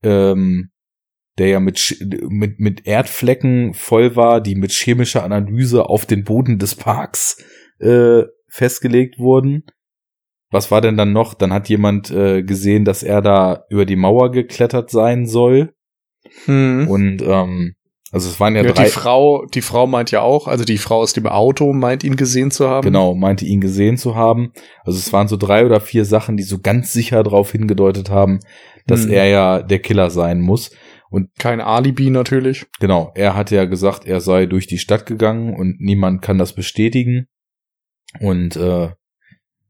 ähm, 0.03 0.71
der 1.38 1.47
ja 1.47 1.59
mit, 1.59 1.97
mit, 2.30 2.59
mit 2.59 2.88
Erdflecken 2.88 3.73
voll 3.73 4.15
war, 4.15 4.41
die 4.41 4.55
mit 4.55 4.71
chemischer 4.71 5.23
Analyse 5.23 5.88
auf 5.88 6.05
den 6.05 6.23
Boden 6.23 6.59
des 6.59 6.75
Parks 6.75 7.43
äh, 7.80 8.23
festgelegt 8.49 9.19
wurden. 9.19 9.63
Was 10.50 10.72
war 10.72 10.82
denn 10.82 10.98
dann 10.98 11.12
noch? 11.12 11.34
Dann 11.34 11.52
hat 11.52 11.70
jemand 11.70 12.10
äh, 12.10 12.43
gesehen, 12.43 12.86
dass 12.86 13.04
er 13.04 13.22
da 13.22 13.66
über 13.70 13.86
die 13.86 13.95
Mauer 13.95 14.32
geklettert 14.32 14.89
sein 14.89 15.26
soll. 15.26 15.74
Hm. 16.45 16.88
Und 16.88 17.22
ähm, 17.22 17.76
also 18.12 18.30
es 18.30 18.39
waren 18.39 18.56
ja, 18.56 18.64
ja 18.64 18.72
drei. 18.72 18.86
Die 18.86 18.89
Frau, 18.89 19.45
die 19.45 19.62
Frau 19.62 19.86
meint 19.86 20.12
ja 20.12 20.22
auch, 20.22 20.48
also 20.48 20.64
die 20.64 20.78
Frau 20.78 21.00
aus 21.00 21.12
dem 21.12 21.28
Auto 21.28 21.74
meint 21.74 22.06
ihn 22.06 22.16
gesehen 22.16 22.52
zu 22.52 22.70
haben. 22.70 22.86
Genau, 22.86 23.14
meinte 23.16 23.45
ihn 23.45 23.60
gesehen 23.60 23.98
zu 23.98 24.16
haben. 24.16 24.54
Also 24.86 24.98
es 24.98 25.12
waren 25.12 25.28
so 25.28 25.36
drei 25.36 25.66
oder 25.66 25.82
vier 25.82 26.06
Sachen, 26.06 26.38
die 26.38 26.43
so 26.43 26.60
ganz 26.60 26.93
sicher 26.93 27.24
darauf 27.24 27.52
hingedeutet 27.52 28.10
haben, 28.10 28.39
dass 28.86 29.04
hm. 29.04 29.12
er 29.12 29.26
ja 29.26 29.62
der 29.62 29.80
Killer 29.80 30.10
sein 30.10 30.39
muss. 30.39 30.72
Und 31.10 31.30
kein 31.38 31.62
Alibi 31.62 32.10
natürlich. 32.10 32.66
Genau, 32.80 33.12
er 33.16 33.36
hatte 33.36 33.56
ja 33.56 33.66
gesagt, 33.66 34.06
er 34.06 34.20
sei 34.22 34.45
durch 34.45 34.68
die 34.68 34.78
Stadt 34.78 35.06
gegangen 35.06 35.56
und 35.56 35.80
niemand 35.80 36.22
kann 36.22 36.38
das 36.38 36.54
bestätigen. 36.54 37.28
Und 38.20 38.56
äh, 38.56 38.89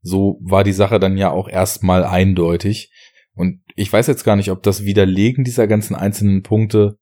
so 0.07 0.39
war 0.41 0.63
die 0.63 0.73
Sache 0.73 0.99
dann 0.99 1.17
ja 1.17 1.31
auch 1.31 1.49
erstmal 1.49 2.03
eindeutig. 2.03 2.91
Und 3.33 3.61
ich 3.75 3.91
weiß 3.91 4.07
jetzt 4.07 4.23
gar 4.23 4.35
nicht, 4.35 4.51
ob 4.51 4.63
das 4.63 4.83
Widerlegen 4.83 5.43
dieser 5.43 5.67
ganzen 5.67 5.95
einzelnen 5.95 6.43
Punkte 6.43 6.97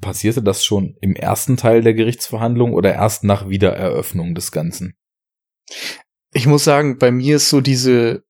passierte 0.00 0.42
das 0.42 0.64
schon 0.64 0.96
im 1.00 1.14
ersten 1.14 1.56
Teil 1.56 1.82
der 1.82 1.94
Gerichtsverhandlung 1.94 2.72
oder 2.72 2.94
erst 2.94 3.24
nach 3.24 3.48
Wiedereröffnung 3.48 4.34
des 4.34 4.52
Ganzen? 4.52 4.96
Ich 6.32 6.46
muss 6.46 6.64
sagen, 6.64 6.98
bei 6.98 7.10
mir 7.10 7.36
ist 7.36 7.50
so 7.50 7.60
diese, 7.60 8.24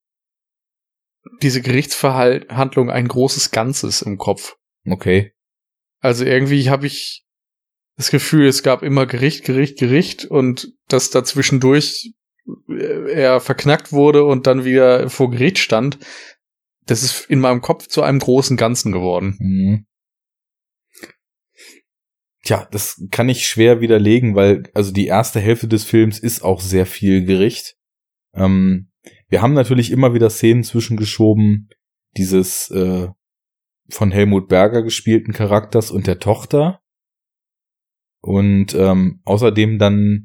diese 1.41 1.63
Gerichtsverhandlung 1.63 2.91
ein 2.91 3.09
großes 3.09 3.51
Ganzes 3.51 4.03
im 4.03 4.19
Kopf. 4.19 4.57
Okay. 4.87 5.33
Also 6.01 6.25
irgendwie 6.25 6.69
habe 6.69 6.87
ich 6.87 7.25
das 7.97 8.11
Gefühl, 8.11 8.47
es 8.47 8.63
gab 8.63 8.83
immer 8.83 9.07
Gericht, 9.07 9.45
Gericht, 9.45 9.79
Gericht 9.79 10.25
und 10.25 10.73
dass 10.89 11.11
dazwischendurch 11.11 12.15
er 12.69 13.41
verknackt 13.41 13.93
wurde 13.93 14.25
und 14.25 14.47
dann 14.47 14.65
wieder 14.65 15.09
vor 15.09 15.31
Gericht 15.31 15.59
stand. 15.59 15.99
Das 16.87 17.03
ist 17.03 17.31
in 17.31 17.41
meinem 17.41 17.61
Kopf 17.61 17.87
zu 17.87 18.03
einem 18.03 18.19
großen 18.19 18.57
Ganzen 18.57 18.93
geworden. 18.93 19.37
Mhm. 19.39 19.87
Tja, 22.45 22.67
das 22.73 23.07
kann 23.13 23.29
ich 23.29 23.47
schwer 23.47 23.81
widerlegen, 23.81 24.35
weil 24.35 24.65
also 24.75 24.93
die 24.93 25.07
erste 25.07 25.39
Hälfte 25.39 25.69
des 25.69 25.85
Films 25.85 26.19
ist 26.19 26.43
auch 26.43 26.61
sehr 26.61 26.87
viel 26.87 27.25
Gericht. 27.25 27.77
Ähm, 28.35 28.91
wir 29.29 29.43
haben 29.43 29.55
natürlich 29.55 29.93
immer 29.93 30.13
wieder 30.13 30.29
Szenen 30.29 30.65
zwischengeschoben, 30.65 31.71
dieses 32.17 32.69
äh, 32.71 33.09
von 33.89 34.11
Helmut 34.11 34.49
Berger 34.49 34.83
gespielten 34.83 35.33
Charakters 35.33 35.91
und 35.91 36.07
der 36.07 36.19
Tochter. 36.19 36.81
Und 38.21 38.75
ähm, 38.75 39.21
außerdem 39.25 39.79
dann 39.79 40.25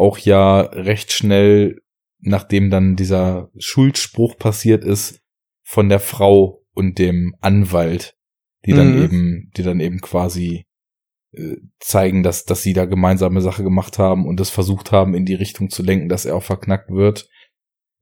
auch 0.00 0.18
ja 0.18 0.60
recht 0.60 1.12
schnell, 1.12 1.80
nachdem 2.18 2.70
dann 2.70 2.96
dieser 2.96 3.50
Schuldspruch 3.58 4.36
passiert 4.38 4.84
ist, 4.84 5.20
von 5.62 5.88
der 5.88 6.00
Frau 6.00 6.64
und 6.74 6.98
dem 6.98 7.34
Anwalt, 7.40 8.16
die 8.66 8.72
dann 8.72 8.96
mhm. 8.96 9.04
eben, 9.04 9.50
die 9.56 9.62
dann 9.62 9.80
eben 9.80 10.00
quasi 10.00 10.66
äh, 11.32 11.56
zeigen, 11.78 12.22
dass, 12.22 12.44
dass 12.44 12.62
sie 12.62 12.72
da 12.72 12.86
gemeinsame 12.86 13.40
Sache 13.40 13.62
gemacht 13.62 13.98
haben 13.98 14.26
und 14.26 14.40
das 14.40 14.50
versucht 14.50 14.90
haben, 14.92 15.14
in 15.14 15.24
die 15.24 15.34
Richtung 15.34 15.70
zu 15.70 15.82
lenken, 15.82 16.08
dass 16.08 16.24
er 16.24 16.34
auch 16.34 16.42
verknackt 16.42 16.90
wird. 16.90 17.28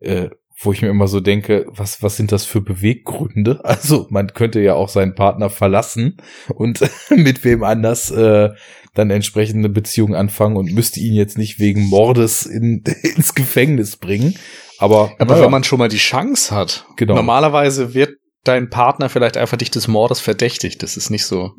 Äh, 0.01 0.31
wo 0.61 0.73
ich 0.73 0.83
mir 0.83 0.89
immer 0.89 1.07
so 1.07 1.21
denke, 1.21 1.67
was, 1.69 2.03
was 2.03 2.17
sind 2.17 2.33
das 2.33 2.45
für 2.45 2.61
Beweggründe? 2.61 3.61
Also 3.65 4.07
man 4.11 4.33
könnte 4.35 4.61
ja 4.61 4.75
auch 4.75 4.89
seinen 4.89 5.15
Partner 5.15 5.51
verlassen 5.51 6.17
und 6.55 6.81
mit 7.11 7.45
wem 7.45 7.63
anders 7.63 8.11
äh, 8.11 8.51
dann 8.99 9.11
entsprechende 9.11 9.69
Beziehung 9.69 10.15
anfangen 10.15 10.57
und 10.57 10.73
müsste 10.73 11.01
ihn 11.01 11.15
jetzt 11.15 11.39
nicht 11.39 11.59
wegen 11.59 11.83
Mordes 11.83 12.47
in, 12.47 12.83
ins 13.03 13.35
Gefängnis 13.35 13.97
bringen. 13.97 14.35
Aber, 14.79 15.13
Aber 15.19 15.35
naja. 15.35 15.45
wenn 15.45 15.51
man 15.51 15.65
schon 15.65 15.79
mal 15.79 15.89
die 15.89 15.97
Chance 15.97 16.55
hat, 16.55 16.87
genau. 16.97 17.15
normalerweise 17.15 17.95
wird 17.95 18.17
dein 18.45 18.71
Partner 18.71 19.09
vielleicht 19.09 19.37
einfach 19.37 19.57
dich 19.57 19.71
des 19.71 19.89
Mordes 19.89 20.21
verdächtigt. 20.21 20.83
Das 20.83 20.97
ist 20.97 21.11
nicht 21.11 21.25
so. 21.25 21.53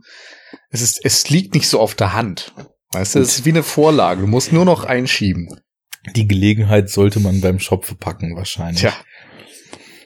Es 0.70 0.82
ist, 0.82 1.00
es 1.04 1.30
liegt 1.30 1.54
nicht 1.54 1.68
so 1.68 1.80
auf 1.80 1.96
der 1.96 2.14
Hand. 2.14 2.54
Weißt 2.92 3.16
du, 3.16 3.20
es 3.20 3.40
ist 3.40 3.46
wie 3.46 3.50
eine 3.50 3.64
Vorlage. 3.64 4.22
Du 4.22 4.28
musst 4.28 4.52
nur 4.52 4.66
noch 4.66 4.84
einschieben. 4.84 5.48
Die 6.16 6.28
Gelegenheit 6.28 6.90
sollte 6.90 7.20
man 7.20 7.42
beim 7.42 7.60
Schopfe 7.60 7.96
packen, 7.96 8.36
wahrscheinlich. 8.36 8.82
Tja. 8.82 8.94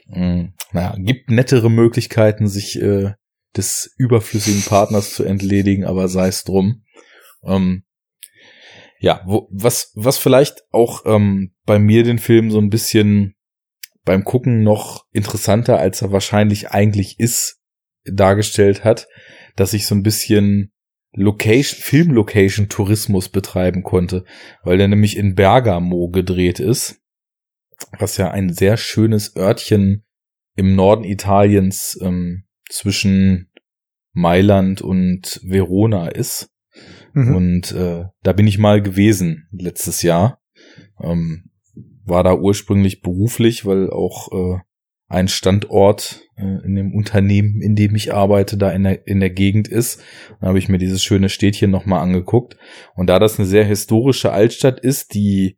Mhm. 0.08 0.54
Naja, 0.72 0.96
gibt 0.98 1.30
nettere 1.30 1.70
Möglichkeiten, 1.70 2.48
sich 2.48 2.82
äh, 2.82 3.14
des 3.56 3.94
überflüssigen 3.98 4.64
Partners 4.64 5.14
zu 5.14 5.24
entledigen, 5.24 5.86
aber 5.86 6.08
sei 6.08 6.28
es 6.28 6.44
drum. 6.44 6.84
Ähm, 7.46 7.84
ja, 9.00 9.22
wo, 9.26 9.50
was, 9.52 9.92
was 9.96 10.18
vielleicht 10.18 10.64
auch 10.72 11.06
ähm, 11.06 11.54
bei 11.66 11.80
mir 11.80 12.04
den 12.04 12.20
Film 12.20 12.52
so 12.52 12.60
ein 12.60 12.70
bisschen 12.70 13.36
beim 14.06 14.24
Gucken 14.24 14.64
noch 14.64 15.06
interessanter, 15.12 15.80
als 15.80 16.02
er 16.02 16.12
wahrscheinlich 16.12 16.72
eigentlich 16.72 17.20
ist, 17.20 17.62
dargestellt 18.06 18.84
hat, 18.84 19.08
dass 19.56 19.74
ich 19.74 19.88
so 19.88 19.96
ein 19.96 20.04
bisschen 20.04 20.72
Location, 21.14 21.80
Filmlocation 21.80 22.70
Tourismus 22.70 23.30
betreiben 23.30 23.84
konnte, 23.84 24.26
weil 24.64 24.78
der 24.78 24.88
nämlich 24.88 25.16
in 25.16 25.36
Bergamo 25.36 26.10
gedreht 26.10 26.60
ist, 26.60 27.02
was 28.00 28.18
ja 28.18 28.32
ein 28.32 28.52
sehr 28.52 28.78
schönes 28.78 29.36
Örtchen 29.36 30.04
im 30.56 30.76
Norden 30.76 31.04
Italiens 31.04 31.98
ähm, 32.02 32.46
zwischen 32.70 33.52
Mailand 34.14 34.82
und 34.82 35.40
Verona 35.44 36.08
ist. 36.10 36.50
Mhm. 37.14 37.36
Und 37.36 37.72
äh, 37.72 38.06
da 38.24 38.34
bin 38.34 38.48
ich 38.48 38.58
mal 38.58 38.82
gewesen 38.82 39.48
letztes 39.52 40.02
Jahr. 40.02 40.40
Ähm, 41.02 41.46
war 42.06 42.24
da 42.24 42.36
ursprünglich 42.36 43.02
beruflich, 43.02 43.66
weil 43.66 43.90
auch 43.90 44.32
äh, 44.32 44.60
ein 45.08 45.28
Standort 45.28 46.22
äh, 46.36 46.66
in 46.66 46.76
dem 46.76 46.94
Unternehmen, 46.94 47.62
in 47.62 47.76
dem 47.76 47.96
ich 47.96 48.14
arbeite, 48.14 48.58
da 48.58 48.72
in 48.72 48.84
der, 48.84 49.08
in 49.08 49.20
der 49.20 49.30
Gegend 49.30 49.68
ist. 49.68 50.02
Dann 50.40 50.50
habe 50.50 50.60
ich 50.60 50.70
mir 50.70 50.80
dieses 50.80 51.04
schöne 51.04 51.30
Städtchen 51.30 51.72
nochmal 51.72 52.02
angeguckt. 52.02 52.58
Und 52.96 53.08
da 53.08 53.20
das 53.20 53.40
eine 53.40 53.48
sehr 53.48 53.64
historische 53.64 54.32
Altstadt 54.32 54.80
ist, 54.80 55.14
die 55.14 55.58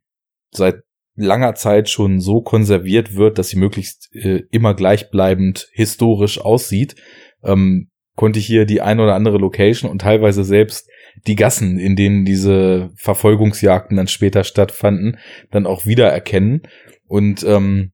seit 0.52 0.84
langer 1.16 1.56
Zeit 1.56 1.90
schon 1.90 2.20
so 2.20 2.42
konserviert 2.42 3.16
wird, 3.16 3.38
dass 3.38 3.50
sie 3.50 3.58
möglichst 3.58 4.14
äh, 4.14 4.44
immer 4.52 4.74
gleichbleibend 4.74 5.70
historisch 5.72 6.40
aussieht, 6.40 6.96
ähm, 7.44 7.90
konnte 8.16 8.40
ich 8.40 8.46
hier 8.46 8.66
die 8.66 8.82
ein 8.82 9.00
oder 9.00 9.16
andere 9.16 9.38
Location 9.38 9.90
und 9.90 10.00
teilweise 10.00 10.44
selbst 10.44 10.90
die 11.28 11.36
Gassen, 11.36 11.80
in 11.80 11.96
denen 11.96 12.26
diese 12.26 12.92
Verfolgungsjagden 12.96 13.98
dann 13.98 14.08
später 14.08 14.44
stattfanden, 14.44 15.18
dann 15.52 15.66
auch 15.66 15.86
wiedererkennen. 15.86 16.64
Und 17.08 17.44
ähm, 17.44 17.92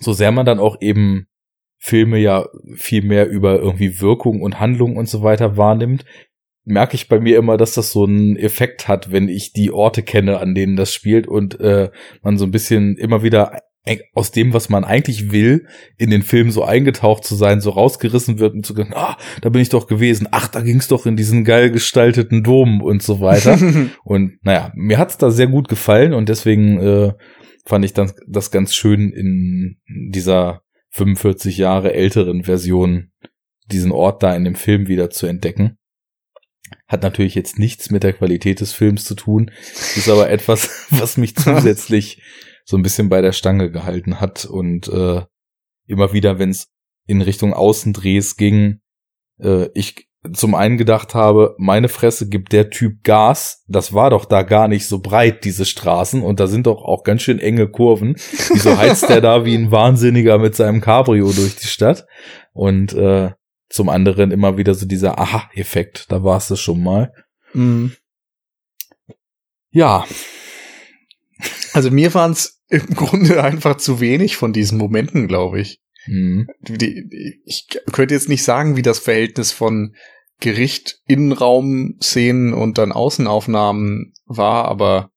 so 0.00 0.12
sehr 0.12 0.32
man 0.32 0.46
dann 0.46 0.58
auch 0.58 0.80
eben 0.80 1.26
Filme 1.78 2.18
ja 2.18 2.46
viel 2.76 3.02
mehr 3.02 3.28
über 3.28 3.58
irgendwie 3.58 4.00
Wirkung 4.00 4.40
und 4.40 4.60
Handlung 4.60 4.96
und 4.96 5.08
so 5.08 5.22
weiter 5.22 5.56
wahrnimmt, 5.56 6.04
merke 6.64 6.94
ich 6.94 7.08
bei 7.08 7.18
mir 7.18 7.38
immer, 7.38 7.56
dass 7.56 7.74
das 7.74 7.90
so 7.90 8.04
einen 8.04 8.36
Effekt 8.36 8.86
hat, 8.86 9.10
wenn 9.10 9.28
ich 9.28 9.52
die 9.52 9.72
Orte 9.72 10.02
kenne, 10.02 10.38
an 10.38 10.54
denen 10.54 10.76
das 10.76 10.94
spielt 10.94 11.26
und 11.26 11.58
äh, 11.60 11.90
man 12.22 12.38
so 12.38 12.44
ein 12.44 12.52
bisschen 12.52 12.96
immer 12.96 13.22
wieder 13.22 13.62
aus 14.14 14.30
dem, 14.30 14.52
was 14.52 14.68
man 14.68 14.84
eigentlich 14.84 15.32
will, 15.32 15.66
in 15.98 16.10
den 16.10 16.22
Film 16.22 16.50
so 16.50 16.62
eingetaucht 16.62 17.24
zu 17.24 17.34
sein, 17.34 17.60
so 17.60 17.70
rausgerissen 17.70 18.38
wird 18.38 18.54
und 18.54 18.64
zu 18.64 18.74
sagen, 18.74 18.94
ah, 18.94 19.16
da 19.40 19.48
bin 19.48 19.60
ich 19.60 19.70
doch 19.70 19.88
gewesen, 19.88 20.28
ach, 20.30 20.48
da 20.48 20.60
ging's 20.60 20.86
doch 20.86 21.04
in 21.04 21.16
diesen 21.16 21.44
geil 21.44 21.70
gestalteten 21.70 22.44
Dom 22.44 22.80
und 22.80 23.02
so 23.02 23.20
weiter. 23.20 23.58
und 24.04 24.38
naja, 24.42 24.72
mir 24.76 24.98
hat's 24.98 25.18
da 25.18 25.30
sehr 25.30 25.48
gut 25.48 25.68
gefallen 25.68 26.14
und 26.14 26.28
deswegen 26.28 26.78
äh, 26.78 27.12
fand 27.64 27.84
ich 27.84 27.92
das, 27.92 28.14
das 28.28 28.50
ganz 28.52 28.74
schön 28.74 29.12
in 29.12 29.78
dieser 30.10 30.62
45 30.90 31.58
Jahre 31.58 31.92
älteren 31.92 32.44
Version 32.44 33.10
diesen 33.70 33.92
Ort 33.92 34.22
da 34.22 34.34
in 34.36 34.44
dem 34.44 34.54
Film 34.54 34.86
wieder 34.86 35.10
zu 35.10 35.26
entdecken. 35.26 35.78
Hat 36.86 37.02
natürlich 37.02 37.34
jetzt 37.34 37.58
nichts 37.58 37.90
mit 37.90 38.02
der 38.02 38.12
Qualität 38.12 38.60
des 38.60 38.72
Films 38.72 39.04
zu 39.04 39.14
tun, 39.14 39.50
ist 39.96 40.08
aber 40.08 40.30
etwas, 40.30 40.86
was 40.90 41.16
mich 41.16 41.34
zusätzlich 41.36 42.22
so 42.64 42.76
ein 42.76 42.82
bisschen 42.82 43.08
bei 43.08 43.20
der 43.20 43.32
Stange 43.32 43.70
gehalten 43.70 44.20
hat 44.20 44.44
und 44.44 44.88
äh, 44.88 45.22
immer 45.86 46.12
wieder, 46.12 46.38
wenn 46.38 46.50
es 46.50 46.68
in 47.06 47.22
Richtung 47.22 47.52
Außendrehs 47.54 48.36
ging, 48.36 48.80
äh, 49.40 49.68
ich 49.74 50.08
zum 50.32 50.54
einen 50.54 50.78
gedacht 50.78 51.14
habe, 51.14 51.56
meine 51.58 51.88
Fresse 51.88 52.28
gibt 52.28 52.52
der 52.52 52.70
Typ 52.70 53.02
Gas, 53.02 53.64
das 53.66 53.92
war 53.92 54.10
doch 54.10 54.24
da 54.24 54.42
gar 54.42 54.68
nicht 54.68 54.86
so 54.86 55.00
breit, 55.00 55.44
diese 55.44 55.64
Straßen, 55.64 56.22
und 56.22 56.38
da 56.38 56.46
sind 56.46 56.68
doch 56.68 56.84
auch 56.84 57.02
ganz 57.02 57.22
schön 57.22 57.40
enge 57.40 57.68
Kurven. 57.68 58.14
Wieso 58.52 58.76
heizt 58.78 59.08
der 59.08 59.20
da 59.20 59.44
wie 59.44 59.56
ein 59.56 59.72
Wahnsinniger 59.72 60.38
mit 60.38 60.54
seinem 60.54 60.80
Cabrio 60.80 61.32
durch 61.32 61.56
die 61.56 61.66
Stadt? 61.66 62.06
Und 62.52 62.92
äh, 62.92 63.32
zum 63.68 63.88
anderen 63.88 64.30
immer 64.30 64.56
wieder 64.58 64.74
so 64.74 64.86
dieser 64.86 65.18
Aha-Effekt, 65.18 66.06
da 66.10 66.22
war 66.22 66.36
es 66.36 66.48
das 66.48 66.60
schon 66.60 66.82
mal. 66.82 67.12
Mhm. 67.52 67.92
Ja. 69.70 70.04
Also 71.72 71.90
mir 71.90 72.12
waren 72.14 72.32
es 72.32 72.62
im 72.68 72.86
Grunde 72.94 73.42
einfach 73.42 73.76
zu 73.76 74.00
wenig 74.00 74.36
von 74.36 74.52
diesen 74.52 74.78
Momenten, 74.78 75.28
glaube 75.28 75.60
ich. 75.60 75.80
Mhm. 76.06 76.48
ich 77.44 77.68
könnte 77.92 78.14
jetzt 78.14 78.28
nicht 78.28 78.42
sagen, 78.42 78.76
wie 78.76 78.82
das 78.82 78.98
Verhältnis 78.98 79.52
von 79.52 79.94
Gericht, 80.40 80.98
Innenraum-Szenen 81.06 82.52
und 82.54 82.76
dann 82.78 82.90
Außenaufnahmen 82.90 84.12
war, 84.26 84.64
aber 84.64 85.12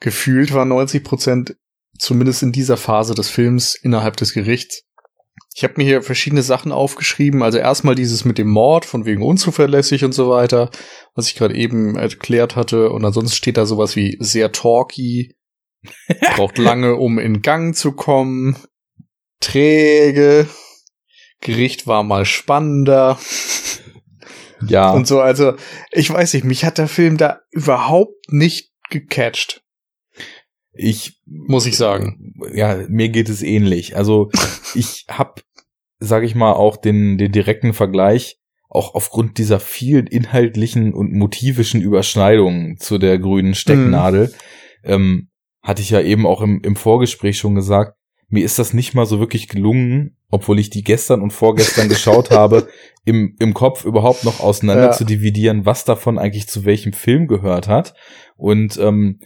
gefühlt 0.00 0.54
war 0.54 0.64
90 0.64 1.04
Prozent 1.04 1.56
zumindest 1.98 2.42
in 2.42 2.52
dieser 2.52 2.78
Phase 2.78 3.14
des 3.14 3.28
Films 3.28 3.74
innerhalb 3.74 4.16
des 4.16 4.32
Gerichts 4.32 4.84
ich 5.54 5.64
habe 5.64 5.74
mir 5.76 5.84
hier 5.84 6.02
verschiedene 6.02 6.42
Sachen 6.42 6.72
aufgeschrieben. 6.72 7.42
Also 7.42 7.58
erstmal 7.58 7.94
dieses 7.94 8.24
mit 8.24 8.38
dem 8.38 8.48
Mord, 8.48 8.84
von 8.84 9.04
wegen 9.04 9.22
unzuverlässig 9.22 10.04
und 10.04 10.12
so 10.12 10.30
weiter, 10.30 10.70
was 11.14 11.28
ich 11.28 11.34
gerade 11.34 11.54
eben 11.54 11.96
erklärt 11.96 12.56
hatte. 12.56 12.90
Und 12.90 13.04
ansonsten 13.04 13.34
steht 13.34 13.56
da 13.56 13.66
sowas 13.66 13.96
wie 13.96 14.16
sehr 14.20 14.52
talky, 14.52 15.36
braucht 16.34 16.58
lange, 16.58 16.96
um 16.96 17.18
in 17.18 17.42
Gang 17.42 17.74
zu 17.74 17.92
kommen, 17.92 18.56
träge, 19.40 20.46
Gericht 21.40 21.86
war 21.86 22.02
mal 22.02 22.24
spannender. 22.24 23.18
Ja. 24.66 24.90
Und 24.92 25.06
so, 25.06 25.20
also, 25.20 25.54
ich 25.90 26.10
weiß 26.10 26.34
nicht, 26.34 26.44
mich 26.44 26.64
hat 26.64 26.78
der 26.78 26.88
Film 26.88 27.16
da 27.16 27.40
überhaupt 27.50 28.30
nicht 28.30 28.70
gecatcht. 28.90 29.62
Ich 30.72 31.20
muss 31.26 31.66
ich 31.66 31.76
sagen. 31.76 32.34
Ja, 32.52 32.84
mir 32.88 33.08
geht 33.08 33.28
es 33.28 33.42
ähnlich. 33.42 33.96
Also 33.96 34.30
ich 34.74 35.06
habe, 35.08 35.42
sage 35.98 36.26
ich 36.26 36.34
mal, 36.34 36.52
auch 36.52 36.76
den 36.76 37.18
den 37.18 37.32
direkten 37.32 37.72
Vergleich 37.72 38.40
auch 38.70 38.94
aufgrund 38.94 39.38
dieser 39.38 39.58
vielen 39.58 40.06
inhaltlichen 40.06 40.94
und 40.94 41.12
motivischen 41.12 41.82
Überschneidungen 41.82 42.78
zu 42.78 42.98
der 42.98 43.18
grünen 43.18 43.54
Stecknadel 43.54 44.28
mhm. 44.84 44.90
ähm, 44.90 45.29
hatte 45.62 45.82
ich 45.82 45.90
ja 45.90 46.00
eben 46.00 46.26
auch 46.26 46.40
im, 46.40 46.60
im 46.62 46.76
Vorgespräch 46.76 47.38
schon 47.38 47.54
gesagt. 47.54 47.96
Mir 48.28 48.44
ist 48.44 48.58
das 48.58 48.72
nicht 48.72 48.94
mal 48.94 49.06
so 49.06 49.18
wirklich 49.18 49.48
gelungen, 49.48 50.16
obwohl 50.30 50.58
ich 50.58 50.70
die 50.70 50.84
gestern 50.84 51.20
und 51.20 51.32
vorgestern 51.32 51.88
geschaut 51.90 52.30
habe, 52.30 52.68
im, 53.04 53.36
im 53.38 53.54
Kopf 53.54 53.84
überhaupt 53.84 54.24
noch 54.24 54.40
auseinander 54.40 54.86
ja. 54.86 54.92
zu 54.92 55.04
dividieren, 55.04 55.66
was 55.66 55.84
davon 55.84 56.18
eigentlich 56.18 56.46
zu 56.46 56.64
welchem 56.64 56.92
Film 56.92 57.26
gehört 57.26 57.68
hat. 57.68 57.94
Und 58.36 58.78
ähm, 58.78 59.18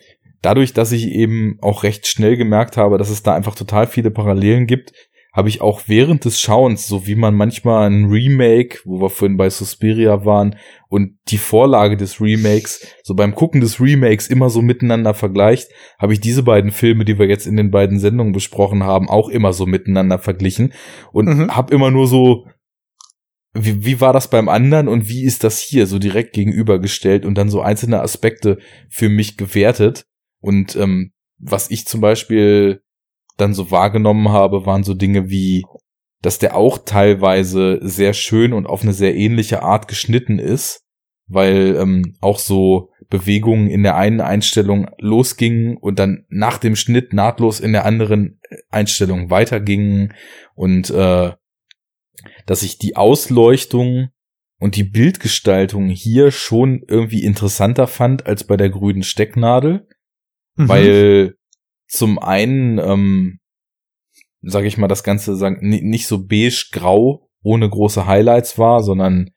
dadurch, 0.42 0.72
dass 0.72 0.92
ich 0.92 1.08
eben 1.08 1.58
auch 1.60 1.82
recht 1.82 2.06
schnell 2.06 2.36
gemerkt 2.36 2.76
habe, 2.76 2.98
dass 2.98 3.10
es 3.10 3.22
da 3.22 3.34
einfach 3.34 3.54
total 3.54 3.86
viele 3.86 4.10
Parallelen 4.10 4.66
gibt, 4.66 4.92
habe 5.34 5.48
ich 5.48 5.60
auch 5.60 5.82
während 5.88 6.24
des 6.24 6.40
Schauens, 6.40 6.86
so 6.86 7.08
wie 7.08 7.16
man 7.16 7.34
manchmal 7.34 7.90
ein 7.90 8.04
Remake, 8.04 8.78
wo 8.84 9.00
wir 9.00 9.10
vorhin 9.10 9.36
bei 9.36 9.50
Suspiria 9.50 10.24
waren, 10.24 10.56
und 10.88 11.18
die 11.28 11.38
Vorlage 11.38 11.96
des 11.96 12.20
Remakes, 12.20 12.86
so 13.02 13.14
beim 13.14 13.34
Gucken 13.34 13.60
des 13.60 13.80
Remakes 13.80 14.28
immer 14.28 14.48
so 14.48 14.62
miteinander 14.62 15.12
vergleicht, 15.12 15.70
habe 15.98 16.12
ich 16.12 16.20
diese 16.20 16.44
beiden 16.44 16.70
Filme, 16.70 17.04
die 17.04 17.18
wir 17.18 17.26
jetzt 17.26 17.48
in 17.48 17.56
den 17.56 17.72
beiden 17.72 17.98
Sendungen 17.98 18.32
besprochen 18.32 18.84
haben, 18.84 19.10
auch 19.10 19.28
immer 19.28 19.52
so 19.52 19.66
miteinander 19.66 20.20
verglichen 20.20 20.72
und 21.12 21.26
mhm. 21.26 21.56
habe 21.56 21.74
immer 21.74 21.90
nur 21.90 22.06
so 22.06 22.46
wie, 23.54 23.84
wie 23.84 24.00
war 24.00 24.12
das 24.12 24.30
beim 24.30 24.48
anderen 24.48 24.86
und 24.86 25.08
wie 25.08 25.24
ist 25.24 25.42
das 25.42 25.60
hier 25.60 25.88
so 25.88 25.98
direkt 25.98 26.32
gegenübergestellt 26.32 27.24
und 27.24 27.36
dann 27.36 27.48
so 27.48 27.60
einzelne 27.60 28.00
Aspekte 28.00 28.58
für 28.88 29.08
mich 29.08 29.36
gewertet 29.36 30.06
und 30.40 30.76
ähm, 30.76 31.12
was 31.38 31.70
ich 31.70 31.86
zum 31.86 32.00
Beispiel 32.00 32.83
dann 33.36 33.54
so 33.54 33.70
wahrgenommen 33.70 34.28
habe, 34.28 34.66
waren 34.66 34.84
so 34.84 34.94
Dinge 34.94 35.28
wie, 35.28 35.64
dass 36.22 36.38
der 36.38 36.56
auch 36.56 36.78
teilweise 36.78 37.78
sehr 37.82 38.14
schön 38.14 38.52
und 38.52 38.66
auf 38.66 38.82
eine 38.82 38.92
sehr 38.92 39.14
ähnliche 39.14 39.62
Art 39.62 39.88
geschnitten 39.88 40.38
ist, 40.38 40.82
weil 41.26 41.76
ähm, 41.76 42.16
auch 42.20 42.38
so 42.38 42.90
Bewegungen 43.10 43.68
in 43.68 43.82
der 43.82 43.96
einen 43.96 44.20
Einstellung 44.20 44.88
losgingen 44.98 45.76
und 45.76 45.98
dann 45.98 46.24
nach 46.28 46.58
dem 46.58 46.76
Schnitt 46.76 47.12
nahtlos 47.12 47.60
in 47.60 47.72
der 47.72 47.84
anderen 47.84 48.40
Einstellung 48.70 49.30
weitergingen 49.30 50.14
und 50.54 50.90
äh, 50.90 51.32
dass 52.46 52.62
ich 52.62 52.78
die 52.78 52.96
Ausleuchtung 52.96 54.08
und 54.58 54.76
die 54.76 54.84
Bildgestaltung 54.84 55.88
hier 55.88 56.30
schon 56.30 56.82
irgendwie 56.88 57.22
interessanter 57.22 57.86
fand 57.86 58.26
als 58.26 58.44
bei 58.44 58.56
der 58.56 58.70
grünen 58.70 59.02
Stecknadel. 59.02 59.86
Mhm. 60.56 60.68
Weil 60.68 61.34
zum 61.94 62.18
einen, 62.18 62.78
ähm, 62.78 63.38
sage 64.42 64.66
ich 64.66 64.78
mal, 64.78 64.88
das 64.88 65.04
Ganze 65.04 65.32
nicht 65.60 66.06
so 66.06 66.26
beige-grau 66.26 67.28
ohne 67.42 67.68
große 67.68 68.06
Highlights 68.06 68.58
war, 68.58 68.82
sondern 68.82 69.30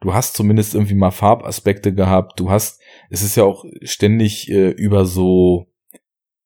du 0.00 0.14
hast 0.14 0.36
zumindest 0.36 0.74
irgendwie 0.74 0.94
mal 0.94 1.10
Farbaspekte 1.10 1.94
gehabt. 1.94 2.38
Du 2.38 2.50
hast, 2.50 2.80
es 3.10 3.22
ist 3.22 3.36
ja 3.36 3.44
auch 3.44 3.64
ständig 3.82 4.50
äh, 4.50 4.70
über 4.70 5.04
so 5.04 5.66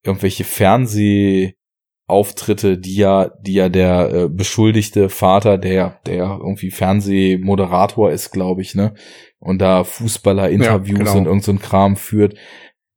irgendwelche 0.05 0.45
Fernsehauftritte, 0.45 2.79
die 2.79 2.97
ja, 2.97 3.31
die 3.41 3.55
ja 3.55 3.69
der 3.69 4.13
äh, 4.13 4.29
beschuldigte 4.29 5.09
Vater, 5.09 5.59
der, 5.59 6.01
der 6.07 6.39
irgendwie 6.41 6.71
Fernsehmoderator 6.71 8.13
ist, 8.13 8.31
glaube 8.31 8.63
ich, 8.63 8.75
ne, 8.75 8.95
und 9.39 9.61
da 9.61 9.85
Fußballer-Interviews 9.85 10.99
ja, 10.99 11.05
genau. 11.05 11.19
und 11.19 11.27
irgend 11.27 11.45
so 11.45 11.53
ein 11.53 11.61
Kram 11.61 11.97
führt 11.97 12.37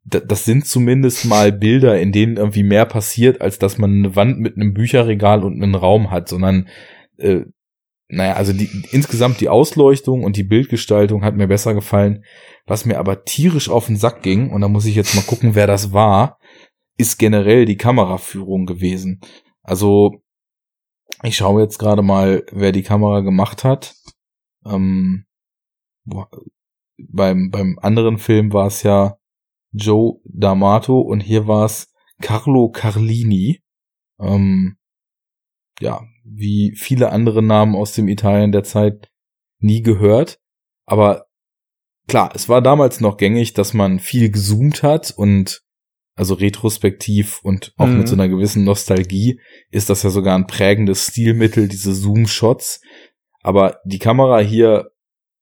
das 0.06 0.46
sind 0.46 0.68
zumindest 0.68 1.26
mal 1.26 1.52
Bilder, 1.52 2.00
in 2.00 2.12
denen 2.12 2.38
irgendwie 2.38 2.64
mehr 2.64 2.86
passiert, 2.86 3.42
als 3.42 3.58
dass 3.58 3.78
man 3.78 3.92
eine 3.92 4.16
Wand 4.16 4.40
mit 4.40 4.56
einem 4.56 4.74
Bücherregal 4.74 5.44
und 5.44 5.62
einen 5.62 5.76
Raum 5.76 6.12
hat, 6.12 6.28
sondern 6.28 6.68
äh, 7.18 7.46
naja, 8.10 8.34
also 8.34 8.54
die, 8.54 8.70
insgesamt 8.92 9.42
die 9.42 9.50
Ausleuchtung 9.50 10.24
und 10.24 10.38
die 10.38 10.44
Bildgestaltung 10.44 11.24
hat 11.24 11.36
mir 11.36 11.48
besser 11.48 11.74
gefallen. 11.74 12.24
Was 12.66 12.86
mir 12.86 13.00
aber 13.00 13.24
tierisch 13.26 13.70
auf 13.70 13.88
den 13.88 13.96
Sack 13.96 14.22
ging, 14.22 14.52
und 14.52 14.62
da 14.62 14.68
muss 14.68 14.86
ich 14.86 14.96
jetzt 14.96 15.16
mal 15.16 15.24
gucken, 15.24 15.56
wer 15.56 15.68
das 15.68 15.94
war, 15.94 16.38
ist 16.98 17.18
generell 17.18 17.66
die 17.66 17.78
Kameraführung 17.78 18.66
gewesen. 18.66 19.20
Also, 19.64 20.22
ich 21.24 21.38
schaue 21.38 21.64
jetzt 21.64 21.80
gerade 21.80 22.04
mal, 22.04 22.46
wer 22.52 22.72
die 22.72 22.84
Kamera 22.84 23.22
gemacht 23.22 23.64
hat. 23.64 23.96
Ähm, 24.66 25.26
beim, 26.98 27.50
beim 27.50 27.80
anderen 27.82 28.18
Film 28.18 28.54
war 28.54 28.68
es 28.68 28.84
ja 28.84 29.18
Joe 29.74 30.22
D'Amato 30.26 31.02
und 31.02 31.20
hier 31.20 31.48
war 31.48 31.66
es 31.66 31.92
Carlo 32.22 32.70
Carlini. 32.70 33.62
Ähm, 34.20 34.78
ja, 35.80 36.02
wie 36.24 36.76
viele 36.78 37.12
andere 37.12 37.42
Namen 37.42 37.76
aus 37.76 37.94
dem 37.94 38.08
Italien 38.08 38.52
der 38.52 38.64
Zeit 38.64 39.10
nie 39.60 39.82
gehört. 39.82 40.40
Aber 40.86 41.26
klar, 42.08 42.32
es 42.36 42.48
war 42.50 42.62
damals 42.62 43.02
noch 43.02 43.18
gängig, 43.18 43.54
dass 43.54 43.74
man 43.74 44.00
viel 44.00 44.30
gezoomt 44.30 44.84
hat 44.84 45.12
und 45.12 45.62
also 46.16 46.36
retrospektiv 46.36 47.40
und 47.44 47.74
auch 47.78 47.88
mhm. 47.88 48.00
mit 48.00 48.08
so 48.08 48.16
einer 48.16 48.30
gewissen 48.30 48.64
Nostalgie 48.64 49.40
ist 49.72 49.90
das 49.90 50.04
ja 50.04 50.12
sogar 50.12 50.36
ein 50.36 50.46
prägendes 50.46 51.08
Stilmittel, 51.08 51.68
diese 51.68 51.94
Zoom-Shots. 51.94 52.82
Aber 53.42 53.80
die 53.84 54.00
Kamera 54.00 54.40
hier 54.40 54.92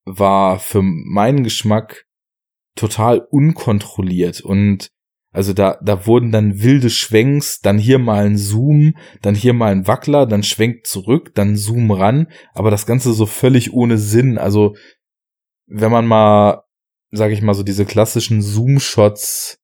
war 0.06 0.60
für 0.60 0.82
meinen 0.82 1.44
Geschmack 1.44 2.06
total 2.76 3.20
unkontrolliert 3.20 4.42
und 4.42 4.92
also 5.34 5.54
da, 5.54 5.80
da 5.82 6.06
wurden 6.06 6.32
dann 6.32 6.62
wilde 6.62 6.90
Schwenks, 6.90 7.62
dann 7.62 7.78
hier 7.78 8.00
mal 8.00 8.26
ein 8.26 8.38
Zoom, 8.38 8.96
dann 9.22 9.34
hier 9.34 9.54
mal 9.54 9.72
ein 9.72 9.88
Wackler, 9.88 10.26
dann 10.26 10.44
schwenkt 10.44 10.88
zurück, 10.88 11.32
dann 11.36 11.56
Zoom 11.56 11.92
ran, 11.92 12.28
aber 12.54 12.70
das 12.70 12.86
Ganze 12.86 13.14
so 13.14 13.26
völlig 13.26 13.72
ohne 13.72 13.98
Sinn. 13.98 14.38
Also 14.38 14.76
wenn 15.68 15.92
man 15.92 16.06
mal, 16.06 16.64
sag 17.12 17.32
ich 17.32 17.42
mal, 17.42 17.54
so 17.54 17.64
diese 17.64 17.86
klassischen 17.86 18.42
Zoom-Shots, 18.42 19.58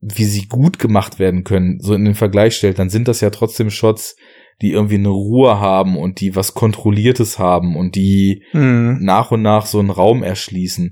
wie 0.00 0.24
sie 0.24 0.48
gut 0.48 0.80
gemacht 0.80 1.20
werden 1.20 1.44
können, 1.44 1.78
so 1.78 1.94
in 1.94 2.04
den 2.04 2.16
Vergleich 2.16 2.56
stellt, 2.56 2.80
dann 2.80 2.90
sind 2.90 3.06
das 3.06 3.20
ja 3.20 3.30
trotzdem 3.30 3.70
Shots, 3.70 4.16
die 4.62 4.72
irgendwie 4.72 4.96
eine 4.96 5.10
Ruhe 5.10 5.60
haben 5.60 5.96
und 5.96 6.20
die 6.20 6.34
was 6.34 6.54
Kontrolliertes 6.54 7.38
haben 7.38 7.76
und 7.76 7.94
die 7.94 8.42
mhm. 8.52 8.98
nach 9.00 9.30
und 9.30 9.42
nach 9.42 9.66
so 9.66 9.78
einen 9.78 9.90
Raum 9.90 10.24
erschließen 10.24 10.90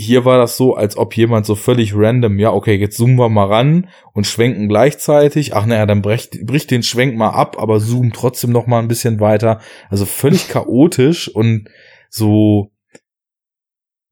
hier 0.00 0.24
war 0.24 0.38
das 0.38 0.56
so, 0.56 0.76
als 0.76 0.96
ob 0.96 1.16
jemand 1.16 1.44
so 1.44 1.56
völlig 1.56 1.92
random, 1.92 2.38
ja, 2.38 2.52
okay, 2.52 2.76
jetzt 2.76 2.96
zoomen 2.96 3.18
wir 3.18 3.28
mal 3.28 3.46
ran 3.48 3.88
und 4.12 4.28
schwenken 4.28 4.68
gleichzeitig. 4.68 5.56
Ach 5.56 5.66
naja, 5.66 5.86
dann 5.86 6.02
bricht, 6.02 6.46
bricht 6.46 6.70
den 6.70 6.84
Schwenk 6.84 7.16
mal 7.16 7.30
ab, 7.30 7.56
aber 7.58 7.80
zoomen 7.80 8.12
trotzdem 8.12 8.52
noch 8.52 8.68
mal 8.68 8.78
ein 8.78 8.86
bisschen 8.86 9.18
weiter. 9.18 9.60
Also 9.90 10.04
völlig 10.04 10.48
chaotisch 10.50 11.26
und 11.28 11.68
so 12.10 12.70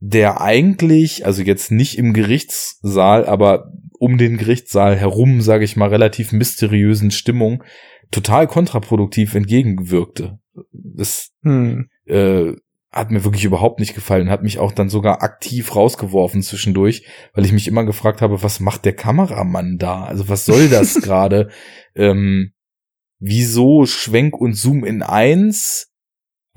der 0.01 0.41
eigentlich, 0.41 1.25
also 1.25 1.43
jetzt 1.43 1.71
nicht 1.71 1.99
im 1.99 2.15
Gerichtssaal, 2.15 3.25
aber 3.25 3.71
um 3.97 4.19
den 4.19 4.39
Gerichtssaal 4.39 4.97
herum, 4.97 5.41
sage 5.41 5.65
ich 5.65 5.77
mal, 5.77 5.89
relativ 5.89 6.33
mysteriösen 6.33 7.13
Stimmung 7.13 7.63
total 8.11 8.49
kontraproduktiv 8.49 9.37
entgegengewirkte. 9.37 10.41
Das 10.73 11.31
hm. 11.43 11.91
äh, 12.07 12.55
hat 12.97 13.11
mir 13.11 13.25
wirklich 13.25 13.45
überhaupt 13.45 13.79
nicht 13.81 13.95
gefallen, 13.95 14.31
hat 14.31 14.43
mich 14.43 14.59
auch 14.59 14.73
dann 14.73 14.89
sogar 14.89 15.23
aktiv 15.23 15.77
rausgeworfen 15.77 16.43
zwischendurch, 16.43 17.07
weil 17.35 17.45
ich 17.45 17.53
mich 17.53 17.69
immer 17.69 17.85
gefragt 17.85 18.23
habe, 18.23 18.43
was 18.43 18.61
macht 18.61 18.85
der 18.85 18.95
Kameramann 18.95 19.77
da? 19.79 20.05
Also 20.05 20.29
was 20.29 20.47
soll 20.47 20.69
das 20.71 20.95
gerade? 21.01 21.51
Ähm, 21.95 22.53
wieso 23.19 23.87
Schwenk 23.87 24.41
und 24.41 24.55
Zoom 24.55 24.85
in 24.85 25.03
eins 25.03 25.93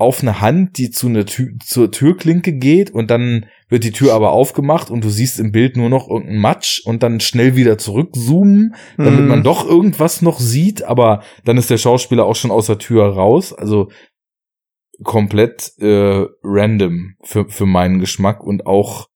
auf 0.00 0.22
eine 0.22 0.40
Hand, 0.40 0.78
die 0.78 0.90
zu 0.90 1.08
einer 1.08 1.26
Tür, 1.26 1.48
zur 1.62 1.90
Türklinke 1.92 2.54
geht 2.54 2.90
und 2.90 3.10
dann 3.10 3.44
wird 3.68 3.84
die 3.84 3.92
Tür 3.92 4.14
aber 4.14 4.32
aufgemacht 4.32 4.90
und 4.90 5.04
du 5.04 5.10
siehst 5.10 5.38
im 5.38 5.52
Bild 5.52 5.76
nur 5.76 5.90
noch 5.90 6.08
irgendeinen 6.08 6.40
Matsch 6.40 6.80
und 6.86 7.02
dann 7.02 7.20
schnell 7.20 7.54
wieder 7.54 7.76
zurückzoomen, 7.76 8.74
damit 8.96 9.20
mhm. 9.20 9.28
man 9.28 9.42
doch 9.42 9.68
irgendwas 9.68 10.22
noch 10.22 10.40
sieht, 10.40 10.82
aber 10.84 11.22
dann 11.44 11.58
ist 11.58 11.68
der 11.68 11.76
Schauspieler 11.76 12.24
auch 12.24 12.34
schon 12.34 12.50
aus 12.50 12.66
der 12.66 12.78
Tür 12.78 13.04
raus. 13.08 13.52
Also 13.52 13.90
komplett 15.02 15.72
äh, 15.78 16.26
random 16.42 17.16
für, 17.22 17.48
für 17.48 17.66
meinen 17.66 18.00
Geschmack 18.00 18.42
und 18.42 18.66
auch 18.66 19.08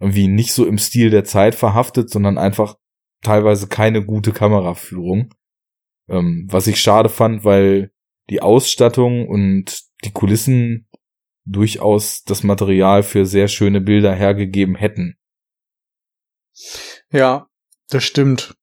irgendwie 0.00 0.28
nicht 0.28 0.52
so 0.52 0.66
im 0.66 0.78
Stil 0.78 1.10
der 1.10 1.24
Zeit 1.24 1.54
verhaftet, 1.54 2.10
sondern 2.10 2.38
einfach 2.38 2.76
teilweise 3.22 3.68
keine 3.68 4.04
gute 4.04 4.32
Kameraführung. 4.32 5.32
Ähm, 6.08 6.46
was 6.50 6.66
ich 6.66 6.80
schade 6.80 7.08
fand, 7.08 7.44
weil 7.44 7.92
die 8.28 8.42
Ausstattung 8.42 9.28
und 9.28 9.82
die 10.04 10.10
Kulissen 10.10 10.88
durchaus 11.44 12.24
das 12.24 12.42
Material 12.42 13.02
für 13.02 13.26
sehr 13.26 13.48
schöne 13.48 13.80
Bilder 13.80 14.14
hergegeben 14.14 14.74
hätten. 14.74 15.16
Ja, 17.10 17.48
das 17.88 18.04
stimmt. 18.04 18.56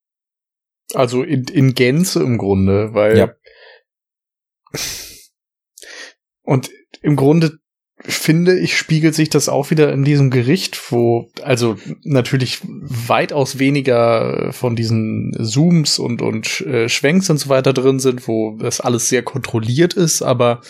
Also 0.94 1.24
in, 1.24 1.46
in 1.46 1.74
Gänze 1.74 2.24
im 2.24 2.38
Grunde, 2.38 2.94
weil 2.94 3.18
ja. 3.18 3.34
Und 6.50 6.72
im 7.04 7.16
Grunde 7.16 7.60
finde 8.00 8.58
ich, 8.58 8.76
spiegelt 8.76 9.14
sich 9.14 9.30
das 9.30 9.50
auch 9.50 9.70
wieder 9.70 9.94
in 9.94 10.04
diesem 10.04 10.32
Gericht, 10.32 10.80
wo 10.92 11.30
also 11.44 11.76
natürlich 12.04 12.62
weitaus 12.64 13.60
weniger 13.60 14.52
von 14.52 14.76
diesen 14.76 15.32
Zooms 15.40 16.00
und, 16.00 16.24
und 16.24 16.62
äh, 16.62 16.90
Schwenks 16.90 17.30
und 17.30 17.38
so 17.38 17.50
weiter 17.50 17.72
drin 17.72 18.00
sind, 18.00 18.28
wo 18.28 18.58
das 18.58 18.82
alles 18.82 19.10
sehr 19.10 19.22
kontrolliert 19.22 19.94
ist, 19.94 20.24
aber 20.24 20.62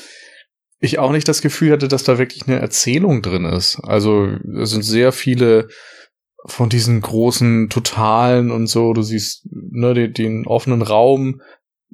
ich 0.81 0.99
auch 0.99 1.13
nicht 1.13 1.29
das 1.29 1.41
Gefühl 1.41 1.71
hatte, 1.71 1.87
dass 1.87 2.03
da 2.03 2.17
wirklich 2.17 2.45
eine 2.45 2.59
Erzählung 2.59 3.21
drin 3.21 3.45
ist. 3.45 3.79
Also 3.81 4.27
es 4.61 4.71
sind 4.71 4.83
sehr 4.83 5.13
viele 5.13 5.69
von 6.45 6.67
diesen 6.67 6.99
großen 6.99 7.69
Totalen 7.69 8.51
und 8.51 8.67
so, 8.67 8.91
du 8.91 9.01
siehst 9.01 9.47
ne, 9.49 9.93
den, 9.93 10.13
den 10.13 10.45
offenen 10.45 10.81
Raum, 10.81 11.39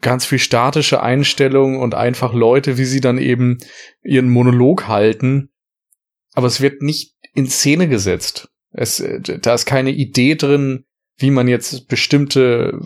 ganz 0.02 0.26
viel 0.26 0.40
statische 0.40 1.02
Einstellungen 1.02 1.80
und 1.80 1.96
einfach 1.96 2.34
Leute, 2.34 2.78
wie 2.78 2.86
sie 2.86 3.02
dann 3.02 3.18
eben 3.18 3.58
ihren 4.04 4.30
Monolog 4.30 4.88
halten. 4.88 5.50
Aber 6.34 6.48
es 6.48 6.62
wird 6.62 6.82
nicht 6.82 7.16
in 7.34 7.48
Szene 7.48 7.88
gesetzt. 7.88 8.50
Es, 8.72 9.04
da 9.42 9.54
ist 9.54 9.66
keine 9.66 9.92
Idee 9.92 10.36
drin, 10.36 10.86
wie 11.18 11.32
man 11.32 11.48
jetzt 11.48 11.88
bestimmte 11.88 12.78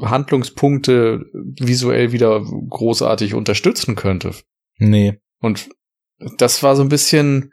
Handlungspunkte 0.00 1.26
visuell 1.60 2.12
wieder 2.12 2.42
großartig 2.42 3.34
unterstützen 3.34 3.94
könnte. 3.94 4.32
Nee. 4.78 5.20
Und 5.40 5.68
das 6.38 6.62
war 6.62 6.76
so 6.76 6.82
ein 6.82 6.88
bisschen, 6.88 7.52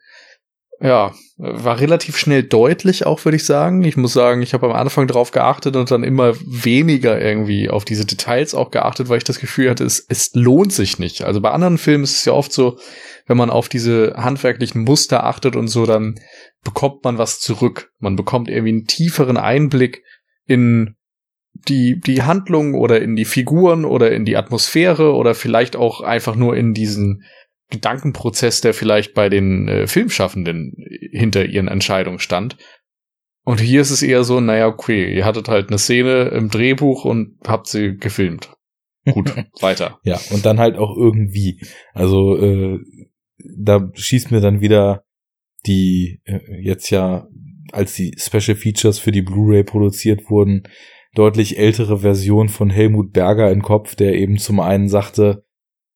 ja, 0.82 1.14
war 1.38 1.80
relativ 1.80 2.18
schnell 2.18 2.44
deutlich 2.44 3.06
auch, 3.06 3.24
würde 3.24 3.36
ich 3.36 3.46
sagen. 3.46 3.84
Ich 3.84 3.98
muss 3.98 4.14
sagen, 4.14 4.42
ich 4.42 4.54
habe 4.54 4.68
am 4.68 4.74
Anfang 4.74 5.08
drauf 5.08 5.32
geachtet 5.32 5.76
und 5.76 5.92
dann 5.92 6.04
immer 6.04 6.34
weniger 6.46 7.22
irgendwie 7.22 7.70
auf 7.70 7.86
diese 7.86 8.06
Details 8.06 8.56
auch 8.56 8.72
geachtet, 8.72 9.08
weil 9.08 9.20
ich 9.20 9.24
das 9.24 9.40
Gefühl 9.40 9.70
hatte, 9.70 9.84
es, 9.84 10.04
es 10.10 10.34
lohnt 10.34 10.74
sich 10.74 10.98
nicht. 10.98 11.24
Also 11.24 11.40
bei 11.40 11.52
anderen 11.52 11.78
Filmen 11.78 12.04
ist 12.04 12.16
es 12.16 12.26
ja 12.26 12.34
oft 12.34 12.52
so, 12.52 12.80
wenn 13.28 13.38
man 13.38 13.52
auf 13.52 13.70
diese 13.70 14.14
handwerklichen 14.18 14.84
Muster 14.84 15.24
achtet 15.24 15.56
und 15.56 15.68
so, 15.68 15.86
dann 15.86 16.16
bekommt 16.64 17.04
man 17.04 17.20
was 17.20 17.40
zurück. 17.40 17.92
Man 18.00 18.16
bekommt 18.16 18.50
irgendwie 18.50 18.70
einen 18.70 18.86
tieferen 18.86 19.38
Einblick 19.38 20.04
in 20.48 20.96
die, 21.68 22.00
die 22.00 22.24
Handlung 22.24 22.74
oder 22.74 23.02
in 23.02 23.16
die 23.16 23.26
Figuren 23.26 23.86
oder 23.86 24.12
in 24.12 24.26
die 24.26 24.38
Atmosphäre 24.38 25.14
oder 25.14 25.36
vielleicht 25.36 25.76
auch 25.76 26.02
einfach 26.02 26.36
nur 26.36 26.56
in 26.56 26.74
diesen 26.74 27.24
Gedankenprozess, 27.72 28.62
der 28.62 28.74
vielleicht 28.74 29.14
bei 29.14 29.30
den 29.30 29.68
äh, 29.68 29.88
Filmschaffenden 29.88 30.76
hinter 31.12 31.46
ihren 31.46 31.68
Entscheidungen 31.68 32.20
stand. 32.20 32.58
Und 33.44 33.60
hier 33.60 33.82
ist 33.82 33.90
es 33.90 34.04
eher 34.04 34.24
so, 34.24 34.40
naja, 34.40 34.68
okay, 34.68 35.16
ihr 35.16 35.26
hattet 35.26 35.48
halt 35.48 35.70
eine 35.70 35.80
Szene 35.80 36.26
im 36.26 36.50
Drehbuch 36.50 37.06
und 37.06 37.38
habt 37.48 37.68
sie 37.68 37.98
gefilmt. 37.98 38.54
Gut, 39.12 39.34
weiter. 39.62 40.00
Ja, 40.04 40.20
und 40.30 40.46
dann 40.46 40.60
halt 40.60 40.78
auch 40.78 40.96
irgendwie. 40.96 41.60
Also 41.94 42.38
äh, 42.38 42.80
da 43.58 43.90
schießt 43.94 44.30
mir 44.32 44.42
dann 44.42 44.62
wieder 44.62 45.04
die 45.66 46.22
äh, 46.26 46.40
jetzt 46.62 46.92
ja, 46.92 47.28
als 47.72 47.96
die 47.96 48.14
Special 48.18 48.56
Features 48.56 49.00
für 49.00 49.12
die 49.12 49.22
Blu-ray 49.22 49.64
produziert 49.64 50.30
wurden, 50.30 50.64
deutlich 51.16 51.58
ältere 51.58 52.00
Version 52.00 52.50
von 52.50 52.70
Helmut 52.70 53.12
Berger 53.12 53.52
in 53.52 53.62
Kopf, 53.62 53.96
der 53.96 54.14
eben 54.16 54.38
zum 54.38 54.60
einen 54.60 54.88
sagte, 54.88 55.46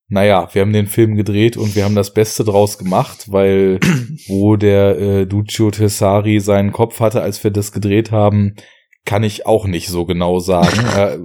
naja, 0.08 0.48
wir 0.54 0.62
haben 0.62 0.74
den 0.74 0.88
Film 0.88 1.16
gedreht 1.16 1.58
und 1.58 1.76
wir 1.76 1.84
haben 1.84 1.96
das 1.96 2.14
Beste 2.14 2.44
draus 2.44 2.78
gemacht, 2.78 3.32
weil 3.32 3.80
wo 4.28 4.56
der 4.56 5.00
äh, 5.00 5.26
Duccio 5.26 5.72
Tessari 5.72 6.40
seinen 6.40 6.72
Kopf 6.72 7.00
hatte, 7.00 7.22
als 7.22 7.44
wir 7.44 7.52
das 7.52 7.72
gedreht 7.72 8.12
haben, 8.12 8.56
kann 9.06 9.24
ich 9.24 9.46
auch 9.46 9.66
nicht 9.66 9.88
so 9.88 10.06
genau 10.06 10.40
sagen. 10.40 10.80
äh, 10.98 11.18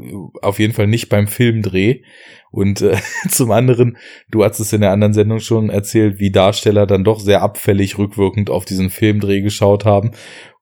auf 0.42 0.58
jeden 0.58 0.72
Fall 0.72 0.86
nicht 0.86 1.08
beim 1.08 1.26
Filmdreh. 1.26 2.02
Und 2.50 2.80
äh, 2.80 2.96
zum 3.28 3.50
anderen, 3.50 3.98
du 4.30 4.44
hast 4.44 4.60
es 4.60 4.72
in 4.72 4.80
der 4.80 4.92
anderen 4.92 5.12
Sendung 5.12 5.40
schon 5.40 5.70
erzählt, 5.70 6.18
wie 6.18 6.30
Darsteller 6.30 6.86
dann 6.86 7.04
doch 7.04 7.20
sehr 7.20 7.42
abfällig 7.42 7.98
rückwirkend 7.98 8.48
auf 8.48 8.64
diesen 8.64 8.90
Filmdreh 8.90 9.42
geschaut 9.42 9.84
haben. 9.84 10.12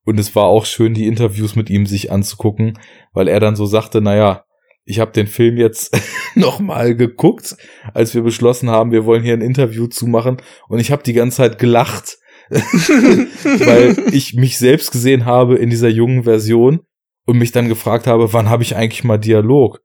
Und 0.04 0.18
es 0.18 0.34
war 0.34 0.44
auch 0.44 0.64
schön, 0.64 0.94
die 0.94 1.06
Interviews 1.06 1.54
mit 1.54 1.70
ihm 1.70 1.86
sich 1.86 2.10
anzugucken, 2.10 2.78
weil 3.12 3.28
er 3.28 3.40
dann 3.40 3.56
so 3.56 3.66
sagte, 3.66 4.00
naja, 4.00 4.44
ich 4.88 5.00
habe 5.00 5.12
den 5.12 5.26
Film 5.26 5.56
jetzt 5.56 5.96
nochmal 6.34 6.96
geguckt, 6.96 7.56
als 7.94 8.14
wir 8.14 8.22
beschlossen 8.22 8.70
haben, 8.70 8.90
wir 8.90 9.04
wollen 9.04 9.22
hier 9.22 9.34
ein 9.34 9.42
Interview 9.42 9.86
zu 9.86 10.06
machen 10.06 10.38
und 10.68 10.78
ich 10.78 10.90
habe 10.90 11.02
die 11.02 11.12
ganze 11.12 11.38
Zeit 11.38 11.58
gelacht, 11.58 12.18
weil 12.50 13.96
ich 14.12 14.34
mich 14.34 14.58
selbst 14.58 14.90
gesehen 14.90 15.26
habe 15.26 15.56
in 15.56 15.68
dieser 15.68 15.88
jungen 15.88 16.24
Version 16.24 16.80
und 17.26 17.38
mich 17.38 17.52
dann 17.52 17.68
gefragt 17.68 18.06
habe, 18.06 18.32
wann 18.32 18.48
habe 18.48 18.62
ich 18.62 18.74
eigentlich 18.74 19.04
mal 19.04 19.18
Dialog? 19.18 19.80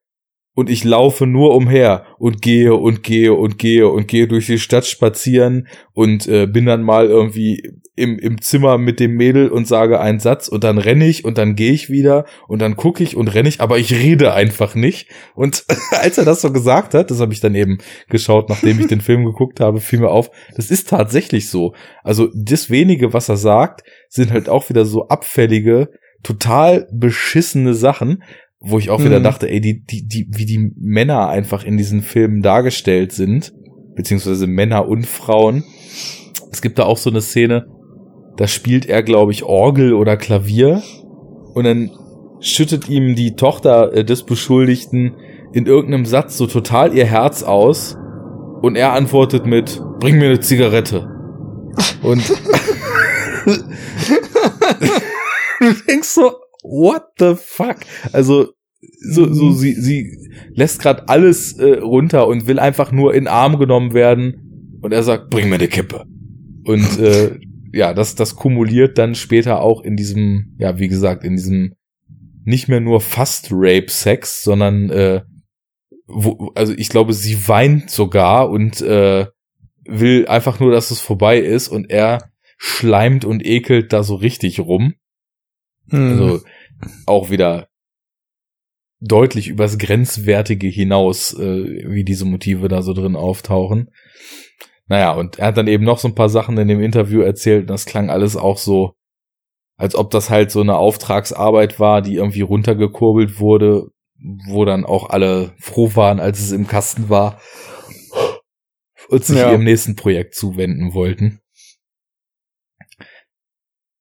und 0.55 0.69
ich 0.69 0.83
laufe 0.83 1.25
nur 1.25 1.55
umher 1.55 2.05
und 2.19 2.41
gehe 2.41 2.75
und 2.75 3.03
gehe 3.03 3.33
und 3.33 3.57
gehe 3.57 3.87
und 3.87 4.07
gehe 4.07 4.27
durch 4.27 4.45
die 4.45 4.59
Stadt 4.59 4.85
spazieren 4.85 5.67
und 5.93 6.27
äh, 6.27 6.47
bin 6.47 6.65
dann 6.65 6.83
mal 6.83 7.07
irgendwie 7.07 7.71
im, 7.95 8.17
im 8.17 8.41
Zimmer 8.41 8.77
mit 8.77 8.99
dem 8.99 9.15
Mädel 9.15 9.49
und 9.49 9.67
sage 9.67 9.99
einen 9.99 10.19
Satz 10.19 10.47
und 10.47 10.63
dann 10.63 10.79
renne 10.79 11.07
ich 11.07 11.25
und 11.25 11.37
dann 11.37 11.55
gehe 11.55 11.73
ich 11.73 11.89
wieder 11.89 12.25
und 12.47 12.59
dann 12.59 12.75
gucke 12.75 13.03
ich 13.03 13.15
und 13.15 13.27
renne 13.27 13.49
ich, 13.49 13.61
aber 13.61 13.77
ich 13.77 13.93
rede 13.93 14.33
einfach 14.33 14.73
nicht. 14.73 15.09
Und 15.35 15.65
als 15.91 16.17
er 16.17 16.25
das 16.25 16.41
so 16.41 16.51
gesagt 16.51 16.93
hat, 16.95 17.11
das 17.11 17.19
habe 17.19 17.33
ich 17.33 17.39
dann 17.39 17.53
eben 17.53 17.77
geschaut, 18.09 18.49
nachdem 18.49 18.79
ich 18.79 18.87
den 18.87 19.01
Film 19.01 19.25
geguckt 19.25 19.59
habe, 19.59 19.79
fiel 19.79 19.99
mir 19.99 20.09
auf, 20.09 20.31
das 20.55 20.71
ist 20.71 20.89
tatsächlich 20.89 21.49
so. 21.49 21.75
Also 22.03 22.29
das 22.35 22.69
wenige, 22.69 23.13
was 23.13 23.29
er 23.29 23.37
sagt, 23.37 23.83
sind 24.09 24.31
halt 24.31 24.49
auch 24.49 24.69
wieder 24.69 24.85
so 24.85 25.07
abfällige 25.07 25.89
total 26.23 26.87
beschissene 26.91 27.73
Sachen, 27.73 28.23
wo 28.59 28.79
ich 28.79 28.89
auch 28.89 28.99
mhm. 28.99 29.05
wieder 29.05 29.19
dachte, 29.19 29.49
ey, 29.49 29.61
die, 29.61 29.83
die, 29.83 30.07
die, 30.07 30.27
wie 30.31 30.45
die 30.45 30.71
Männer 30.77 31.27
einfach 31.29 31.63
in 31.63 31.77
diesen 31.77 32.01
Filmen 32.01 32.41
dargestellt 32.41 33.11
sind, 33.11 33.53
beziehungsweise 33.95 34.47
Männer 34.47 34.87
und 34.87 35.05
Frauen. 35.05 35.63
Es 36.51 36.61
gibt 36.61 36.79
da 36.79 36.83
auch 36.83 36.97
so 36.97 37.09
eine 37.09 37.21
Szene, 37.21 37.67
da 38.37 38.47
spielt 38.47 38.85
er, 38.87 39.03
glaube 39.03 39.31
ich, 39.31 39.43
Orgel 39.43 39.93
oder 39.93 40.17
Klavier 40.17 40.81
und 41.53 41.65
dann 41.65 41.91
schüttet 42.39 42.89
ihm 42.89 43.15
die 43.15 43.35
Tochter 43.35 43.93
äh, 43.93 44.03
des 44.03 44.23
Beschuldigten 44.23 45.15
in 45.53 45.65
irgendeinem 45.65 46.05
Satz 46.05 46.37
so 46.37 46.47
total 46.47 46.95
ihr 46.95 47.05
Herz 47.05 47.43
aus 47.43 47.97
und 48.61 48.75
er 48.75 48.93
antwortet 48.93 49.45
mit, 49.45 49.81
bring 49.99 50.17
mir 50.17 50.25
eine 50.25 50.39
Zigarette. 50.39 51.09
Und 52.01 52.23
du 55.59 55.73
denkst 55.87 56.09
so, 56.09 56.31
what 56.63 57.03
the 57.19 57.35
fuck? 57.35 57.77
Also 58.11 58.49
so, 58.99 59.31
so 59.31 59.51
sie, 59.51 59.73
sie 59.73 60.17
lässt 60.53 60.81
gerade 60.81 61.07
alles 61.07 61.53
äh, 61.57 61.79
runter 61.79 62.27
und 62.27 62.47
will 62.47 62.59
einfach 62.59 62.91
nur 62.91 63.13
in 63.13 63.27
Arm 63.27 63.59
genommen 63.59 63.93
werden 63.93 64.79
und 64.81 64.91
er 64.91 65.03
sagt, 65.03 65.29
bring 65.29 65.49
mir 65.49 65.55
eine 65.55 65.67
Kippe. 65.67 66.05
Und 66.65 66.99
äh, 66.99 67.39
ja, 67.73 67.93
das, 67.93 68.15
das 68.15 68.35
kumuliert 68.35 68.97
dann 68.97 69.15
später 69.15 69.61
auch 69.61 69.81
in 69.81 69.95
diesem, 69.95 70.55
ja, 70.59 70.77
wie 70.77 70.87
gesagt, 70.87 71.23
in 71.23 71.35
diesem 71.35 71.75
nicht 72.45 72.67
mehr 72.67 72.79
nur 72.79 73.01
fast 73.01 73.49
Rape-Sex, 73.51 74.43
sondern 74.43 74.89
äh, 74.91 75.21
wo, 76.05 76.51
also 76.53 76.73
ich 76.73 76.89
glaube, 76.89 77.13
sie 77.13 77.47
weint 77.47 77.89
sogar 77.89 78.49
und 78.49 78.81
äh, 78.81 79.25
will 79.85 80.27
einfach 80.27 80.59
nur, 80.59 80.71
dass 80.71 80.91
es 80.91 80.99
vorbei 80.99 81.39
ist 81.39 81.67
und 81.67 81.89
er 81.89 82.31
schleimt 82.57 83.25
und 83.25 83.45
ekelt 83.45 83.91
da 83.91 84.03
so 84.03 84.15
richtig 84.15 84.59
rum. 84.59 84.93
Hm. 85.89 86.11
Also 86.11 86.41
auch 87.07 87.31
wieder 87.31 87.69
deutlich 88.99 89.47
übers 89.47 89.79
Grenzwertige 89.79 90.67
hinaus, 90.67 91.33
äh, 91.33 91.85
wie 91.87 92.03
diese 92.03 92.25
Motive 92.25 92.67
da 92.67 92.83
so 92.83 92.93
drin 92.93 93.15
auftauchen. 93.15 93.89
Naja, 94.87 95.13
und 95.13 95.39
er 95.39 95.47
hat 95.47 95.57
dann 95.57 95.67
eben 95.67 95.83
noch 95.83 95.97
so 95.97 96.07
ein 96.07 96.15
paar 96.15 96.29
Sachen 96.29 96.57
in 96.57 96.67
dem 96.67 96.81
Interview 96.81 97.21
erzählt. 97.21 97.69
Das 97.69 97.85
klang 97.85 98.09
alles 98.09 98.35
auch 98.35 98.57
so, 98.57 98.93
als 99.77 99.95
ob 99.95 100.11
das 100.11 100.29
halt 100.29 100.51
so 100.51 100.61
eine 100.61 100.77
Auftragsarbeit 100.77 101.79
war, 101.79 102.01
die 102.01 102.15
irgendwie 102.15 102.41
runtergekurbelt 102.41 103.39
wurde, 103.39 103.87
wo 104.47 104.65
dann 104.65 104.85
auch 104.85 105.09
alle 105.09 105.53
froh 105.59 105.95
waren, 105.95 106.19
als 106.19 106.39
es 106.39 106.51
im 106.51 106.67
Kasten 106.67 107.09
war 107.09 107.41
und 109.09 109.23
sich 109.23 109.37
ja. 109.37 109.51
ihrem 109.51 109.63
nächsten 109.63 109.95
Projekt 109.95 110.35
zuwenden 110.35 110.93
wollten. 110.93 111.39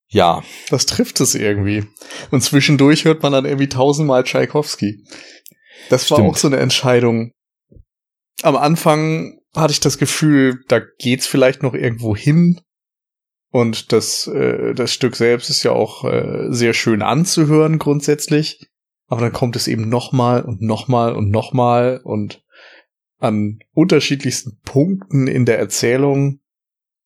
Ja. 0.08 0.44
Das 0.68 0.86
trifft 0.86 1.20
es 1.20 1.34
irgendwie. 1.34 1.84
Und 2.30 2.42
zwischendurch 2.42 3.04
hört 3.04 3.22
man 3.22 3.32
dann 3.32 3.46
irgendwie 3.46 3.68
tausendmal 3.68 4.24
Tchaikovsky. 4.24 5.04
Das 5.88 6.10
war 6.10 6.18
Stimmt. 6.18 6.30
auch 6.30 6.36
so 6.36 6.48
eine 6.48 6.58
Entscheidung. 6.58 7.32
Am 8.42 8.56
Anfang 8.56 9.38
hatte 9.54 9.72
ich 9.72 9.80
das 9.80 9.98
Gefühl, 9.98 10.60
da 10.68 10.80
geht's 10.98 11.26
vielleicht 11.26 11.62
noch 11.62 11.74
irgendwo 11.74 12.16
hin. 12.16 12.60
Und 13.50 13.92
das, 13.92 14.26
äh, 14.26 14.74
das 14.74 14.92
Stück 14.92 15.14
selbst 15.14 15.50
ist 15.50 15.62
ja 15.62 15.72
auch 15.72 16.04
äh, 16.04 16.46
sehr 16.50 16.72
schön 16.72 17.02
anzuhören 17.02 17.78
grundsätzlich. 17.78 18.66
Aber 19.08 19.20
dann 19.20 19.32
kommt 19.32 19.56
es 19.56 19.68
eben 19.68 19.90
nochmal 19.90 20.42
und 20.42 20.62
nochmal 20.62 21.14
und 21.14 21.30
nochmal 21.30 22.00
und 22.02 22.42
an 23.18 23.58
unterschiedlichsten 23.74 24.58
Punkten 24.64 25.26
in 25.28 25.44
der 25.44 25.58
Erzählung, 25.58 26.40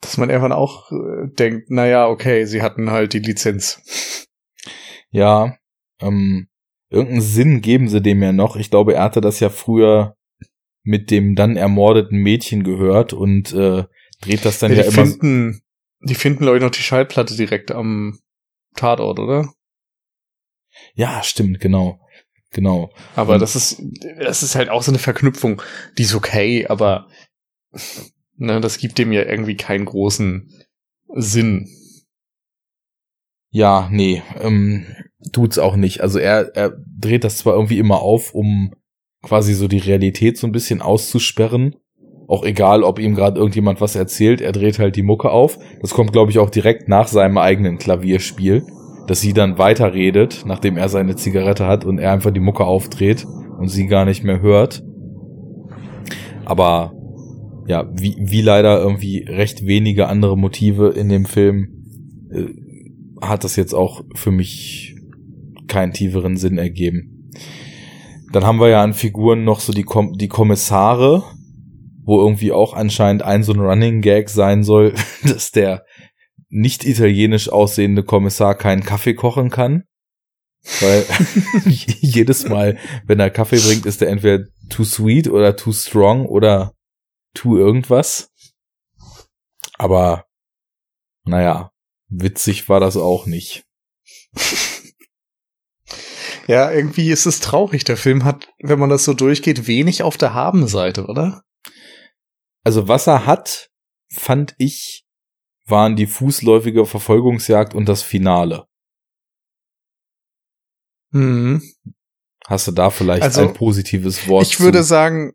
dass 0.01 0.17
man 0.17 0.31
irgendwann 0.31 0.53
auch 0.53 0.93
äh, 0.93 1.29
denkt, 1.37 1.71
naja, 1.71 2.07
okay, 2.07 2.45
sie 2.45 2.63
hatten 2.63 2.91
halt 2.91 3.13
die 3.13 3.19
Lizenz. 3.19 4.27
Ja, 5.11 5.57
ähm, 6.01 6.49
irgendeinen 6.91 7.23
Sinn 7.23 7.61
geben 7.61 7.89
sie 7.89 8.01
dem 8.01 8.23
ja 8.23 8.33
noch. 8.33 8.55
Ich 8.57 8.71
glaube, 8.71 8.95
er 8.95 9.03
hatte 9.03 9.21
das 9.21 9.41
ja 9.41 9.51
früher 9.51 10.17
mit 10.87 11.11
dem 11.11 11.35
dann 11.35 11.57
ermordeten 11.57 12.19
Mädchen 12.19 12.63
gehört 12.63 13.13
und 13.13 13.53
äh, 13.53 13.85
dreht 14.21 14.45
das 14.45 14.61
dann 14.61 14.71
ja, 14.71 14.79
ja 14.79 14.85
immer. 14.85 15.07
Finden, 15.07 15.63
die 16.01 16.15
finden, 16.15 16.41
glaube 16.45 16.57
ich, 16.57 16.63
noch 16.63 16.71
die 16.71 16.83
Schallplatte 16.83 17.37
direkt 17.37 17.73
am 17.73 18.21
Tatort, 18.77 19.19
oder? 19.19 19.53
Ja, 20.95 21.23
stimmt, 21.23 21.61
genau. 21.61 22.01
Genau. 22.53 22.91
Aber 23.17 23.35
und 23.35 23.41
das 23.41 23.57
ist, 23.57 23.83
das 24.21 24.43
ist 24.45 24.55
halt 24.55 24.69
auch 24.69 24.83
so 24.83 24.93
eine 24.93 25.01
Verknüpfung, 25.01 25.61
die 25.99 26.05
ist 26.05 26.15
okay, 26.15 26.67
aber 26.69 27.09
ne, 28.37 28.61
das 28.61 28.79
gibt 28.79 28.99
dem 28.99 29.13
ja 29.13 29.25
irgendwie 29.25 29.57
keinen 29.57 29.85
großen 29.85 30.53
Sinn. 31.17 31.69
Ja, 33.51 33.89
nee, 33.91 34.23
ähm, 34.41 34.87
tut's 35.33 35.59
auch 35.59 35.75
nicht. 35.75 36.01
Also 36.01 36.21
er, 36.21 36.55
er 36.55 36.77
dreht 36.87 37.25
das 37.25 37.39
zwar 37.39 37.55
irgendwie 37.55 37.79
immer 37.79 38.01
auf, 38.01 38.33
um 38.35 38.75
quasi 39.23 39.55
so 39.55 39.69
die 39.69 39.79
Realität 39.79 40.39
so 40.39 40.47
ein 40.47 40.53
bisschen 40.53 40.83
auszusperren. 40.83 41.77
Auch 42.29 42.45
egal, 42.45 42.83
ob 42.83 42.99
ihm 42.99 43.15
gerade 43.15 43.39
irgendjemand 43.39 43.81
was 43.81 43.95
erzählt, 43.95 44.41
er 44.41 44.53
dreht 44.53 44.79
halt 44.79 44.97
die 44.97 45.03
Mucke 45.03 45.31
auf. 45.31 45.59
Das 45.81 45.93
kommt, 45.93 46.13
glaube 46.13 46.31
ich, 46.31 46.39
auch 46.39 46.51
direkt 46.51 46.89
nach 46.89 47.09
seinem 47.09 47.39
eigenen 47.39 47.79
Klavierspiel, 47.79 48.65
dass 49.07 49.21
sie 49.21 49.33
dann 49.33 49.59
weiterredet, 49.59 50.43
nachdem 50.45 50.77
er 50.77 50.89
seine 50.89 51.15
Zigarette 51.15 51.67
hat 51.67 51.85
und 51.85 51.99
er 51.99 52.13
einfach 52.13 52.33
die 52.33 52.41
Mucke 52.41 52.65
aufdreht 52.65 53.25
und 53.59 53.69
sie 53.69 53.87
gar 53.87 54.05
nicht 54.05 54.25
mehr 54.25 54.41
hört. 54.41 54.83
Aber 56.45 56.93
ja, 57.67 57.89
wie, 57.93 58.17
wie 58.19 58.43
leider 58.43 58.81
irgendwie 58.81 59.25
recht 59.29 59.67
wenige 59.67 60.09
andere 60.09 60.37
Motive 60.37 60.91
in 60.91 61.09
dem 61.09 61.27
Film, 61.27 61.85
äh, 62.31 62.47
hat 63.21 63.45
das 63.45 63.57
jetzt 63.57 63.75
auch 63.75 64.05
für 64.15 64.31
mich 64.31 64.95
keinen 65.69 65.93
tieferen 65.93 66.37
Sinn 66.37 66.59
ergeben. 66.59 67.16
Dann 68.33 68.45
haben 68.45 68.61
wir 68.61 68.69
ja 68.69 68.83
an 68.83 68.95
Figuren 68.95 69.45
noch 69.45 69.61
so 69.61 69.73
die, 69.73 69.85
Kom 69.85 70.13
die 70.15 70.29
Kommissare, 70.29 71.25
wo 72.05 72.21
irgendwie 72.21 72.53
auch 72.53 72.75
anscheinend 72.75 73.23
ein 73.23 73.43
so 73.43 73.53
ein 73.53 73.61
Running 73.61 74.01
Gag 74.01 74.29
sein 74.29 74.63
soll, 74.63 74.95
dass 75.23 75.51
der 75.51 75.85
nicht 76.49 76.85
italienisch 76.85 77.49
aussehende 77.49 78.03
Kommissar 78.03 78.55
keinen 78.55 78.85
Kaffee 78.85 79.15
kochen 79.15 79.51
kann. 79.51 79.85
Weil 80.81 81.05
jedes 81.67 82.49
Mal, 82.49 82.79
wenn 83.05 83.21
er 83.21 83.31
Kaffee 83.31 83.61
bringt, 83.61 83.87
ist 83.87 84.03
er 84.03 84.09
entweder 84.09 84.45
too 84.69 84.85
sweet 84.85 85.29
oder 85.29 85.57
too 85.57 85.73
strong 85.73 86.27
oder 86.27 86.73
too 87.35 87.57
irgendwas. 87.57 88.31
Aber 89.79 90.25
naja, 91.25 91.71
witzig 92.09 92.69
war 92.69 92.81
das 92.81 92.97
auch 92.97 93.27
nicht. 93.27 93.65
Ja, 96.47 96.71
irgendwie 96.71 97.11
ist 97.11 97.27
es 97.27 97.41
traurig. 97.41 97.85
Der 97.85 97.97
Film 97.97 98.25
hat, 98.25 98.49
wenn 98.61 98.79
man 98.79 98.91
das 98.91 99.05
so 99.05 99.15
durchgeht, 99.15 99.67
wenig 99.67 100.03
auf 100.03 100.17
der 100.17 100.33
Habenseite, 100.35 101.07
oder? 101.07 101.43
Also 102.63 102.89
was 102.89 103.07
er 103.07 103.27
hat, 103.27 103.71
fand 104.09 104.55
ich, 104.59 105.05
waren 105.67 105.97
die 105.97 106.07
fußläufige 106.07 106.87
Verfolgungsjagd 106.87 107.75
und 107.75 107.89
das 107.89 108.03
Finale. 108.03 108.67
Mhm. 111.11 111.63
Hast 112.47 112.69
du 112.69 112.73
da 112.73 112.91
vielleicht 112.91 113.25
also, 113.25 113.43
ein 113.43 113.55
positives 113.55 114.29
Wort? 114.29 114.47
Ich 114.47 114.59
zu? 114.59 114.63
würde 114.63 114.85
sagen, 114.85 115.33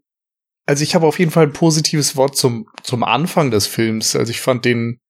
also 0.65 0.83
ich 0.83 0.95
habe 0.95 1.07
auf 1.07 1.19
jeden 1.19 1.31
Fall 1.31 1.47
ein 1.47 1.53
positives 1.53 2.15
Wort 2.15 2.37
zum, 2.37 2.67
zum 2.83 3.03
Anfang 3.03 3.51
des 3.51 3.67
Films. 3.67 4.15
Also 4.15 4.31
ich 4.31 4.39
fand 4.39 4.63
den, 4.63 5.01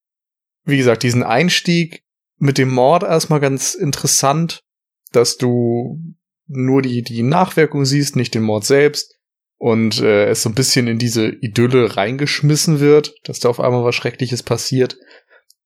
wie 0.64 0.78
gesagt, 0.78 1.04
diesen 1.04 1.22
Einstieg 1.22 2.04
mit 2.38 2.58
dem 2.58 2.70
Mord 2.70 3.04
erstmal 3.04 3.40
ganz 3.40 3.76
interessant 3.76 4.64
dass 5.12 5.38
du 5.38 6.00
nur 6.48 6.82
die, 6.82 7.02
die 7.02 7.24
Nachwirkung 7.24 7.86
siehst, 7.86 8.16
nicht 8.16 8.34
den 8.34 8.44
Mord 8.44 8.66
selbst. 8.66 9.18
Und 9.58 10.02
äh, 10.02 10.26
es 10.26 10.42
so 10.42 10.50
ein 10.50 10.56
bisschen 10.56 10.88
in 10.88 10.98
diese 10.98 11.28
Idylle 11.28 11.96
reingeschmissen 11.96 12.80
wird, 12.80 13.14
dass 13.24 13.40
da 13.40 13.50
auf 13.50 13.60
einmal 13.60 13.84
was 13.84 13.96
Schreckliches 13.96 14.42
passiert. 14.42 14.98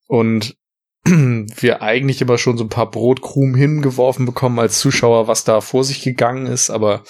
Und 0.08 0.58
wir 1.06 1.82
eigentlich 1.82 2.22
immer 2.22 2.38
schon 2.38 2.58
so 2.58 2.66
ein 2.66 2.70
paar 2.70 2.92
Brotkrumen 2.92 3.56
hingeworfen 3.56 4.26
bekommen 4.26 4.60
als 4.60 4.80
Zuschauer, 4.80 5.28
was 5.28 5.44
da 5.44 5.62
vor 5.62 5.84
sich 5.84 6.04
gegangen 6.04 6.48
ist, 6.48 6.70
aber 6.70 7.04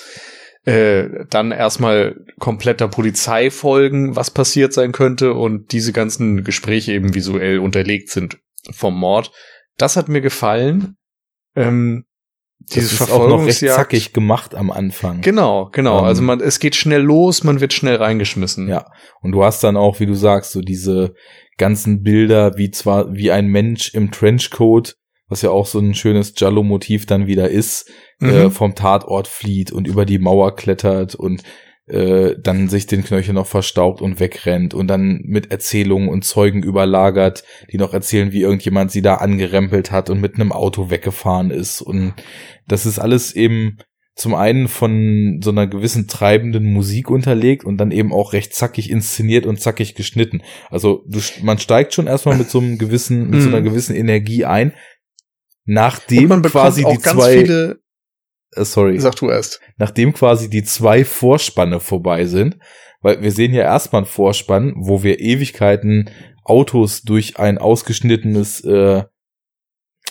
äh, 0.65 1.25
dann 1.29 1.51
erstmal 1.51 2.23
kompletter 2.39 2.87
Polizei 2.87 3.51
folgen, 3.51 4.15
was 4.15 4.31
passiert 4.31 4.73
sein 4.73 4.91
könnte 4.91 5.33
und 5.33 5.71
diese 5.71 5.93
ganzen 5.93 6.43
Gespräche 6.43 6.91
eben 6.93 7.13
visuell 7.13 7.59
unterlegt 7.59 8.09
sind 8.09 8.39
vom 8.71 8.97
Mord. 8.97 9.31
Das 9.77 9.95
hat 9.95 10.09
mir 10.09 10.21
gefallen. 10.21 10.97
Ähm, 11.55 12.05
dieses 12.73 12.97
das 12.97 13.09
ist 13.09 13.13
auch 13.13 13.27
noch 13.27 13.45
recht 13.45 13.59
zackig 13.59 14.13
gemacht 14.13 14.55
am 14.55 14.71
Anfang. 14.71 15.21
Genau, 15.21 15.69
genau. 15.71 15.99
Ähm, 15.99 16.05
also 16.05 16.21
man, 16.21 16.41
es 16.41 16.59
geht 16.59 16.75
schnell 16.75 17.01
los, 17.01 17.43
man 17.43 17.61
wird 17.61 17.73
schnell 17.73 17.97
reingeschmissen. 17.97 18.67
Ja. 18.67 18.87
Und 19.21 19.31
du 19.31 19.43
hast 19.43 19.63
dann 19.63 19.77
auch, 19.77 19.99
wie 19.99 20.05
du 20.05 20.15
sagst, 20.15 20.51
so 20.51 20.61
diese 20.61 21.13
ganzen 21.57 22.03
Bilder, 22.03 22.57
wie 22.57 22.71
zwar, 22.71 23.13
wie 23.13 23.31
ein 23.31 23.47
Mensch 23.47 23.93
im 23.93 24.11
Trenchcoat, 24.11 24.95
was 25.27 25.41
ja 25.41 25.49
auch 25.49 25.65
so 25.65 25.79
ein 25.79 25.93
schönes 25.93 26.33
Jallo-Motiv 26.37 27.05
dann 27.05 27.27
wieder 27.27 27.49
ist, 27.49 27.89
mhm. 28.19 28.29
äh, 28.29 28.49
vom 28.49 28.75
Tatort 28.75 29.27
flieht 29.27 29.71
und 29.71 29.87
über 29.87 30.05
die 30.05 30.19
Mauer 30.19 30.55
klettert 30.55 31.15
und 31.15 31.43
äh, 31.87 32.35
dann 32.41 32.67
sich 32.67 32.87
den 32.87 33.03
Knöchel 33.03 33.33
noch 33.33 33.47
verstaubt 33.47 34.01
und 34.01 34.19
wegrennt 34.19 34.73
und 34.73 34.87
dann 34.87 35.21
mit 35.23 35.51
Erzählungen 35.51 36.09
und 36.09 36.25
Zeugen 36.25 36.63
überlagert, 36.63 37.43
die 37.71 37.77
noch 37.77 37.93
erzählen, 37.93 38.31
wie 38.31 38.41
irgendjemand 38.41 38.91
sie 38.91 39.01
da 39.01 39.15
angerempelt 39.15 39.91
hat 39.91 40.09
und 40.09 40.19
mit 40.19 40.35
einem 40.35 40.51
Auto 40.51 40.89
weggefahren 40.89 41.51
ist. 41.51 41.81
Und 41.81 42.13
das 42.67 42.85
ist 42.85 42.99
alles 42.99 43.35
eben 43.35 43.77
zum 44.15 44.33
einen 44.33 44.69
von 44.69 45.41
so 45.43 45.51
einer 45.51 45.67
gewissen 45.67 46.07
treibenden 46.07 46.71
Musik 46.71 47.11
unterlegt 47.11 47.65
und 47.65 47.77
dann 47.77 47.91
eben 47.91 48.13
auch 48.13 48.31
recht 48.31 48.55
zackig 48.55 48.89
inszeniert 48.89 49.45
und 49.45 49.59
zackig 49.59 49.93
geschnitten. 49.93 50.41
Also 50.69 51.03
du, 51.05 51.19
man 51.43 51.59
steigt 51.59 51.93
schon 51.93 52.07
erstmal 52.07 52.37
mit 52.37 52.49
so 52.49 52.59
einem 52.59 52.77
gewissen, 52.77 53.29
mit 53.29 53.41
so 53.41 53.49
einer 53.49 53.59
mhm. 53.59 53.65
gewissen 53.65 53.95
Energie 53.95 54.45
ein, 54.45 54.73
nachdem 55.65 56.41
quasi 56.43 56.85
die 56.85 56.99
zwei, 56.99 57.39
viele, 57.39 57.79
sorry, 58.55 58.99
sag 58.99 59.15
du 59.17 59.29
erst, 59.29 59.59
nachdem 59.77 60.13
quasi 60.13 60.49
die 60.49 60.63
zwei 60.63 61.03
Vorspanne 61.03 61.79
vorbei 61.79 62.25
sind, 62.25 62.57
weil 63.01 63.21
wir 63.21 63.31
sehen 63.31 63.53
ja 63.53 63.63
erstmal 63.63 64.03
einen 64.03 64.07
Vorspann, 64.07 64.73
wo 64.77 65.03
wir 65.03 65.19
Ewigkeiten 65.19 66.09
Autos 66.43 67.01
durch 67.01 67.37
ein 67.37 67.57
ausgeschnittenes 67.57 68.63
äh, 68.63 69.03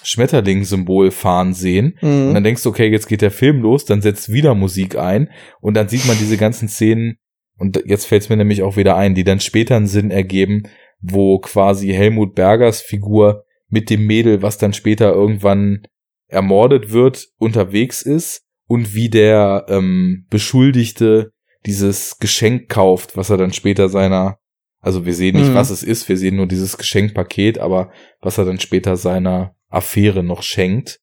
Schmetterling-Symbol 0.02 1.10
fahren 1.10 1.54
sehen. 1.54 1.96
Mhm. 2.02 2.28
Und 2.28 2.34
dann 2.34 2.44
denkst 2.44 2.62
du, 2.62 2.68
okay, 2.68 2.88
jetzt 2.88 3.08
geht 3.08 3.22
der 3.22 3.30
Film 3.30 3.62
los, 3.62 3.84
dann 3.84 4.02
setzt 4.02 4.32
wieder 4.32 4.54
Musik 4.54 4.96
ein 4.96 5.30
und 5.60 5.74
dann 5.74 5.88
sieht 5.88 6.06
man 6.06 6.18
diese 6.18 6.36
ganzen 6.36 6.68
Szenen, 6.68 7.18
und 7.56 7.82
jetzt 7.86 8.06
fällt 8.06 8.22
es 8.22 8.28
mir 8.28 8.36
nämlich 8.36 8.62
auch 8.62 8.76
wieder 8.76 8.96
ein, 8.96 9.14
die 9.14 9.24
dann 9.24 9.40
später 9.40 9.76
einen 9.76 9.86
Sinn 9.86 10.10
ergeben, 10.10 10.64
wo 11.00 11.38
quasi 11.38 11.88
Helmut 11.88 12.34
Bergers 12.34 12.80
Figur 12.80 13.44
mit 13.68 13.90
dem 13.90 14.06
Mädel, 14.06 14.42
was 14.42 14.58
dann 14.58 14.72
später 14.72 15.12
irgendwann 15.12 15.86
ermordet 16.28 16.90
wird, 16.90 17.28
unterwegs 17.38 18.02
ist 18.02 18.42
und 18.66 18.94
wie 18.94 19.10
der 19.10 19.66
ähm, 19.68 20.26
Beschuldigte 20.30 21.32
dieses 21.66 22.18
Geschenk 22.18 22.68
kauft, 22.68 23.16
was 23.16 23.30
er 23.30 23.36
dann 23.36 23.52
später 23.52 23.88
seiner, 23.88 24.38
also 24.80 25.06
wir 25.06 25.14
sehen 25.14 25.36
nicht, 25.36 25.50
mhm. 25.50 25.54
was 25.54 25.70
es 25.70 25.82
ist, 25.82 26.08
wir 26.08 26.16
sehen 26.16 26.36
nur 26.36 26.46
dieses 26.46 26.76
Geschenkpaket, 26.76 27.58
aber 27.58 27.90
was 28.20 28.38
er 28.38 28.44
dann 28.44 28.60
später 28.60 28.96
seiner 28.96 29.54
Affäre 29.68 30.22
noch 30.22 30.42
schenkt. 30.42 31.00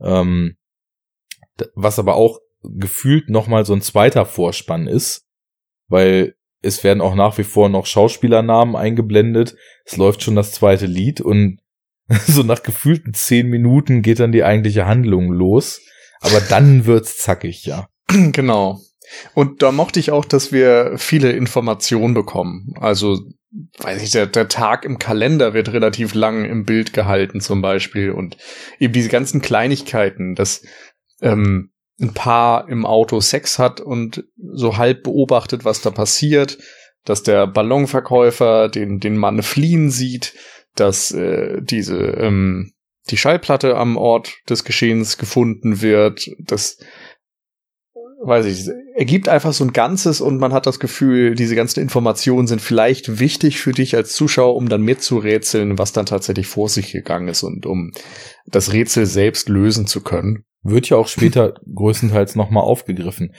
Ähm, 0.00 0.56
was 1.74 1.98
aber 1.98 2.14
auch 2.14 2.38
gefühlt 2.62 3.28
nochmal 3.28 3.64
so 3.64 3.74
ein 3.74 3.82
zweiter 3.82 4.24
Vorspann 4.24 4.86
ist, 4.86 5.26
weil 5.88 6.34
es 6.60 6.82
werden 6.82 7.00
auch 7.00 7.14
nach 7.14 7.38
wie 7.38 7.44
vor 7.44 7.68
noch 7.68 7.86
Schauspielernamen 7.86 8.76
eingeblendet. 8.76 9.56
Es 9.84 9.96
läuft 9.96 10.22
schon 10.22 10.34
das 10.34 10.52
zweite 10.52 10.86
Lied 10.86 11.20
und 11.20 11.60
so 12.26 12.42
nach 12.42 12.62
gefühlten 12.62 13.14
zehn 13.14 13.48
Minuten 13.48 14.02
geht 14.02 14.20
dann 14.20 14.32
die 14.32 14.44
eigentliche 14.44 14.86
Handlung 14.86 15.30
los. 15.30 15.80
Aber 16.20 16.40
dann 16.40 16.84
wird's 16.86 17.18
zackig, 17.18 17.64
ja. 17.64 17.88
Genau. 18.08 18.80
Und 19.34 19.62
da 19.62 19.72
mochte 19.72 20.00
ich 20.00 20.10
auch, 20.10 20.24
dass 20.24 20.52
wir 20.52 20.94
viele 20.96 21.32
Informationen 21.32 22.14
bekommen. 22.14 22.74
Also 22.78 23.20
weiß 23.78 24.02
ich, 24.02 24.10
der, 24.10 24.26
der 24.26 24.48
Tag 24.48 24.84
im 24.84 24.98
Kalender 24.98 25.54
wird 25.54 25.72
relativ 25.72 26.14
lang 26.14 26.44
im 26.44 26.64
Bild 26.64 26.92
gehalten 26.92 27.40
zum 27.40 27.62
Beispiel 27.62 28.10
und 28.10 28.36
eben 28.78 28.92
diese 28.92 29.08
ganzen 29.08 29.40
Kleinigkeiten, 29.40 30.34
dass 30.34 30.62
ähm, 31.22 31.70
ein 32.00 32.14
Paar 32.14 32.68
im 32.68 32.84
Auto 32.84 33.20
Sex 33.20 33.58
hat 33.58 33.80
und 33.80 34.24
so 34.36 34.76
halb 34.76 35.02
beobachtet, 35.02 35.64
was 35.64 35.80
da 35.80 35.90
passiert, 35.90 36.58
dass 37.04 37.22
der 37.22 37.46
Ballonverkäufer 37.46 38.68
den, 38.68 39.00
den 39.00 39.16
Mann 39.16 39.42
fliehen 39.42 39.90
sieht, 39.90 40.34
dass 40.74 41.10
äh, 41.10 41.60
diese 41.62 41.96
ähm, 41.96 42.72
die 43.10 43.16
Schallplatte 43.16 43.76
am 43.76 43.96
Ort 43.96 44.34
des 44.48 44.64
Geschehens 44.64 45.18
gefunden 45.18 45.80
wird, 45.80 46.30
dass 46.38 46.78
weiß 48.20 48.46
ich, 48.46 48.68
ergibt 48.96 49.28
einfach 49.28 49.52
so 49.52 49.64
ein 49.64 49.72
Ganzes 49.72 50.20
und 50.20 50.38
man 50.38 50.52
hat 50.52 50.66
das 50.66 50.80
Gefühl, 50.80 51.34
diese 51.34 51.54
ganzen 51.54 51.80
Informationen 51.80 52.48
sind 52.48 52.60
vielleicht 52.60 53.20
wichtig 53.20 53.60
für 53.60 53.72
dich 53.72 53.94
als 53.94 54.12
Zuschauer, 54.14 54.56
um 54.56 54.68
dann 54.68 54.82
mitzurätseln, 54.82 55.78
was 55.78 55.92
dann 55.92 56.06
tatsächlich 56.06 56.46
vor 56.46 56.68
sich 56.68 56.90
gegangen 56.92 57.28
ist 57.28 57.42
und 57.42 57.64
um 57.64 57.92
das 58.46 58.72
Rätsel 58.72 59.06
selbst 59.06 59.48
lösen 59.48 59.86
zu 59.86 60.02
können. 60.02 60.44
Wird 60.62 60.88
ja 60.88 60.96
auch 60.96 61.06
später 61.06 61.54
größtenteils 61.74 62.34
nochmal 62.34 62.64
aufgegriffen. 62.64 63.34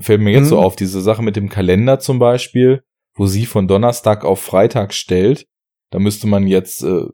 Fällt 0.00 0.22
mir 0.22 0.32
jetzt 0.32 0.44
mhm. 0.44 0.50
so 0.50 0.58
auf, 0.60 0.76
diese 0.76 1.02
Sache 1.02 1.22
mit 1.22 1.36
dem 1.36 1.50
Kalender 1.50 1.98
zum 1.98 2.18
Beispiel, 2.18 2.82
wo 3.14 3.26
sie 3.26 3.44
von 3.44 3.68
Donnerstag 3.68 4.24
auf 4.24 4.40
Freitag 4.40 4.94
stellt. 4.94 5.46
Da 5.92 5.98
müsste 5.98 6.26
man 6.26 6.46
jetzt 6.46 6.82
äh, 6.82 7.04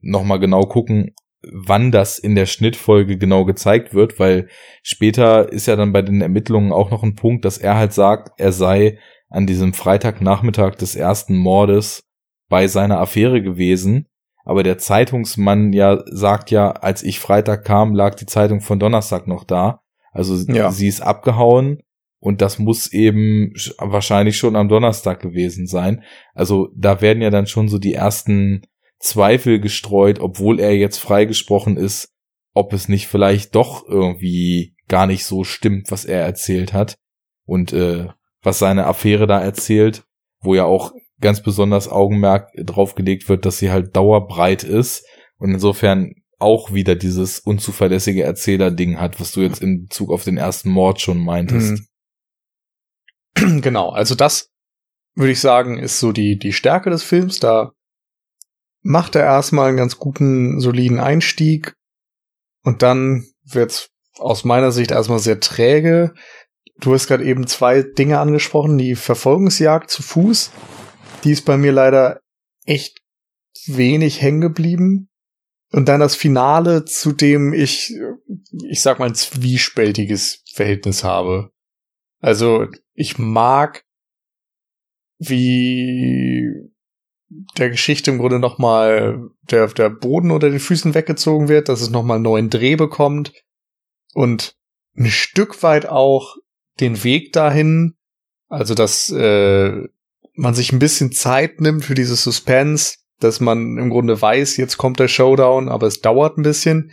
nochmal 0.00 0.38
genau 0.38 0.62
gucken, 0.62 1.14
wann 1.52 1.90
das 1.90 2.18
in 2.18 2.34
der 2.34 2.46
Schnittfolge 2.46 3.18
genau 3.18 3.44
gezeigt 3.44 3.94
wird, 3.94 4.18
weil 4.18 4.48
später 4.82 5.50
ist 5.52 5.66
ja 5.66 5.76
dann 5.76 5.92
bei 5.92 6.02
den 6.02 6.20
Ermittlungen 6.20 6.72
auch 6.72 6.90
noch 6.90 7.02
ein 7.02 7.16
Punkt, 7.16 7.44
dass 7.44 7.58
er 7.58 7.76
halt 7.76 7.92
sagt, 7.92 8.38
er 8.38 8.52
sei 8.52 8.98
an 9.28 9.46
diesem 9.46 9.72
Freitagnachmittag 9.72 10.76
des 10.76 10.94
ersten 10.94 11.36
Mordes 11.36 12.04
bei 12.48 12.68
seiner 12.68 13.00
Affäre 13.00 13.42
gewesen. 13.42 14.06
Aber 14.44 14.62
der 14.62 14.78
Zeitungsmann 14.78 15.72
ja 15.72 16.02
sagt 16.06 16.50
ja, 16.50 16.70
als 16.72 17.02
ich 17.02 17.18
Freitag 17.18 17.64
kam, 17.64 17.94
lag 17.94 18.14
die 18.14 18.26
Zeitung 18.26 18.60
von 18.60 18.78
Donnerstag 18.78 19.26
noch 19.26 19.44
da. 19.44 19.80
Also 20.12 20.36
ja. 20.52 20.70
sie 20.70 20.86
ist 20.86 21.00
abgehauen 21.00 21.78
und 22.24 22.40
das 22.40 22.58
muss 22.58 22.90
eben 22.90 23.52
wahrscheinlich 23.76 24.38
schon 24.38 24.56
am 24.56 24.70
Donnerstag 24.70 25.20
gewesen 25.20 25.66
sein. 25.66 26.02
Also 26.32 26.70
da 26.74 27.02
werden 27.02 27.22
ja 27.22 27.28
dann 27.28 27.46
schon 27.46 27.68
so 27.68 27.78
die 27.78 27.92
ersten 27.92 28.62
Zweifel 28.98 29.60
gestreut, 29.60 30.20
obwohl 30.20 30.58
er 30.58 30.74
jetzt 30.74 30.96
freigesprochen 30.96 31.76
ist, 31.76 32.14
ob 32.54 32.72
es 32.72 32.88
nicht 32.88 33.08
vielleicht 33.08 33.54
doch 33.54 33.86
irgendwie 33.86 34.74
gar 34.88 35.06
nicht 35.06 35.26
so 35.26 35.44
stimmt, 35.44 35.90
was 35.90 36.06
er 36.06 36.22
erzählt 36.22 36.72
hat 36.72 36.96
und 37.44 37.74
äh, 37.74 38.06
was 38.40 38.58
seine 38.58 38.86
Affäre 38.86 39.26
da 39.26 39.42
erzählt, 39.42 40.04
wo 40.40 40.54
ja 40.54 40.64
auch 40.64 40.92
ganz 41.20 41.42
besonders 41.42 41.90
Augenmerk 41.90 42.48
draufgelegt 42.56 43.28
wird, 43.28 43.44
dass 43.44 43.58
sie 43.58 43.70
halt 43.70 43.94
dauerbreit 43.94 44.64
ist 44.64 45.04
und 45.36 45.50
insofern 45.50 46.14
auch 46.38 46.72
wieder 46.72 46.94
dieses 46.94 47.38
unzuverlässige 47.38 48.22
Erzähler-Ding 48.22 48.98
hat, 48.98 49.20
was 49.20 49.32
du 49.32 49.42
jetzt 49.42 49.60
in 49.60 49.82
Bezug 49.82 50.10
auf 50.10 50.24
den 50.24 50.38
ersten 50.38 50.70
Mord 50.70 51.02
schon 51.02 51.22
meintest. 51.22 51.84
Genau, 53.60 53.90
also 53.90 54.14
das 54.14 54.50
würde 55.14 55.32
ich 55.32 55.40
sagen, 55.40 55.78
ist 55.78 56.00
so 56.00 56.12
die, 56.12 56.38
die 56.38 56.52
Stärke 56.52 56.90
des 56.90 57.02
Films. 57.02 57.38
Da 57.40 57.72
macht 58.82 59.14
er 59.14 59.22
erstmal 59.22 59.68
einen 59.68 59.76
ganz 59.76 59.98
guten, 59.98 60.60
soliden 60.60 61.00
Einstieg 61.00 61.74
und 62.62 62.82
dann 62.82 63.26
wird's 63.44 63.90
aus 64.16 64.44
meiner 64.44 64.72
Sicht 64.72 64.90
erstmal 64.90 65.18
sehr 65.18 65.40
träge. 65.40 66.14
Du 66.78 66.92
hast 66.92 67.06
gerade 67.06 67.24
eben 67.24 67.46
zwei 67.46 67.82
Dinge 67.82 68.18
angesprochen, 68.18 68.78
die 68.78 68.94
Verfolgungsjagd 68.94 69.90
zu 69.90 70.02
Fuß, 70.02 70.50
die 71.22 71.32
ist 71.32 71.44
bei 71.44 71.56
mir 71.56 71.72
leider 71.72 72.20
echt 72.64 73.00
wenig 73.66 74.20
hängen 74.20 74.40
geblieben. 74.40 75.08
Und 75.72 75.88
dann 75.88 76.00
das 76.00 76.14
Finale, 76.14 76.84
zu 76.84 77.12
dem 77.12 77.52
ich, 77.52 77.92
ich 78.68 78.80
sag 78.80 78.98
mal, 78.98 79.06
ein 79.06 79.14
zwiespältiges 79.14 80.42
Verhältnis 80.52 81.02
habe. 81.02 81.50
Also, 82.20 82.68
ich 82.94 83.18
mag, 83.18 83.84
wie 85.18 86.70
der 87.58 87.70
Geschichte 87.70 88.10
im 88.10 88.18
Grunde 88.18 88.38
nochmal 88.38 89.30
der, 89.42 89.66
der 89.68 89.90
Boden 89.90 90.30
unter 90.30 90.50
den 90.50 90.60
Füßen 90.60 90.94
weggezogen 90.94 91.48
wird, 91.48 91.68
dass 91.68 91.80
es 91.80 91.90
nochmal 91.90 92.16
einen 92.16 92.24
neuen 92.24 92.50
Dreh 92.50 92.76
bekommt 92.76 93.32
und 94.12 94.56
ein 94.96 95.06
Stück 95.06 95.62
weit 95.62 95.86
auch 95.86 96.36
den 96.80 97.02
Weg 97.04 97.32
dahin, 97.32 97.96
also 98.48 98.74
dass 98.74 99.10
äh, 99.10 99.72
man 100.34 100.54
sich 100.54 100.72
ein 100.72 100.78
bisschen 100.78 101.12
Zeit 101.12 101.60
nimmt 101.60 101.84
für 101.84 101.94
dieses 101.94 102.22
Suspense, 102.22 102.96
dass 103.20 103.40
man 103.40 103.78
im 103.78 103.90
Grunde 103.90 104.20
weiß, 104.20 104.56
jetzt 104.56 104.76
kommt 104.76 105.00
der 105.00 105.08
Showdown, 105.08 105.68
aber 105.68 105.86
es 105.86 106.00
dauert 106.00 106.38
ein 106.38 106.42
bisschen. 106.42 106.92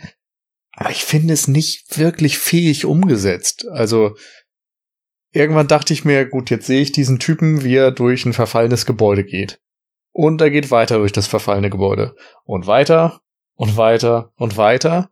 Aber 0.74 0.90
ich 0.90 1.04
finde 1.04 1.34
es 1.34 1.48
nicht 1.48 1.98
wirklich 1.98 2.38
fähig 2.38 2.84
umgesetzt. 2.84 3.66
Also 3.70 4.16
irgendwann 5.32 5.68
dachte 5.68 5.92
ich 5.92 6.04
mir, 6.04 6.26
gut, 6.26 6.50
jetzt 6.50 6.66
sehe 6.66 6.82
ich 6.82 6.92
diesen 6.92 7.18
Typen, 7.18 7.64
wie 7.64 7.76
er 7.76 7.90
durch 7.90 8.24
ein 8.24 8.32
verfallenes 8.32 8.86
Gebäude 8.86 9.24
geht. 9.24 9.60
Und 10.12 10.40
er 10.40 10.50
geht 10.50 10.70
weiter 10.70 10.98
durch 10.98 11.12
das 11.12 11.26
verfallene 11.26 11.70
Gebäude. 11.70 12.14
Und 12.44 12.66
weiter 12.66 13.22
und 13.54 13.76
weiter 13.76 14.32
und 14.36 14.56
weiter. 14.56 15.10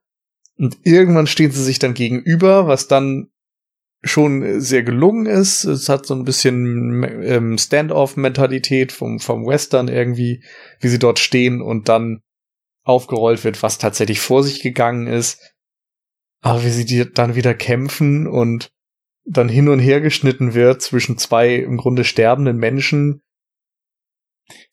Und 0.58 0.76
irgendwann 0.84 1.26
stehen 1.26 1.50
sie 1.50 1.64
sich 1.64 1.78
dann 1.78 1.94
gegenüber, 1.94 2.66
was 2.66 2.86
dann 2.86 3.30
schon 4.02 4.60
sehr 4.60 4.82
gelungen 4.82 5.26
ist. 5.26 5.64
Es 5.64 5.88
hat 5.88 6.06
so 6.06 6.14
ein 6.14 6.24
bisschen 6.24 7.02
ähm, 7.22 7.58
Standoff-Mentalität 7.58 8.92
vom, 8.92 9.20
vom 9.20 9.46
Western 9.46 9.88
irgendwie, 9.88 10.42
wie 10.80 10.88
sie 10.88 10.98
dort 10.98 11.18
stehen 11.18 11.60
und 11.60 11.88
dann 11.88 12.22
aufgerollt 12.82 13.44
wird, 13.44 13.62
was 13.62 13.78
tatsächlich 13.78 14.20
vor 14.20 14.42
sich 14.42 14.62
gegangen 14.62 15.06
ist. 15.06 15.54
Aber 16.42 16.64
wie 16.64 16.70
sie 16.70 17.10
dann 17.12 17.34
wieder 17.34 17.54
kämpfen 17.54 18.26
und 18.26 18.72
dann 19.24 19.48
hin 19.48 19.68
und 19.68 19.78
her 19.78 20.00
geschnitten 20.00 20.54
wird 20.54 20.82
zwischen 20.82 21.18
zwei 21.18 21.54
im 21.56 21.76
Grunde 21.76 22.04
sterbenden 22.04 22.56
Menschen, 22.56 23.22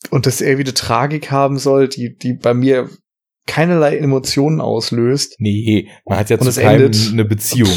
und 0.10 0.26
dass 0.26 0.42
er 0.42 0.58
wieder 0.58 0.74
Tragik 0.74 1.32
haben 1.32 1.58
soll, 1.58 1.88
die, 1.88 2.16
die 2.16 2.34
bei 2.34 2.54
mir 2.54 2.90
keinerlei 3.46 3.98
Emotionen 3.98 4.62
auslöst. 4.62 5.36
Nee, 5.40 5.90
man 6.06 6.20
hat 6.20 6.30
ja 6.30 6.40
zu 6.40 6.62
keinem 6.62 6.92
eine 7.12 7.26
Beziehung. 7.26 7.72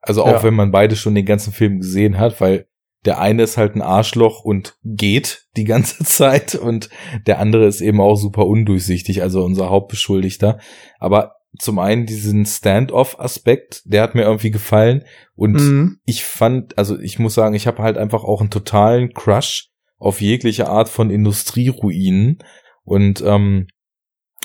Also 0.00 0.22
auch 0.22 0.28
ja. 0.28 0.42
wenn 0.42 0.54
man 0.54 0.70
beide 0.70 0.96
schon 0.96 1.14
den 1.14 1.26
ganzen 1.26 1.52
Film 1.52 1.80
gesehen 1.80 2.18
hat, 2.18 2.40
weil 2.40 2.66
der 3.04 3.20
eine 3.20 3.44
ist 3.44 3.56
halt 3.56 3.74
ein 3.74 3.82
Arschloch 3.82 4.44
und 4.44 4.76
geht 4.84 5.46
die 5.56 5.64
ganze 5.64 6.04
Zeit 6.04 6.54
und 6.54 6.90
der 7.26 7.38
andere 7.38 7.66
ist 7.66 7.80
eben 7.80 8.00
auch 8.00 8.16
super 8.16 8.46
undurchsichtig, 8.46 9.22
also 9.22 9.44
unser 9.44 9.70
Hauptbeschuldigter. 9.70 10.58
Aber 10.98 11.36
zum 11.58 11.78
einen 11.78 12.06
diesen 12.06 12.44
Stand-off-Aspekt, 12.46 13.82
der 13.84 14.02
hat 14.02 14.14
mir 14.14 14.22
irgendwie 14.22 14.50
gefallen 14.50 15.04
und 15.34 15.54
mhm. 15.54 16.00
ich 16.04 16.24
fand, 16.24 16.76
also 16.76 16.98
ich 16.98 17.18
muss 17.18 17.34
sagen, 17.34 17.54
ich 17.54 17.66
habe 17.66 17.82
halt 17.82 17.96
einfach 17.96 18.24
auch 18.24 18.40
einen 18.40 18.50
totalen 18.50 19.12
Crush 19.14 19.70
auf 19.98 20.20
jegliche 20.20 20.68
Art 20.68 20.88
von 20.88 21.10
Industrieruinen 21.10 22.38
und 22.84 23.22
ähm, 23.22 23.66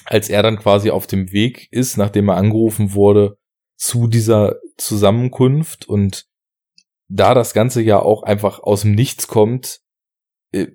als 0.06 0.30
er 0.30 0.43
dann 0.43 0.58
quasi 0.58 0.89
auf 0.89 1.08
dem 1.08 1.32
Weg 1.32 1.68
ist, 1.72 1.97
nachdem 1.97 2.30
er 2.30 2.38
angerufen 2.38 2.93
wurde, 2.93 3.38
zu 3.76 4.08
dieser 4.08 4.56
Zusammenkunft 4.78 5.88
und 5.88 6.26
da 7.10 7.34
das 7.34 7.54
Ganze 7.54 7.82
ja 7.82 7.99
auch 7.99 8.24
einfach 8.24 8.60
aus 8.60 8.82
dem 8.82 8.95
Nichts 8.95 9.28
kommt, 9.28 9.82
äh, 10.51 10.68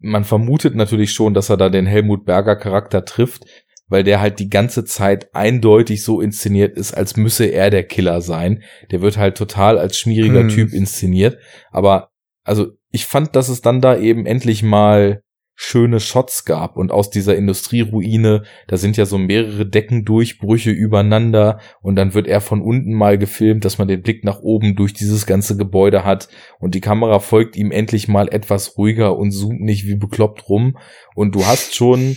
man 0.00 0.24
vermutet 0.24 0.74
natürlich 0.74 1.12
schon, 1.12 1.34
dass 1.34 1.48
er 1.48 1.56
da 1.56 1.68
den 1.68 1.86
Helmut 1.86 2.24
Berger 2.24 2.56
Charakter 2.56 3.04
trifft, 3.04 3.44
weil 3.92 4.04
der 4.04 4.22
halt 4.22 4.38
die 4.38 4.48
ganze 4.48 4.86
Zeit 4.86 5.34
eindeutig 5.34 6.02
so 6.02 6.22
inszeniert 6.22 6.78
ist, 6.78 6.94
als 6.94 7.18
müsse 7.18 7.44
er 7.44 7.68
der 7.68 7.84
Killer 7.84 8.22
sein. 8.22 8.62
Der 8.90 9.02
wird 9.02 9.18
halt 9.18 9.36
total 9.36 9.78
als 9.78 9.98
schmieriger 9.98 10.40
hm. 10.40 10.48
Typ 10.48 10.72
inszeniert. 10.72 11.36
Aber 11.70 12.08
also 12.42 12.68
ich 12.90 13.04
fand, 13.04 13.36
dass 13.36 13.50
es 13.50 13.60
dann 13.60 13.82
da 13.82 13.94
eben 13.98 14.24
endlich 14.24 14.62
mal 14.62 15.20
schöne 15.54 16.00
Shots 16.00 16.46
gab 16.46 16.78
und 16.78 16.90
aus 16.90 17.10
dieser 17.10 17.36
Industrieruine, 17.36 18.44
da 18.66 18.78
sind 18.78 18.96
ja 18.96 19.04
so 19.04 19.18
mehrere 19.18 19.66
Deckendurchbrüche 19.66 20.70
übereinander 20.70 21.60
und 21.82 21.96
dann 21.96 22.14
wird 22.14 22.26
er 22.26 22.40
von 22.40 22.62
unten 22.62 22.94
mal 22.94 23.18
gefilmt, 23.18 23.66
dass 23.66 23.76
man 23.76 23.88
den 23.88 24.00
Blick 24.00 24.24
nach 24.24 24.40
oben 24.40 24.74
durch 24.74 24.94
dieses 24.94 25.26
ganze 25.26 25.54
Gebäude 25.58 26.02
hat 26.02 26.28
und 26.60 26.74
die 26.74 26.80
Kamera 26.80 27.18
folgt 27.18 27.56
ihm 27.56 27.70
endlich 27.70 28.08
mal 28.08 28.28
etwas 28.32 28.78
ruhiger 28.78 29.18
und 29.18 29.32
zoomt 29.32 29.60
nicht 29.60 29.86
wie 29.86 29.96
bekloppt 29.96 30.48
rum 30.48 30.78
und 31.14 31.34
du 31.34 31.44
hast 31.44 31.74
schon, 31.74 32.16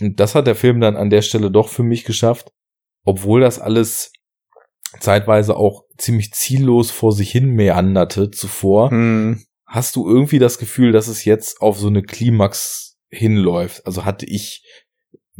und 0.00 0.20
das 0.20 0.34
hat 0.34 0.46
der 0.46 0.56
Film 0.56 0.80
dann 0.80 0.96
an 0.96 1.10
der 1.10 1.22
Stelle 1.22 1.50
doch 1.50 1.68
für 1.68 1.82
mich 1.82 2.04
geschafft, 2.04 2.52
obwohl 3.04 3.40
das 3.40 3.58
alles 3.58 4.12
zeitweise 5.00 5.56
auch 5.56 5.84
ziemlich 5.98 6.32
ziellos 6.32 6.90
vor 6.90 7.12
sich 7.12 7.30
hin 7.30 7.50
meanderte 7.50 8.30
zuvor, 8.30 8.90
hm 8.90 9.40
hast 9.66 9.96
du 9.96 10.08
irgendwie 10.08 10.38
das 10.38 10.58
Gefühl, 10.58 10.92
dass 10.92 11.08
es 11.08 11.24
jetzt 11.24 11.60
auf 11.60 11.78
so 11.78 11.88
eine 11.88 12.02
Klimax 12.02 12.96
hinläuft? 13.10 13.84
Also 13.84 14.04
hatte 14.04 14.26
ich 14.26 14.64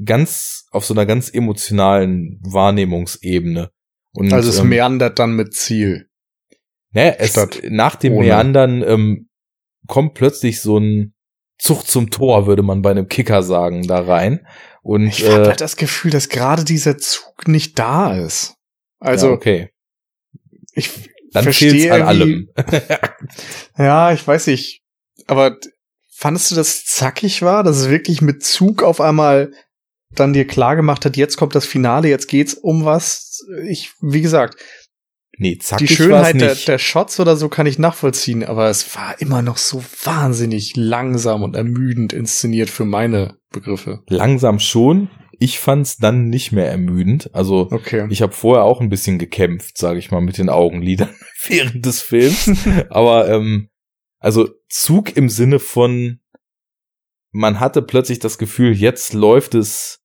ganz 0.04 0.66
auf 0.72 0.84
so 0.84 0.92
einer 0.94 1.06
ganz 1.06 1.32
emotionalen 1.32 2.40
Wahrnehmungsebene. 2.42 3.70
Und, 4.12 4.32
also 4.32 4.50
es 4.50 4.58
ähm, 4.58 4.68
meandert 4.68 5.18
dann 5.18 5.36
mit 5.36 5.54
Ziel. 5.54 6.08
Ne, 6.90 7.18
es 7.18 7.36
nach 7.68 7.96
dem 7.96 8.14
ohne. 8.14 8.26
Meandern 8.26 8.82
ähm, 8.82 9.28
kommt 9.86 10.14
plötzlich 10.14 10.60
so 10.60 10.78
ein 10.78 11.14
Zug 11.58 11.86
zum 11.86 12.10
Tor, 12.10 12.46
würde 12.46 12.62
man 12.62 12.82
bei 12.82 12.90
einem 12.90 13.08
Kicker 13.08 13.42
sagen, 13.42 13.86
da 13.86 14.00
rein. 14.00 14.46
Und 14.82 15.06
ich 15.06 15.24
habe 15.24 15.42
äh, 15.42 15.46
halt 15.48 15.60
das 15.60 15.76
Gefühl, 15.76 16.10
dass 16.10 16.28
gerade 16.28 16.64
dieser 16.64 16.98
Zug 16.98 17.48
nicht 17.48 17.78
da 17.78 18.16
ist. 18.16 18.54
Also 19.00 19.28
ja, 19.28 19.32
okay. 19.32 19.70
Ich 20.72 20.90
dann 21.32 21.52
fehlt's 21.52 21.90
an 21.90 22.02
allem. 22.02 22.48
ja, 23.78 24.12
ich 24.12 24.26
weiß 24.26 24.46
nicht. 24.48 24.82
Aber 25.26 25.56
fandest 26.10 26.50
du 26.50 26.54
das 26.54 26.84
zackig 26.84 27.42
war, 27.42 27.62
dass 27.62 27.76
es 27.76 27.90
wirklich 27.90 28.22
mit 28.22 28.42
Zug 28.42 28.82
auf 28.82 29.00
einmal 29.00 29.52
dann 30.10 30.32
dir 30.32 30.46
klar 30.46 30.76
gemacht 30.76 31.04
hat, 31.04 31.16
jetzt 31.16 31.36
kommt 31.36 31.54
das 31.54 31.66
Finale, 31.66 32.08
jetzt 32.08 32.28
geht's 32.28 32.54
um 32.54 32.84
was? 32.84 33.44
Ich, 33.68 33.92
wie 34.00 34.22
gesagt, 34.22 34.56
Nee, 35.38 35.58
zackig 35.58 35.88
Die 35.88 35.94
Schönheit 35.94 36.40
der, 36.40 36.54
der 36.54 36.78
Shots 36.78 37.20
oder 37.20 37.36
so 37.36 37.48
kann 37.48 37.66
ich 37.66 37.78
nachvollziehen, 37.78 38.42
aber 38.42 38.68
es 38.68 38.94
war 38.96 39.20
immer 39.20 39.42
noch 39.42 39.58
so 39.58 39.84
wahnsinnig 40.04 40.74
langsam 40.76 41.42
und 41.42 41.56
ermüdend 41.56 42.12
inszeniert 42.12 42.70
für 42.70 42.84
meine 42.84 43.36
Begriffe. 43.50 44.02
Langsam 44.08 44.58
schon, 44.58 45.10
ich 45.38 45.58
fand's 45.58 45.98
dann 45.98 46.28
nicht 46.28 46.52
mehr 46.52 46.70
ermüdend. 46.70 47.34
Also 47.34 47.68
okay. 47.70 48.06
ich 48.10 48.22
habe 48.22 48.32
vorher 48.32 48.64
auch 48.64 48.80
ein 48.80 48.88
bisschen 48.88 49.18
gekämpft, 49.18 49.76
sage 49.78 49.98
ich 49.98 50.10
mal, 50.10 50.20
mit 50.20 50.38
den 50.38 50.48
Augenlidern 50.48 51.14
während 51.48 51.84
des 51.84 52.00
Films. 52.00 52.50
Aber 52.90 53.28
ähm, 53.28 53.68
also 54.18 54.48
Zug 54.68 55.16
im 55.16 55.28
Sinne 55.28 55.58
von, 55.58 56.20
man 57.30 57.60
hatte 57.60 57.82
plötzlich 57.82 58.18
das 58.18 58.38
Gefühl, 58.38 58.72
jetzt 58.72 59.12
läuft 59.12 59.54
es 59.54 60.00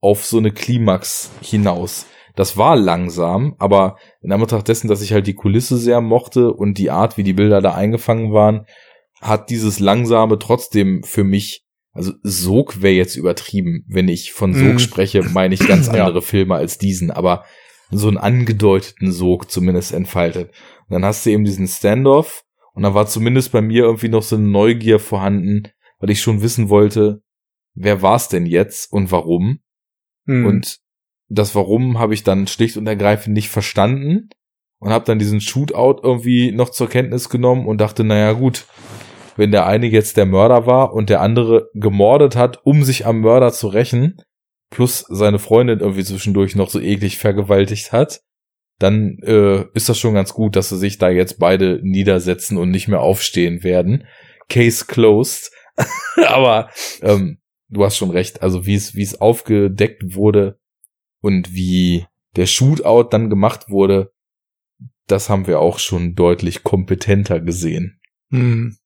auf 0.00 0.24
so 0.24 0.38
eine 0.38 0.52
Klimax 0.52 1.30
hinaus. 1.42 2.06
Das 2.36 2.56
war 2.56 2.76
langsam, 2.76 3.54
aber 3.58 3.96
in 4.20 4.32
Anbetracht 4.32 4.68
dessen, 4.68 4.88
dass 4.88 5.02
ich 5.02 5.12
halt 5.12 5.26
die 5.26 5.34
Kulisse 5.34 5.76
sehr 5.76 6.00
mochte 6.00 6.52
und 6.52 6.78
die 6.78 6.90
Art, 6.90 7.16
wie 7.16 7.24
die 7.24 7.32
Bilder 7.32 7.60
da 7.60 7.74
eingefangen 7.74 8.32
waren, 8.32 8.66
hat 9.20 9.50
dieses 9.50 9.80
Langsame 9.80 10.38
trotzdem 10.38 11.02
für 11.02 11.24
mich 11.24 11.64
also 11.92 12.12
Sog 12.22 12.82
wäre 12.82 12.94
jetzt 12.94 13.16
übertrieben. 13.16 13.84
Wenn 13.88 14.08
ich 14.08 14.32
von 14.32 14.54
Sog 14.54 14.74
mm. 14.74 14.78
spreche, 14.78 15.22
meine 15.22 15.54
ich 15.54 15.66
ganz 15.66 15.88
andere 15.90 16.14
ja. 16.14 16.20
Filme 16.20 16.54
als 16.54 16.78
diesen, 16.78 17.10
aber 17.10 17.44
so 17.90 18.08
einen 18.08 18.18
angedeuteten 18.18 19.10
Sog 19.10 19.50
zumindest 19.50 19.92
entfaltet. 19.92 20.50
Und 20.88 20.94
dann 20.94 21.04
hast 21.04 21.26
du 21.26 21.30
eben 21.30 21.44
diesen 21.44 21.66
Standoff 21.66 22.44
und 22.74 22.84
da 22.84 22.94
war 22.94 23.06
zumindest 23.06 23.50
bei 23.52 23.60
mir 23.60 23.84
irgendwie 23.84 24.08
noch 24.08 24.22
so 24.22 24.36
eine 24.36 24.46
Neugier 24.46 25.00
vorhanden, 25.00 25.64
weil 25.98 26.10
ich 26.10 26.20
schon 26.20 26.42
wissen 26.42 26.68
wollte, 26.68 27.22
wer 27.74 28.02
war's 28.02 28.28
denn 28.28 28.46
jetzt 28.46 28.92
und 28.92 29.10
warum? 29.10 29.58
Mm. 30.26 30.46
Und 30.46 30.79
das 31.30 31.54
Warum 31.54 31.98
habe 31.98 32.12
ich 32.12 32.24
dann 32.24 32.46
schlicht 32.48 32.76
und 32.76 32.86
ergreifend 32.86 33.34
nicht 33.34 33.48
verstanden 33.48 34.28
und 34.80 34.90
habe 34.90 35.04
dann 35.04 35.18
diesen 35.18 35.40
Shootout 35.40 36.00
irgendwie 36.02 36.52
noch 36.52 36.70
zur 36.70 36.88
Kenntnis 36.88 37.28
genommen 37.28 37.66
und 37.66 37.80
dachte, 37.80 38.02
naja 38.02 38.32
gut, 38.32 38.66
wenn 39.36 39.52
der 39.52 39.66
eine 39.66 39.86
jetzt 39.86 40.16
der 40.16 40.26
Mörder 40.26 40.66
war 40.66 40.92
und 40.92 41.08
der 41.08 41.20
andere 41.20 41.70
gemordet 41.72 42.34
hat, 42.36 42.60
um 42.64 42.82
sich 42.82 43.06
am 43.06 43.20
Mörder 43.20 43.52
zu 43.52 43.68
rächen, 43.68 44.20
plus 44.70 45.04
seine 45.08 45.38
Freundin 45.38 45.80
irgendwie 45.80 46.04
zwischendurch 46.04 46.56
noch 46.56 46.68
so 46.68 46.80
eklig 46.80 47.18
vergewaltigt 47.18 47.92
hat, 47.92 48.20
dann 48.80 49.18
äh, 49.22 49.66
ist 49.74 49.88
das 49.88 49.98
schon 49.98 50.14
ganz 50.14 50.34
gut, 50.34 50.56
dass 50.56 50.70
sie 50.70 50.78
sich 50.78 50.98
da 50.98 51.10
jetzt 51.10 51.38
beide 51.38 51.80
niedersetzen 51.82 52.56
und 52.56 52.70
nicht 52.70 52.88
mehr 52.88 53.00
aufstehen 53.00 53.62
werden. 53.62 54.04
Case 54.48 54.86
closed. 54.86 55.52
Aber 56.26 56.70
ähm, 57.02 57.38
du 57.68 57.84
hast 57.84 57.96
schon 57.96 58.10
recht. 58.10 58.42
Also 58.42 58.66
wie 58.66 58.74
es 58.74 58.94
wie 58.94 59.02
es 59.02 59.20
aufgedeckt 59.20 60.14
wurde 60.14 60.59
und 61.20 61.54
wie 61.54 62.06
der 62.36 62.46
Shootout 62.46 63.08
dann 63.10 63.30
gemacht 63.30 63.68
wurde, 63.68 64.12
das 65.06 65.28
haben 65.28 65.46
wir 65.46 65.60
auch 65.60 65.78
schon 65.78 66.14
deutlich 66.14 66.62
kompetenter 66.62 67.40
gesehen. 67.40 68.00
Hm. 68.30 68.76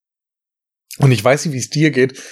Und 0.99 1.12
ich 1.12 1.22
weiß 1.22 1.45
nicht, 1.45 1.55
wie 1.55 1.59
es 1.59 1.70
dir 1.70 1.91
geht, 1.91 2.22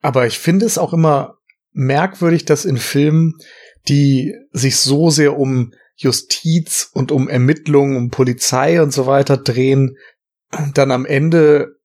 aber 0.00 0.26
ich 0.26 0.38
finde 0.38 0.66
es 0.66 0.78
auch 0.78 0.92
immer 0.92 1.38
merkwürdig, 1.72 2.44
dass 2.44 2.64
in 2.64 2.76
Filmen, 2.76 3.34
die 3.88 4.34
sich 4.52 4.76
so 4.76 5.10
sehr 5.10 5.38
um 5.38 5.72
Justiz 5.96 6.90
und 6.92 7.10
um 7.10 7.28
Ermittlungen, 7.28 7.96
um 7.96 8.10
Polizei 8.10 8.80
und 8.80 8.92
so 8.92 9.06
weiter 9.06 9.36
drehen, 9.36 9.96
dann 10.74 10.92
am 10.92 11.04
Ende 11.04 11.78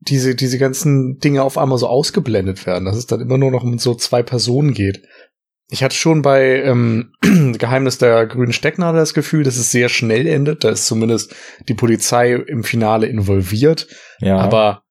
diese, 0.00 0.34
diese 0.34 0.58
ganzen 0.58 1.18
Dinge 1.18 1.42
auf 1.42 1.58
einmal 1.58 1.78
so 1.78 1.86
ausgeblendet 1.86 2.66
werden, 2.66 2.84
dass 2.84 2.96
es 2.96 3.06
dann 3.06 3.20
immer 3.20 3.38
nur 3.38 3.50
noch 3.50 3.62
um 3.62 3.78
so 3.78 3.94
zwei 3.94 4.22
Personen 4.22 4.72
geht. 4.72 5.02
Ich 5.68 5.82
hatte 5.82 5.96
schon 5.96 6.22
bei 6.22 6.62
ähm, 6.62 7.12
Geheimnis 7.58 7.98
der 7.98 8.26
grünen 8.26 8.52
Stecknadel 8.52 9.00
das 9.00 9.14
Gefühl, 9.14 9.42
dass 9.42 9.56
es 9.56 9.72
sehr 9.72 9.88
schnell 9.88 10.26
endet. 10.26 10.62
Da 10.62 10.70
ist 10.70 10.86
zumindest 10.86 11.34
die 11.68 11.74
Polizei 11.74 12.34
im 12.34 12.62
Finale 12.62 13.06
involviert. 13.06 13.88
Ja. 14.20 14.38
Aber 14.38 14.82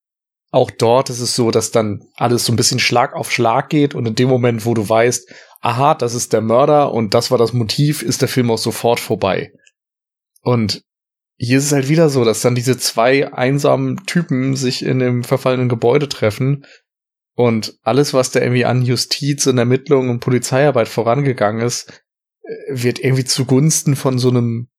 auch 0.52 0.72
dort 0.72 1.10
ist 1.10 1.22
es 1.22 1.36
so, 1.36 1.52
dass 1.52 1.72
dann 1.72 2.02
alles 2.16 2.46
so 2.46 2.54
ein 2.54 2.56
bisschen 2.58 2.80
Schlag 2.80 3.14
auf 3.14 3.32
Schlag 3.32 3.70
geht 3.70 3.96
und 3.96 4.06
in 4.06 4.16
dem 4.16 4.30
Moment, 4.30 4.66
wo 4.66 4.74
du 4.74 4.88
weißt, 4.88 5.30
aha, 5.62 5.96
das 5.96 6.14
ist 6.14 6.34
der 6.34 6.42
Mörder 6.42 6.94
und 6.94 7.14
das 7.14 7.32
war 7.32 7.38
das 7.38 7.54
Motiv, 7.54 8.02
ist 8.02 8.22
der 8.22 8.30
Film 8.30 8.52
auch 8.52 8.58
sofort 8.58 9.00
vorbei. 9.00 9.52
Und 10.42 10.82
hier 11.38 11.58
ist 11.58 11.66
es 11.66 11.72
halt 11.74 11.90
wieder 11.90 12.10
so, 12.10 12.24
dass 12.24 12.42
dann 12.42 12.56
diese 12.56 12.78
zwei 12.78 13.34
einsamen 13.34 14.06
Typen 14.06 14.56
sich 14.56 14.86
in 14.86 15.00
dem 15.00 15.24
verfallenen 15.24 15.68
Gebäude 15.68 16.08
treffen 16.08 16.66
und 17.36 17.78
alles, 17.84 18.14
was 18.14 18.32
da 18.32 18.40
irgendwie 18.40 18.66
an 18.66 18.82
Justiz 18.82 19.46
und 19.48 19.58
Ermittlungen 19.58 20.10
und 20.10 20.22
Polizeiarbeit 20.22 20.88
vorangegangen 20.88 21.66
ist, 21.66 22.04
äh, 22.44 22.54
wird 22.70 23.00
irgendwie 23.00 23.26
zugunsten 23.26 23.96
von 23.96 24.18
so 24.18 24.30
einem 24.30 24.70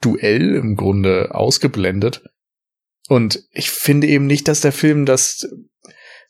Duell 0.00 0.54
im 0.54 0.76
Grunde 0.76 1.34
ausgeblendet. 1.34 2.24
Und 3.08 3.44
ich 3.50 3.70
finde 3.70 4.06
eben 4.06 4.26
nicht, 4.26 4.48
dass 4.48 4.60
der 4.60 4.72
Film 4.72 5.06
das 5.06 5.48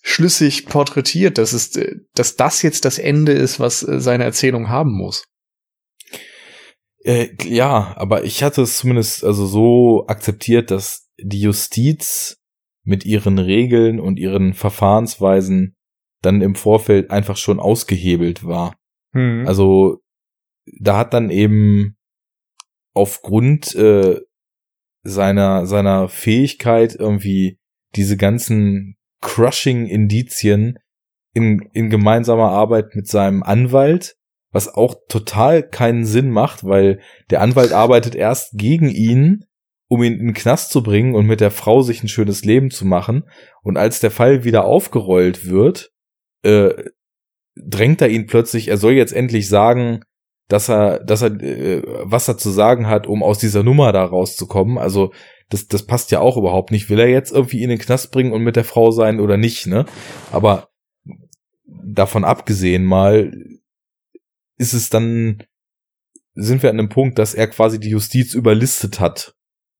schlüssig 0.02 0.66
porträtiert, 0.66 1.38
dass 1.38 1.52
es, 1.52 1.78
dass 2.14 2.36
das 2.36 2.62
jetzt 2.62 2.84
das 2.84 2.98
Ende 2.98 3.32
ist, 3.32 3.60
was 3.60 3.80
seine 3.80 4.24
Erzählung 4.24 4.68
haben 4.68 4.92
muss. 4.92 5.24
Äh, 7.04 7.28
ja, 7.42 7.94
aber 7.96 8.24
ich 8.24 8.42
hatte 8.42 8.62
es 8.62 8.78
zumindest 8.78 9.24
also 9.24 9.46
so 9.46 10.06
akzeptiert, 10.06 10.70
dass 10.70 11.10
die 11.18 11.40
Justiz 11.40 12.38
mit 12.84 13.04
ihren 13.04 13.38
Regeln 13.38 13.98
und 13.98 14.18
ihren 14.18 14.54
Verfahrensweisen 14.54 15.74
dann 16.22 16.42
im 16.42 16.54
Vorfeld 16.54 17.10
einfach 17.10 17.36
schon 17.36 17.58
ausgehebelt 17.58 18.44
war. 18.46 18.76
Hm. 19.12 19.44
Also 19.46 20.02
da 20.80 20.98
hat 20.98 21.14
dann 21.14 21.30
eben 21.30 21.96
aufgrund 22.94 23.74
äh, 23.74 24.20
seiner, 25.02 25.66
seiner 25.66 26.08
Fähigkeit 26.08 26.94
irgendwie 26.94 27.58
diese 27.94 28.16
ganzen 28.16 28.96
Crushing-Indizien 29.20 30.78
in, 31.34 31.68
in 31.72 31.90
gemeinsamer 31.90 32.50
Arbeit 32.50 32.94
mit 32.94 33.08
seinem 33.08 33.42
Anwalt, 33.42 34.16
was 34.52 34.72
auch 34.72 34.94
total 35.08 35.62
keinen 35.68 36.06
Sinn 36.06 36.30
macht, 36.30 36.64
weil 36.64 37.00
der 37.30 37.40
Anwalt 37.40 37.72
arbeitet 37.72 38.14
erst 38.14 38.52
gegen 38.56 38.88
ihn, 38.88 39.44
um 39.94 40.02
ihn 40.02 40.14
in 40.14 40.26
den 40.26 40.34
Knast 40.34 40.70
zu 40.70 40.82
bringen 40.82 41.14
und 41.14 41.26
mit 41.26 41.40
der 41.40 41.50
Frau 41.50 41.82
sich 41.82 42.02
ein 42.02 42.08
schönes 42.08 42.44
Leben 42.44 42.70
zu 42.70 42.84
machen. 42.84 43.24
Und 43.62 43.76
als 43.76 44.00
der 44.00 44.10
Fall 44.10 44.44
wieder 44.44 44.64
aufgerollt 44.64 45.48
wird, 45.48 45.92
äh, 46.42 46.74
drängt 47.54 48.02
er 48.02 48.08
ihn 48.08 48.26
plötzlich, 48.26 48.68
er 48.68 48.76
soll 48.76 48.92
jetzt 48.92 49.12
endlich 49.12 49.48
sagen, 49.48 50.00
dass 50.48 50.68
er, 50.68 50.98
dass 51.04 51.22
er, 51.22 51.40
äh, 51.40 51.82
was 52.02 52.26
er 52.26 52.36
zu 52.36 52.50
sagen 52.50 52.88
hat, 52.88 53.06
um 53.06 53.22
aus 53.22 53.38
dieser 53.38 53.62
Nummer 53.62 53.92
da 53.92 54.04
rauszukommen. 54.04 54.78
Also 54.78 55.12
das, 55.48 55.68
das 55.68 55.86
passt 55.86 56.10
ja 56.10 56.18
auch 56.18 56.36
überhaupt 56.36 56.72
nicht. 56.72 56.90
Will 56.90 56.98
er 56.98 57.08
jetzt 57.08 57.32
irgendwie 57.32 57.62
in 57.62 57.70
den 57.70 57.78
Knast 57.78 58.10
bringen 58.10 58.32
und 58.32 58.42
mit 58.42 58.56
der 58.56 58.64
Frau 58.64 58.90
sein 58.90 59.20
oder 59.20 59.36
nicht, 59.36 59.66
ne? 59.66 59.86
Aber 60.32 60.70
davon 61.64 62.24
abgesehen 62.24 62.84
mal 62.84 63.32
ist 64.56 64.72
es 64.72 64.90
dann, 64.90 65.44
sind 66.34 66.62
wir 66.62 66.70
an 66.70 66.78
einem 66.78 66.88
Punkt, 66.88 67.18
dass 67.18 67.34
er 67.34 67.46
quasi 67.46 67.78
die 67.78 67.90
Justiz 67.90 68.34
überlistet 68.34 68.98
hat. 68.98 69.34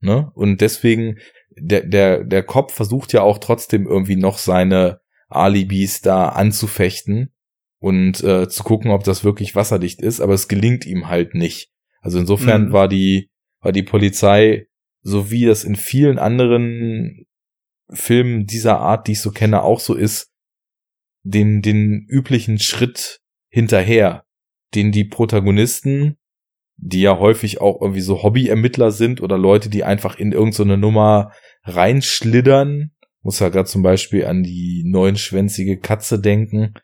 Ne? 0.05 0.31
Und 0.35 0.61
deswegen, 0.61 1.19
der, 1.57 1.87
der, 1.87 2.25
der 2.25 2.43
Kopf 2.43 2.75
versucht 2.75 3.13
ja 3.15 3.23
auch 3.23 3.39
trotzdem 3.39 3.87
irgendwie 3.87 4.17
noch 4.17 4.37
seine 4.39 5.01
Alibis 5.29 6.03
da 6.03 6.29
anzufechten 6.29 7.33
und 7.79 8.23
äh, 8.23 8.49
zu 8.49 8.63
gucken, 8.65 8.91
ob 8.91 9.03
das 9.05 9.25
wirklich 9.25 9.57
wasserdicht 9.57 10.03
ist, 10.03 10.21
aber 10.21 10.35
es 10.35 10.47
gelingt 10.47 10.85
ihm 10.85 11.09
halt 11.09 11.35
nicht. 11.35 11.71
Also 12.01 12.19
insofern 12.19 12.67
mhm. 12.67 12.73
war 12.73 12.87
die, 12.87 13.31
war 13.61 13.73
die 13.73 13.83
Polizei, 13.83 14.67
so 15.01 15.31
wie 15.31 15.47
das 15.47 15.65
in 15.65 15.75
vielen 15.75 16.19
anderen 16.19 17.27
Filmen 17.91 18.45
dieser 18.47 18.81
Art, 18.81 19.09
die 19.09 19.13
ich 19.13 19.21
so 19.21 19.31
kenne, 19.31 19.63
auch 19.63 19.81
so 19.81 19.95
ist, 19.95 20.31
den, 21.23 21.63
den 21.63 22.07
üblichen 22.09 22.59
Schritt 22.59 23.21
hinterher, 23.49 24.27
den 24.75 24.93
die 24.93 25.05
Protagonisten, 25.05 26.19
die 26.77 27.01
ja 27.01 27.19
häufig 27.19 27.61
auch 27.61 27.81
irgendwie 27.81 28.01
so 28.01 28.23
Hobbyermittler 28.23 28.91
sind 28.91 29.21
oder 29.21 29.39
Leute, 29.39 29.69
die 29.69 29.85
einfach 29.85 30.17
in 30.17 30.33
irgendeine 30.33 30.75
so 30.75 30.77
Nummer 30.77 31.33
reinschlittern, 31.65 32.91
muss 33.23 33.41
ja 33.41 33.49
gerade 33.49 33.69
zum 33.69 33.83
Beispiel 33.83 34.27
an 34.27 34.43
die 34.43 34.83
neunschwänzige 34.87 35.79
Katze 35.79 36.21
denken, 36.21 36.75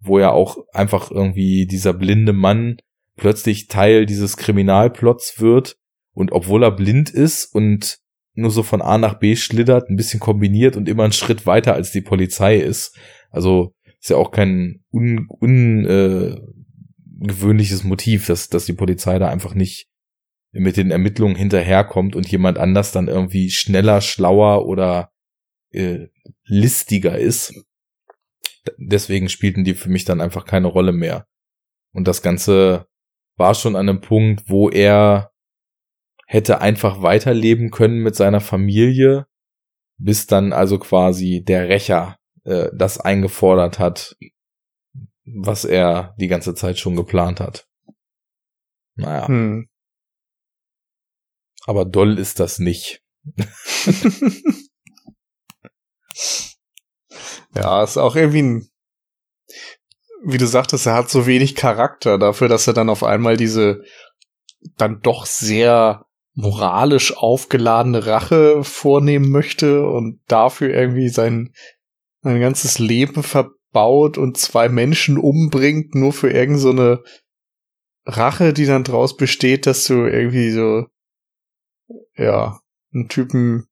wo 0.00 0.18
ja 0.18 0.30
auch 0.30 0.58
einfach 0.72 1.10
irgendwie 1.10 1.66
dieser 1.66 1.94
blinde 1.94 2.32
Mann 2.32 2.76
plötzlich 3.16 3.68
Teil 3.68 4.06
dieses 4.06 4.36
Kriminalplots 4.36 5.40
wird 5.40 5.76
und 6.12 6.32
obwohl 6.32 6.62
er 6.62 6.72
blind 6.72 7.10
ist 7.10 7.46
und 7.54 7.98
nur 8.34 8.50
so 8.50 8.62
von 8.62 8.82
A 8.82 8.98
nach 8.98 9.18
B 9.18 9.34
schlittert, 9.34 9.90
ein 9.90 9.96
bisschen 9.96 10.20
kombiniert 10.20 10.76
und 10.76 10.88
immer 10.88 11.02
einen 11.02 11.12
Schritt 11.12 11.46
weiter 11.46 11.74
als 11.74 11.90
die 11.90 12.02
Polizei 12.02 12.56
ist. 12.56 12.96
Also 13.30 13.74
ist 14.00 14.10
ja 14.10 14.16
auch 14.16 14.30
kein 14.30 14.84
un, 14.92 15.26
un, 15.40 15.84
äh, 15.86 16.36
gewöhnliches 17.18 17.84
Motiv, 17.84 18.26
dass, 18.26 18.48
dass 18.48 18.66
die 18.66 18.72
Polizei 18.72 19.18
da 19.18 19.28
einfach 19.28 19.54
nicht 19.54 19.88
mit 20.52 20.76
den 20.76 20.90
Ermittlungen 20.90 21.36
hinterherkommt 21.36 22.16
und 22.16 22.30
jemand 22.30 22.58
anders 22.58 22.92
dann 22.92 23.08
irgendwie 23.08 23.50
schneller, 23.50 24.00
schlauer 24.00 24.66
oder 24.66 25.10
äh, 25.70 26.06
listiger 26.44 27.18
ist. 27.18 27.52
Deswegen 28.78 29.28
spielten 29.28 29.64
die 29.64 29.74
für 29.74 29.90
mich 29.90 30.04
dann 30.04 30.20
einfach 30.20 30.44
keine 30.44 30.68
Rolle 30.68 30.92
mehr. 30.92 31.26
Und 31.92 32.08
das 32.08 32.22
Ganze 32.22 32.86
war 33.36 33.54
schon 33.54 33.76
an 33.76 33.88
einem 33.88 34.00
Punkt, 34.00 34.48
wo 34.48 34.68
er 34.68 35.30
hätte 36.26 36.60
einfach 36.60 37.02
weiterleben 37.02 37.70
können 37.70 38.02
mit 38.02 38.14
seiner 38.14 38.40
Familie, 38.40 39.26
bis 39.96 40.26
dann 40.26 40.52
also 40.52 40.78
quasi 40.78 41.42
der 41.42 41.68
Rächer 41.68 42.18
äh, 42.44 42.68
das 42.74 43.00
eingefordert 43.00 43.78
hat, 43.78 44.16
was 45.34 45.64
er 45.64 46.14
die 46.18 46.28
ganze 46.28 46.54
Zeit 46.54 46.78
schon 46.78 46.96
geplant 46.96 47.40
hat. 47.40 47.66
Naja. 48.94 49.28
Hm. 49.28 49.68
Aber 51.66 51.84
doll 51.84 52.18
ist 52.18 52.40
das 52.40 52.58
nicht. 52.58 53.02
ja, 57.54 57.82
ist 57.84 57.98
auch 57.98 58.16
irgendwie 58.16 58.42
ein, 58.42 58.68
wie 60.24 60.38
du 60.38 60.46
sagtest, 60.46 60.86
er 60.86 60.94
hat 60.94 61.10
so 61.10 61.26
wenig 61.26 61.54
Charakter 61.54 62.18
dafür, 62.18 62.48
dass 62.48 62.66
er 62.66 62.72
dann 62.72 62.88
auf 62.88 63.04
einmal 63.04 63.36
diese 63.36 63.82
dann 64.76 65.00
doch 65.02 65.26
sehr 65.26 66.06
moralisch 66.34 67.16
aufgeladene 67.16 68.06
Rache 68.06 68.64
vornehmen 68.64 69.30
möchte 69.30 69.86
und 69.86 70.20
dafür 70.26 70.70
irgendwie 70.70 71.08
sein 71.08 71.52
ein 72.22 72.40
ganzes 72.40 72.78
Leben 72.78 73.22
verbaut 73.72 74.18
und 74.18 74.36
zwei 74.36 74.68
Menschen 74.68 75.18
umbringt, 75.18 75.94
nur 75.94 76.12
für 76.12 76.30
irgend 76.30 76.58
so 76.58 76.98
Rache, 78.04 78.52
die 78.52 78.66
dann 78.66 78.84
draus 78.84 79.16
besteht, 79.16 79.66
dass 79.66 79.84
du 79.84 80.06
irgendwie 80.06 80.50
so, 80.50 80.86
ja, 82.16 82.58
einen 82.92 83.08
Typen 83.08 83.66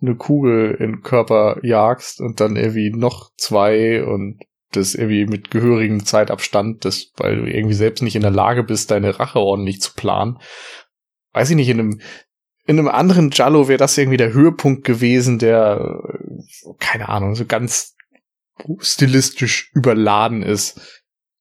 eine 0.00 0.16
Kugel 0.16 0.76
in 0.80 0.92
den 0.92 1.02
Körper 1.02 1.58
jagst 1.62 2.20
und 2.20 2.40
dann 2.40 2.56
irgendwie 2.56 2.90
noch 2.90 3.30
zwei 3.36 4.04
und 4.04 4.40
das 4.72 4.94
irgendwie 4.94 5.26
mit 5.26 5.50
gehörigem 5.50 6.04
Zeitabstand, 6.04 6.84
das, 6.84 7.12
weil 7.16 7.36
du 7.36 7.46
irgendwie 7.46 7.74
selbst 7.74 8.02
nicht 8.02 8.16
in 8.16 8.22
der 8.22 8.30
Lage 8.30 8.64
bist, 8.64 8.90
deine 8.90 9.18
Rache 9.18 9.38
ordentlich 9.38 9.80
zu 9.80 9.94
planen. 9.94 10.38
Weiß 11.32 11.50
ich 11.50 11.56
nicht, 11.56 11.68
in 11.68 11.78
einem, 11.78 12.00
in 12.66 12.78
einem 12.78 12.88
anderen 12.88 13.30
Jallo 13.30 13.68
wäre 13.68 13.78
das 13.78 13.96
irgendwie 13.96 14.16
der 14.16 14.32
Höhepunkt 14.32 14.84
gewesen, 14.84 15.38
der, 15.38 16.02
keine 16.80 17.08
Ahnung, 17.08 17.34
so 17.34 17.44
ganz 17.46 17.94
stilistisch 18.80 19.70
überladen 19.74 20.42
ist. 20.42 20.80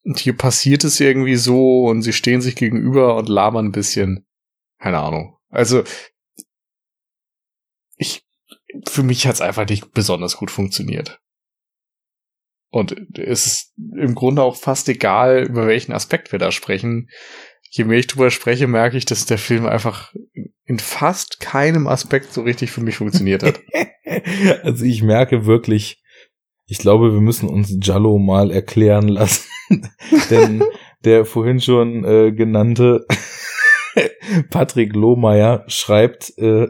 Und 0.03 0.20
hier 0.20 0.36
passiert 0.36 0.84
es 0.84 0.99
irgendwie 0.99 1.36
so 1.36 1.86
und 1.86 2.01
sie 2.01 2.14
stehen 2.14 2.41
sich 2.41 2.55
gegenüber 2.55 3.16
und 3.16 3.30
labern 3.30 3.68
ein 3.68 3.72
bisschen. 3.72 4.26
Keine 4.80 4.99
Ahnung. 4.99 5.38
Also, 5.49 5.84
ich, 7.95 8.26
für 8.89 9.03
mich 9.03 9.26
hat 9.28 9.36
es 9.36 9.41
einfach 9.41 9.68
nicht 9.68 9.91
besonders 9.93 10.36
gut 10.36 10.51
funktioniert. 10.51 11.22
Und 12.70 13.18
es 13.18 13.45
ist 13.45 13.74
im 13.78 14.16
Grunde 14.16 14.41
auch 14.41 14.55
fast 14.55 14.89
egal, 14.89 15.43
über 15.43 15.68
welchen 15.68 15.93
Aspekt 15.93 16.32
wir 16.32 16.39
da 16.39 16.51
sprechen. 16.51 17.07
Je 17.70 17.86
mehr 17.86 17.99
ich 17.99 18.07
drüber 18.07 18.32
spreche, 18.32 18.68
merke 18.68 18.97
ich, 18.97 19.05
dass 19.05 19.26
der 19.26 19.38
Film 19.38 19.68
einfach 19.68 20.11
in 20.66 20.80
fast 20.80 21.39
keinem 21.39 21.88
Aspekt 21.88 22.34
so 22.34 22.41
richtig 22.41 22.72
für 22.72 22.82
mich 22.82 22.97
funktioniert 22.97 23.43
hat. 23.43 23.61
also 24.64 24.86
ich 24.86 25.03
merke 25.03 25.45
wirklich, 25.45 26.03
ich 26.66 26.78
glaube, 26.78 27.14
wir 27.14 27.22
müssen 27.22 27.49
uns 27.49 27.78
Jallo 27.82 28.18
mal 28.18 28.51
erklären 28.51 29.07
lassen. 29.07 29.49
Denn 30.30 30.64
der 31.03 31.26
vorhin 31.26 31.59
schon 31.59 32.03
äh, 32.05 32.32
genannte 32.32 33.05
Patrick 34.49 34.95
Lohmeier 34.95 35.64
schreibt 35.68 36.38
äh, 36.38 36.68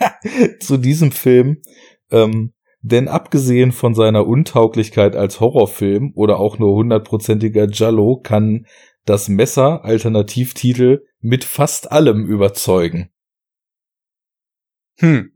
zu 0.60 0.76
diesem 0.76 1.12
Film, 1.12 1.62
ähm, 2.10 2.52
denn 2.80 3.08
abgesehen 3.08 3.72
von 3.72 3.94
seiner 3.94 4.26
Untauglichkeit 4.26 5.16
als 5.16 5.40
Horrorfilm 5.40 6.12
oder 6.14 6.38
auch 6.38 6.58
nur 6.58 6.76
hundertprozentiger 6.76 7.68
Jallo 7.70 8.20
kann 8.22 8.66
das 9.06 9.28
Messer 9.28 9.84
Alternativtitel 9.84 11.04
mit 11.20 11.44
fast 11.44 11.90
allem 11.90 12.26
überzeugen. 12.26 13.10
Hm. 14.98 15.32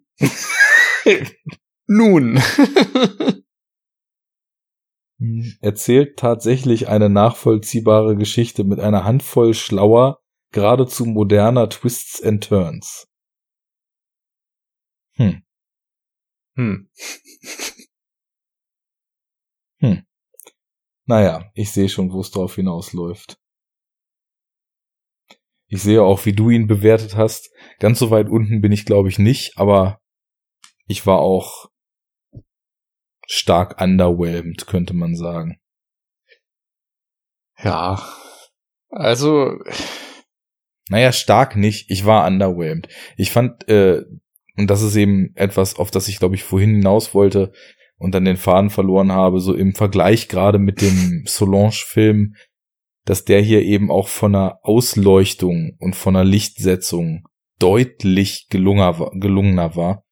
Nun. 1.87 2.41
Erzählt 5.61 6.19
tatsächlich 6.19 6.89
eine 6.89 7.11
nachvollziehbare 7.11 8.17
Geschichte 8.17 8.65
mit 8.65 8.81
einer 8.81 9.05
Handvoll 9.05 9.55
schlauer, 9.55 10.21
geradezu 10.53 11.05
moderner 11.07 11.69
Twists 11.69 12.23
and 12.23 12.43
Turns. 12.43 13.07
Hm. 15.15 15.43
Hm. 16.57 16.91
hm. 19.81 20.07
Naja, 21.05 21.51
ich 21.55 21.71
sehe 21.71 21.89
schon, 21.89 22.13
wo 22.13 22.21
es 22.21 22.31
drauf 22.31 22.55
hinausläuft. 22.55 23.37
Ich 25.67 25.83
sehe 25.83 26.03
auch, 26.03 26.25
wie 26.25 26.33
du 26.33 26.51
ihn 26.51 26.67
bewertet 26.67 27.17
hast. 27.17 27.51
Ganz 27.79 27.99
so 27.99 28.11
weit 28.11 28.29
unten 28.29 28.61
bin 28.61 28.73
ich, 28.73 28.87
glaube 28.87 29.09
ich, 29.09 29.19
nicht, 29.19 29.57
aber 29.57 30.01
ich 30.87 31.07
war 31.07 31.21
auch 31.21 31.71
stark 33.31 33.81
underwhelmed, 33.81 34.67
könnte 34.67 34.93
man 34.93 35.15
sagen. 35.15 35.61
Ja, 37.63 38.03
also. 38.91 39.59
Naja, 40.89 41.13
stark 41.13 41.55
nicht. 41.55 41.91
Ich 41.91 42.05
war 42.05 42.27
underwhelmed. 42.27 42.89
Ich 43.17 43.31
fand, 43.31 43.69
äh, 43.69 44.03
und 44.57 44.69
das 44.69 44.83
ist 44.83 44.97
eben 44.97 45.33
etwas, 45.37 45.77
auf 45.77 45.93
das 45.93 46.09
ich, 46.09 46.19
glaube 46.19 46.35
ich, 46.35 46.43
vorhin 46.43 46.75
hinaus 46.77 47.15
wollte 47.15 47.53
und 47.99 48.15
dann 48.15 48.25
den 48.25 48.37
Faden 48.37 48.71
verloren 48.71 49.13
habe, 49.13 49.41
so 49.41 49.55
im 49.55 49.75
Vergleich 49.75 50.27
gerade 50.27 50.59
mit 50.59 50.81
dem 50.81 51.23
Solange-Film, 51.27 52.35
dass 53.05 53.25
der 53.25 53.41
hier 53.41 53.63
eben 53.63 53.93
auch 53.93 54.09
von 54.09 54.35
einer 54.35 54.59
Ausleuchtung 54.63 55.77
und 55.79 55.95
von 55.95 56.17
einer 56.17 56.25
Lichtsetzung 56.25 57.29
deutlich 57.61 58.49
gelungener, 58.49 59.11
gelungener 59.15 59.77
war. 59.77 60.05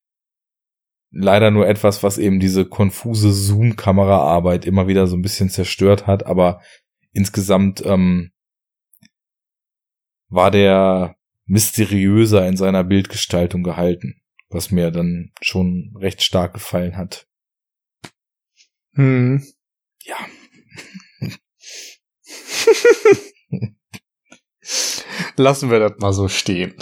Leider 1.10 1.50
nur 1.50 1.66
etwas, 1.66 2.02
was 2.02 2.18
eben 2.18 2.38
diese 2.38 2.66
konfuse 2.66 3.32
Zoom-Kameraarbeit 3.32 4.66
immer 4.66 4.88
wieder 4.88 5.06
so 5.06 5.16
ein 5.16 5.22
bisschen 5.22 5.48
zerstört 5.48 6.06
hat, 6.06 6.26
aber 6.26 6.60
insgesamt 7.12 7.82
ähm, 7.84 8.32
war 10.28 10.50
der 10.50 11.16
mysteriöser 11.46 12.46
in 12.46 12.58
seiner 12.58 12.84
Bildgestaltung 12.84 13.62
gehalten, 13.62 14.20
was 14.50 14.70
mir 14.70 14.90
dann 14.90 15.32
schon 15.40 15.94
recht 15.98 16.22
stark 16.22 16.52
gefallen 16.52 16.98
hat. 16.98 17.26
Hm. 18.92 19.42
Ja. 20.04 20.16
Lassen 25.36 25.70
wir 25.70 25.78
das 25.78 25.98
mal 25.98 26.12
so 26.12 26.28
stehen. 26.28 26.74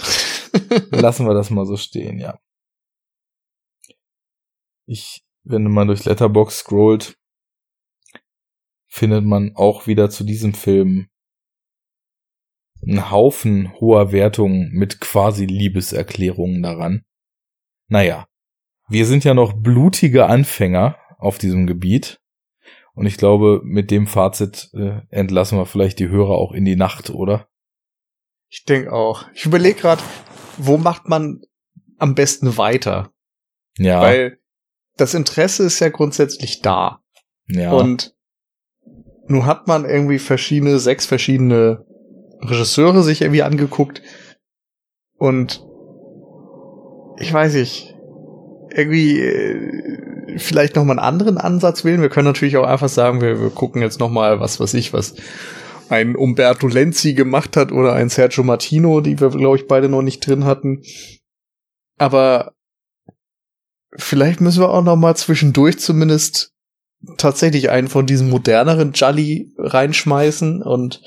Lassen 0.89 1.25
wir 1.27 1.33
das 1.33 1.49
mal 1.49 1.65
so 1.65 1.77
stehen, 1.77 2.19
ja. 2.19 2.37
Ich, 4.87 5.23
wenn 5.43 5.63
man 5.63 5.87
durch 5.87 6.05
Letterbox 6.05 6.59
scrollt, 6.59 7.17
findet 8.87 9.25
man 9.25 9.51
auch 9.55 9.85
wieder 9.85 10.09
zu 10.09 10.23
diesem 10.23 10.53
Film 10.53 11.09
einen 12.81 13.11
Haufen 13.11 13.73
hoher 13.79 14.11
Wertungen 14.11 14.71
mit 14.71 15.01
quasi 15.01 15.45
Liebeserklärungen 15.45 16.63
daran. 16.63 17.03
Naja, 17.89 18.27
wir 18.87 19.05
sind 19.05 19.23
ja 19.23 19.33
noch 19.33 19.53
blutige 19.53 20.27
Anfänger 20.27 20.97
auf 21.17 21.37
diesem 21.37 21.67
Gebiet. 21.67 22.19
Und 22.93 23.05
ich 23.05 23.17
glaube, 23.17 23.61
mit 23.63 23.91
dem 23.91 24.07
Fazit 24.07 24.71
äh, 24.73 25.01
entlassen 25.09 25.57
wir 25.57 25.65
vielleicht 25.65 25.99
die 25.99 26.09
Hörer 26.09 26.35
auch 26.35 26.51
in 26.51 26.65
die 26.65 26.75
Nacht, 26.75 27.09
oder? 27.09 27.47
Ich 28.49 28.63
denke 28.63 28.91
auch. 28.93 29.25
Ich 29.33 29.45
überlege 29.45 29.79
gerade, 29.79 30.01
wo 30.57 30.77
macht 30.77 31.07
man 31.07 31.41
am 31.97 32.15
besten 32.15 32.57
weiter? 32.57 33.11
Ja. 33.77 34.01
Weil 34.01 34.39
das 34.97 35.13
Interesse 35.13 35.63
ist 35.63 35.79
ja 35.79 35.89
grundsätzlich 35.89 36.61
da. 36.61 37.01
Ja. 37.47 37.71
Und 37.71 38.15
nun 39.27 39.45
hat 39.45 39.67
man 39.67 39.85
irgendwie 39.85 40.19
verschiedene, 40.19 40.79
sechs 40.79 41.05
verschiedene 41.05 41.85
Regisseure 42.41 43.03
sich 43.03 43.21
irgendwie 43.21 43.43
angeguckt. 43.43 44.01
Und 45.17 45.65
ich 47.19 47.31
weiß 47.33 47.53
nicht, 47.55 47.95
irgendwie 48.73 49.19
äh, 49.19 50.37
vielleicht 50.37 50.75
noch 50.75 50.83
mal 50.83 50.93
einen 50.93 50.99
anderen 50.99 51.37
Ansatz 51.37 51.83
wählen. 51.83 52.01
Wir 52.01 52.09
können 52.09 52.27
natürlich 52.27 52.57
auch 52.57 52.67
einfach 52.67 52.89
sagen, 52.89 53.21
wir, 53.21 53.41
wir 53.41 53.49
gucken 53.49 53.81
jetzt 53.81 53.99
noch 53.99 54.09
mal 54.09 54.39
was, 54.39 54.59
was 54.59 54.73
ich, 54.73 54.93
was 54.93 55.15
ein 55.89 56.15
Umberto 56.15 56.67
Lenzi 56.67 57.13
gemacht 57.13 57.57
hat 57.57 57.71
oder 57.71 57.93
ein 57.93 58.09
Sergio 58.09 58.43
Martino, 58.43 59.01
die 59.01 59.19
wir, 59.19 59.29
glaube 59.29 59.57
ich, 59.57 59.67
beide 59.67 59.89
noch 59.89 60.01
nicht 60.01 60.25
drin 60.25 60.45
hatten. 60.45 60.83
Aber 61.97 62.53
vielleicht 63.97 64.41
müssen 64.41 64.61
wir 64.61 64.69
auch 64.69 64.83
noch 64.83 64.95
mal 64.95 65.15
zwischendurch 65.15 65.79
zumindest 65.79 66.53
tatsächlich 67.17 67.69
einen 67.69 67.87
von 67.87 68.05
diesen 68.05 68.29
moderneren 68.29 68.93
Jolly 68.93 69.53
reinschmeißen 69.57 70.63
und 70.63 71.01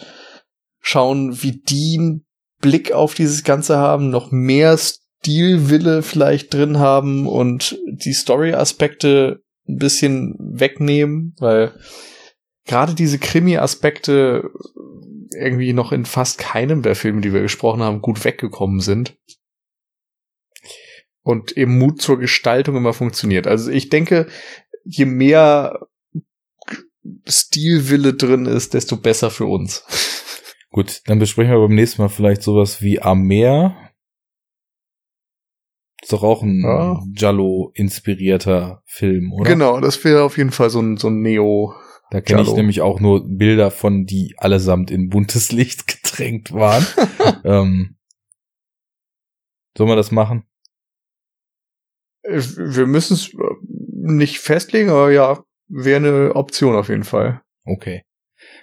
schauen, 0.80 1.42
wie 1.42 1.60
die 1.60 1.96
einen 1.98 2.26
Blick 2.60 2.92
auf 2.92 3.14
dieses 3.14 3.44
Ganze 3.44 3.78
haben, 3.78 4.10
noch 4.10 4.30
mehr 4.30 4.76
Stilwille 4.78 6.02
vielleicht 6.02 6.52
drin 6.54 6.78
haben 6.78 7.26
und 7.26 7.78
die 7.86 8.12
Story-Aspekte 8.12 9.42
ein 9.68 9.76
bisschen 9.76 10.36
wegnehmen, 10.38 11.34
weil 11.38 11.72
gerade 12.66 12.94
diese 12.94 13.18
Krimi-Aspekte 13.18 14.50
irgendwie 15.32 15.72
noch 15.72 15.92
in 15.92 16.04
fast 16.04 16.38
keinem 16.38 16.82
der 16.82 16.96
Filme, 16.96 17.20
die 17.20 17.32
wir 17.32 17.42
gesprochen 17.42 17.82
haben, 17.82 18.02
gut 18.02 18.24
weggekommen 18.24 18.80
sind. 18.80 19.16
Und 21.22 21.56
eben 21.56 21.78
Mut 21.78 22.00
zur 22.00 22.18
Gestaltung 22.18 22.76
immer 22.76 22.92
funktioniert. 22.92 23.46
Also 23.46 23.70
ich 23.70 23.90
denke, 23.90 24.26
je 24.84 25.04
mehr 25.04 25.86
Stilwille 27.26 28.14
drin 28.14 28.46
ist, 28.46 28.74
desto 28.74 28.96
besser 28.96 29.30
für 29.30 29.46
uns. 29.46 29.84
Gut, 30.70 31.02
dann 31.06 31.18
besprechen 31.18 31.52
wir 31.52 31.58
beim 31.58 31.74
nächsten 31.74 32.00
Mal 32.00 32.08
vielleicht 32.08 32.42
sowas 32.42 32.80
wie 32.80 33.02
Amer. 33.02 33.76
Ist 36.02 36.12
doch 36.12 36.22
auch 36.22 36.42
ein 36.42 36.62
ja. 36.62 37.02
Jallo-inspirierter 37.14 38.82
Film, 38.86 39.32
oder? 39.32 39.50
Genau, 39.50 39.80
das 39.80 40.02
wäre 40.04 40.22
auf 40.22 40.38
jeden 40.38 40.52
Fall 40.52 40.70
so 40.70 40.80
ein, 40.80 40.96
so 40.96 41.08
ein 41.08 41.20
Neo. 41.20 41.74
Da 42.10 42.20
kenne 42.20 42.42
ich 42.42 42.52
nämlich 42.52 42.80
auch 42.80 43.00
nur 43.00 43.26
Bilder 43.26 43.70
von, 43.70 44.04
die 44.04 44.34
allesamt 44.38 44.90
in 44.90 45.08
buntes 45.08 45.52
Licht 45.52 45.86
getränkt 45.86 46.52
waren. 46.52 46.86
ähm, 47.44 47.96
sollen 49.76 49.90
wir 49.90 49.96
das 49.96 50.10
machen? 50.10 50.44
Äh, 52.22 52.40
wir 52.40 52.86
müssen 52.86 53.14
es 53.14 53.32
äh, 53.34 53.36
nicht 53.62 54.38
festlegen, 54.38 54.90
aber 54.90 55.10
ja, 55.10 55.42
wäre 55.68 55.96
eine 55.96 56.36
Option 56.36 56.76
auf 56.76 56.88
jeden 56.88 57.04
Fall. 57.04 57.42
Okay. 57.64 58.02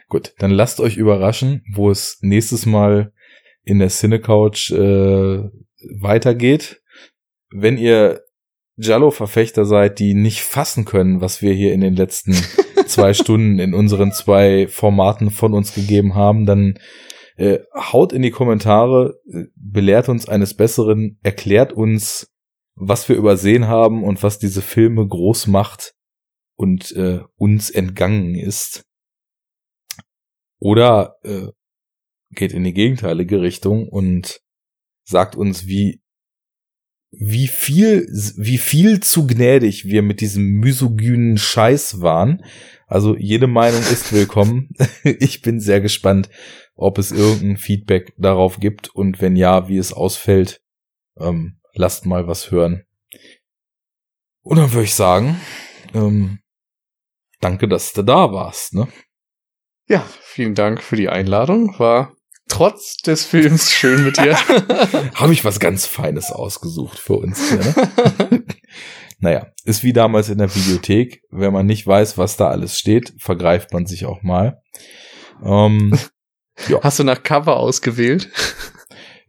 Gut, 0.10 0.34
dann 0.40 0.52
lasst 0.52 0.80
euch 0.80 0.98
überraschen, 0.98 1.64
wo 1.74 1.90
es 1.92 2.18
nächstes 2.22 2.66
Mal 2.66 3.14
in 3.64 3.80
der 3.80 3.90
Cinecouch 3.90 4.72
äh, 4.72 5.44
weitergeht. 6.00 6.82
Wenn 7.50 7.78
ihr 7.78 8.22
Jallo-Verfechter 8.78 9.66
seid, 9.66 10.00
die 10.00 10.14
nicht 10.14 10.42
fassen 10.42 10.86
können, 10.86 11.22
was 11.22 11.42
wir 11.42 11.54
hier 11.54 11.74
in 11.74 11.82
den 11.82 11.96
letzten 11.96 12.34
zwei 12.86 13.14
Stunden 13.14 13.60
in 13.60 13.74
unseren 13.74 14.12
zwei 14.12 14.68
Formaten 14.68 15.32
von 15.32 15.54
uns 15.54 15.74
gegeben 15.74 16.16
haben, 16.16 16.46
dann 16.46 16.80
äh, 17.38 17.60
haut 17.76 18.14
in 18.14 18.22
die 18.22 18.32
Kommentare, 18.32 19.20
äh, 19.32 19.46
belehrt 19.56 20.10
uns 20.10 20.28
eines 20.28 20.56
Besseren, 20.56 21.20
erklärt 21.24 21.74
uns, 21.74 22.32
was 22.80 23.10
wir 23.10 23.16
übersehen 23.16 23.68
haben 23.68 24.04
und 24.04 24.24
was 24.24 24.40
diese 24.40 24.62
Filme 24.62 25.06
groß 25.06 25.48
macht 25.48 25.96
und 26.56 26.92
äh, 26.94 27.22
uns 27.36 27.70
entgangen 27.70 28.36
ist. 28.36 28.86
Oder 30.60 31.18
äh, 31.24 31.48
geht 32.32 32.54
in 32.54 32.64
die 32.64 32.74
gegenteilige 32.74 33.42
Richtung 33.42 33.90
und 33.90 34.42
sagt 35.04 35.36
uns, 35.36 35.66
wie 35.66 36.02
wie 37.10 37.48
viel, 37.48 38.06
wie 38.36 38.58
viel 38.58 39.00
zu 39.00 39.26
gnädig 39.26 39.86
wir 39.86 40.02
mit 40.02 40.20
diesem 40.20 40.60
misogynen 40.60 41.38
Scheiß 41.38 42.02
waren. 42.02 42.44
Also 42.86 43.16
jede 43.16 43.48
Meinung 43.48 43.80
ist 43.80 44.12
willkommen. 44.12 44.70
ich 45.04 45.42
bin 45.42 45.60
sehr 45.60 45.80
gespannt, 45.80 46.30
ob 46.76 46.98
es 46.98 47.12
irgendein 47.12 47.58
Feedback 47.58 48.14
darauf 48.18 48.60
gibt 48.60 48.94
und 48.94 49.22
wenn 49.22 49.36
ja, 49.36 49.70
wie 49.70 49.78
es 49.78 49.94
ausfällt. 49.94 50.62
Ähm, 51.18 51.57
lasst 51.78 52.06
mal 52.06 52.28
was 52.28 52.52
hören. 52.52 52.84
Und 54.42 54.58
dann 54.58 54.72
würde 54.72 54.86
ich 54.86 54.96
sagen, 54.96 55.40
ähm, 55.94 56.40
danke, 57.40 57.68
dass 57.68 57.94
du 57.94 58.02
da 58.02 58.32
warst. 58.32 58.74
Ne? 58.74 58.88
Ja, 59.88 60.06
vielen 60.22 60.56
Dank 60.56 60.82
für 60.82 60.96
die 60.96 61.10
Einladung. 61.10 61.78
War 61.80 62.14
trotz 62.48 62.98
des 62.98 63.26
Films 63.26 63.72
schön 63.74 64.04
mit 64.04 64.18
dir. 64.18 64.38
Habe 65.16 65.34
ich 65.34 65.46
was 65.46 65.60
ganz 65.60 65.86
Feines 65.86 66.32
ausgesucht 66.32 67.00
für 67.00 67.16
uns 67.16 67.50
hier. 67.50 67.60
Ne? 67.60 68.44
naja, 69.20 69.48
ist 69.66 69.84
wie 69.84 69.94
damals 69.94 70.30
in 70.30 70.38
der 70.38 70.54
Videothek. 70.54 71.22
Wenn 71.30 71.54
man 71.54 71.66
nicht 71.66 71.86
weiß, 71.86 72.18
was 72.18 72.38
da 72.38 72.48
alles 72.48 72.78
steht, 72.78 73.14
vergreift 73.20 73.74
man 73.74 73.86
sich 73.86 74.06
auch 74.06 74.24
mal. 74.24 74.62
Ähm, 75.44 75.98
ja. 76.68 76.82
Hast 76.82 77.00
du 77.00 77.04
nach 77.04 77.22
Cover 77.22 77.58
ausgewählt? 77.58 78.32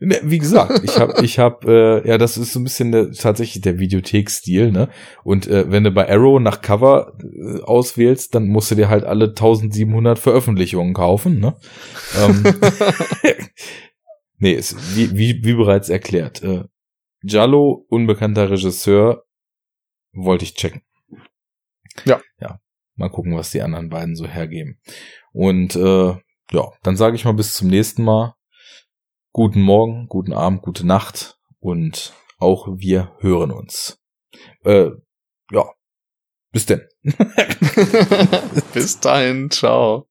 Ne, 0.00 0.20
wie 0.22 0.38
gesagt, 0.38 0.84
ich 0.84 0.96
habe, 0.98 1.24
ich 1.24 1.40
habe, 1.40 2.02
äh, 2.04 2.08
ja, 2.08 2.18
das 2.18 2.36
ist 2.38 2.52
so 2.52 2.60
ein 2.60 2.64
bisschen 2.64 2.92
der, 2.92 3.10
tatsächlich 3.10 3.62
der 3.62 3.80
Videothek-Stil, 3.80 4.70
ne? 4.70 4.88
Und 5.24 5.48
äh, 5.48 5.70
wenn 5.72 5.82
du 5.82 5.90
bei 5.90 6.08
Arrow 6.08 6.40
nach 6.40 6.62
Cover 6.62 7.18
äh, 7.20 7.60
auswählst, 7.62 8.32
dann 8.34 8.46
musst 8.46 8.70
du 8.70 8.76
dir 8.76 8.88
halt 8.88 9.02
alle 9.02 9.30
1700 9.30 10.16
Veröffentlichungen 10.16 10.94
kaufen, 10.94 11.40
ne? 11.40 11.56
ähm, 12.16 12.44
nee, 14.38 14.52
ist, 14.52 14.76
wie, 14.96 15.16
wie, 15.18 15.42
wie 15.42 15.54
bereits 15.54 15.88
erklärt. 15.88 16.44
Äh, 16.44 16.64
Jallo, 17.22 17.84
unbekannter 17.88 18.50
Regisseur, 18.50 19.24
wollte 20.12 20.44
ich 20.44 20.54
checken. 20.54 20.82
Ja. 22.04 22.20
Ja. 22.40 22.60
Mal 22.94 23.10
gucken, 23.10 23.34
was 23.34 23.50
die 23.50 23.62
anderen 23.62 23.88
beiden 23.88 24.14
so 24.14 24.28
hergeben. 24.28 24.78
Und 25.32 25.74
äh, 25.74 26.16
ja, 26.52 26.72
dann 26.84 26.96
sage 26.96 27.16
ich 27.16 27.24
mal 27.24 27.32
bis 27.32 27.54
zum 27.54 27.68
nächsten 27.68 28.04
Mal 28.04 28.37
guten 29.38 29.62
Morgen, 29.62 30.08
guten 30.08 30.32
Abend, 30.32 30.62
gute 30.62 30.84
Nacht 30.84 31.38
und 31.60 32.12
auch 32.40 32.66
wir 32.74 33.12
hören 33.20 33.52
uns. 33.52 34.02
Äh, 34.64 34.90
ja, 35.52 35.64
bis 36.50 36.66
denn. 36.66 36.88
bis 38.74 38.98
dahin, 38.98 39.48
ciao. 39.48 40.08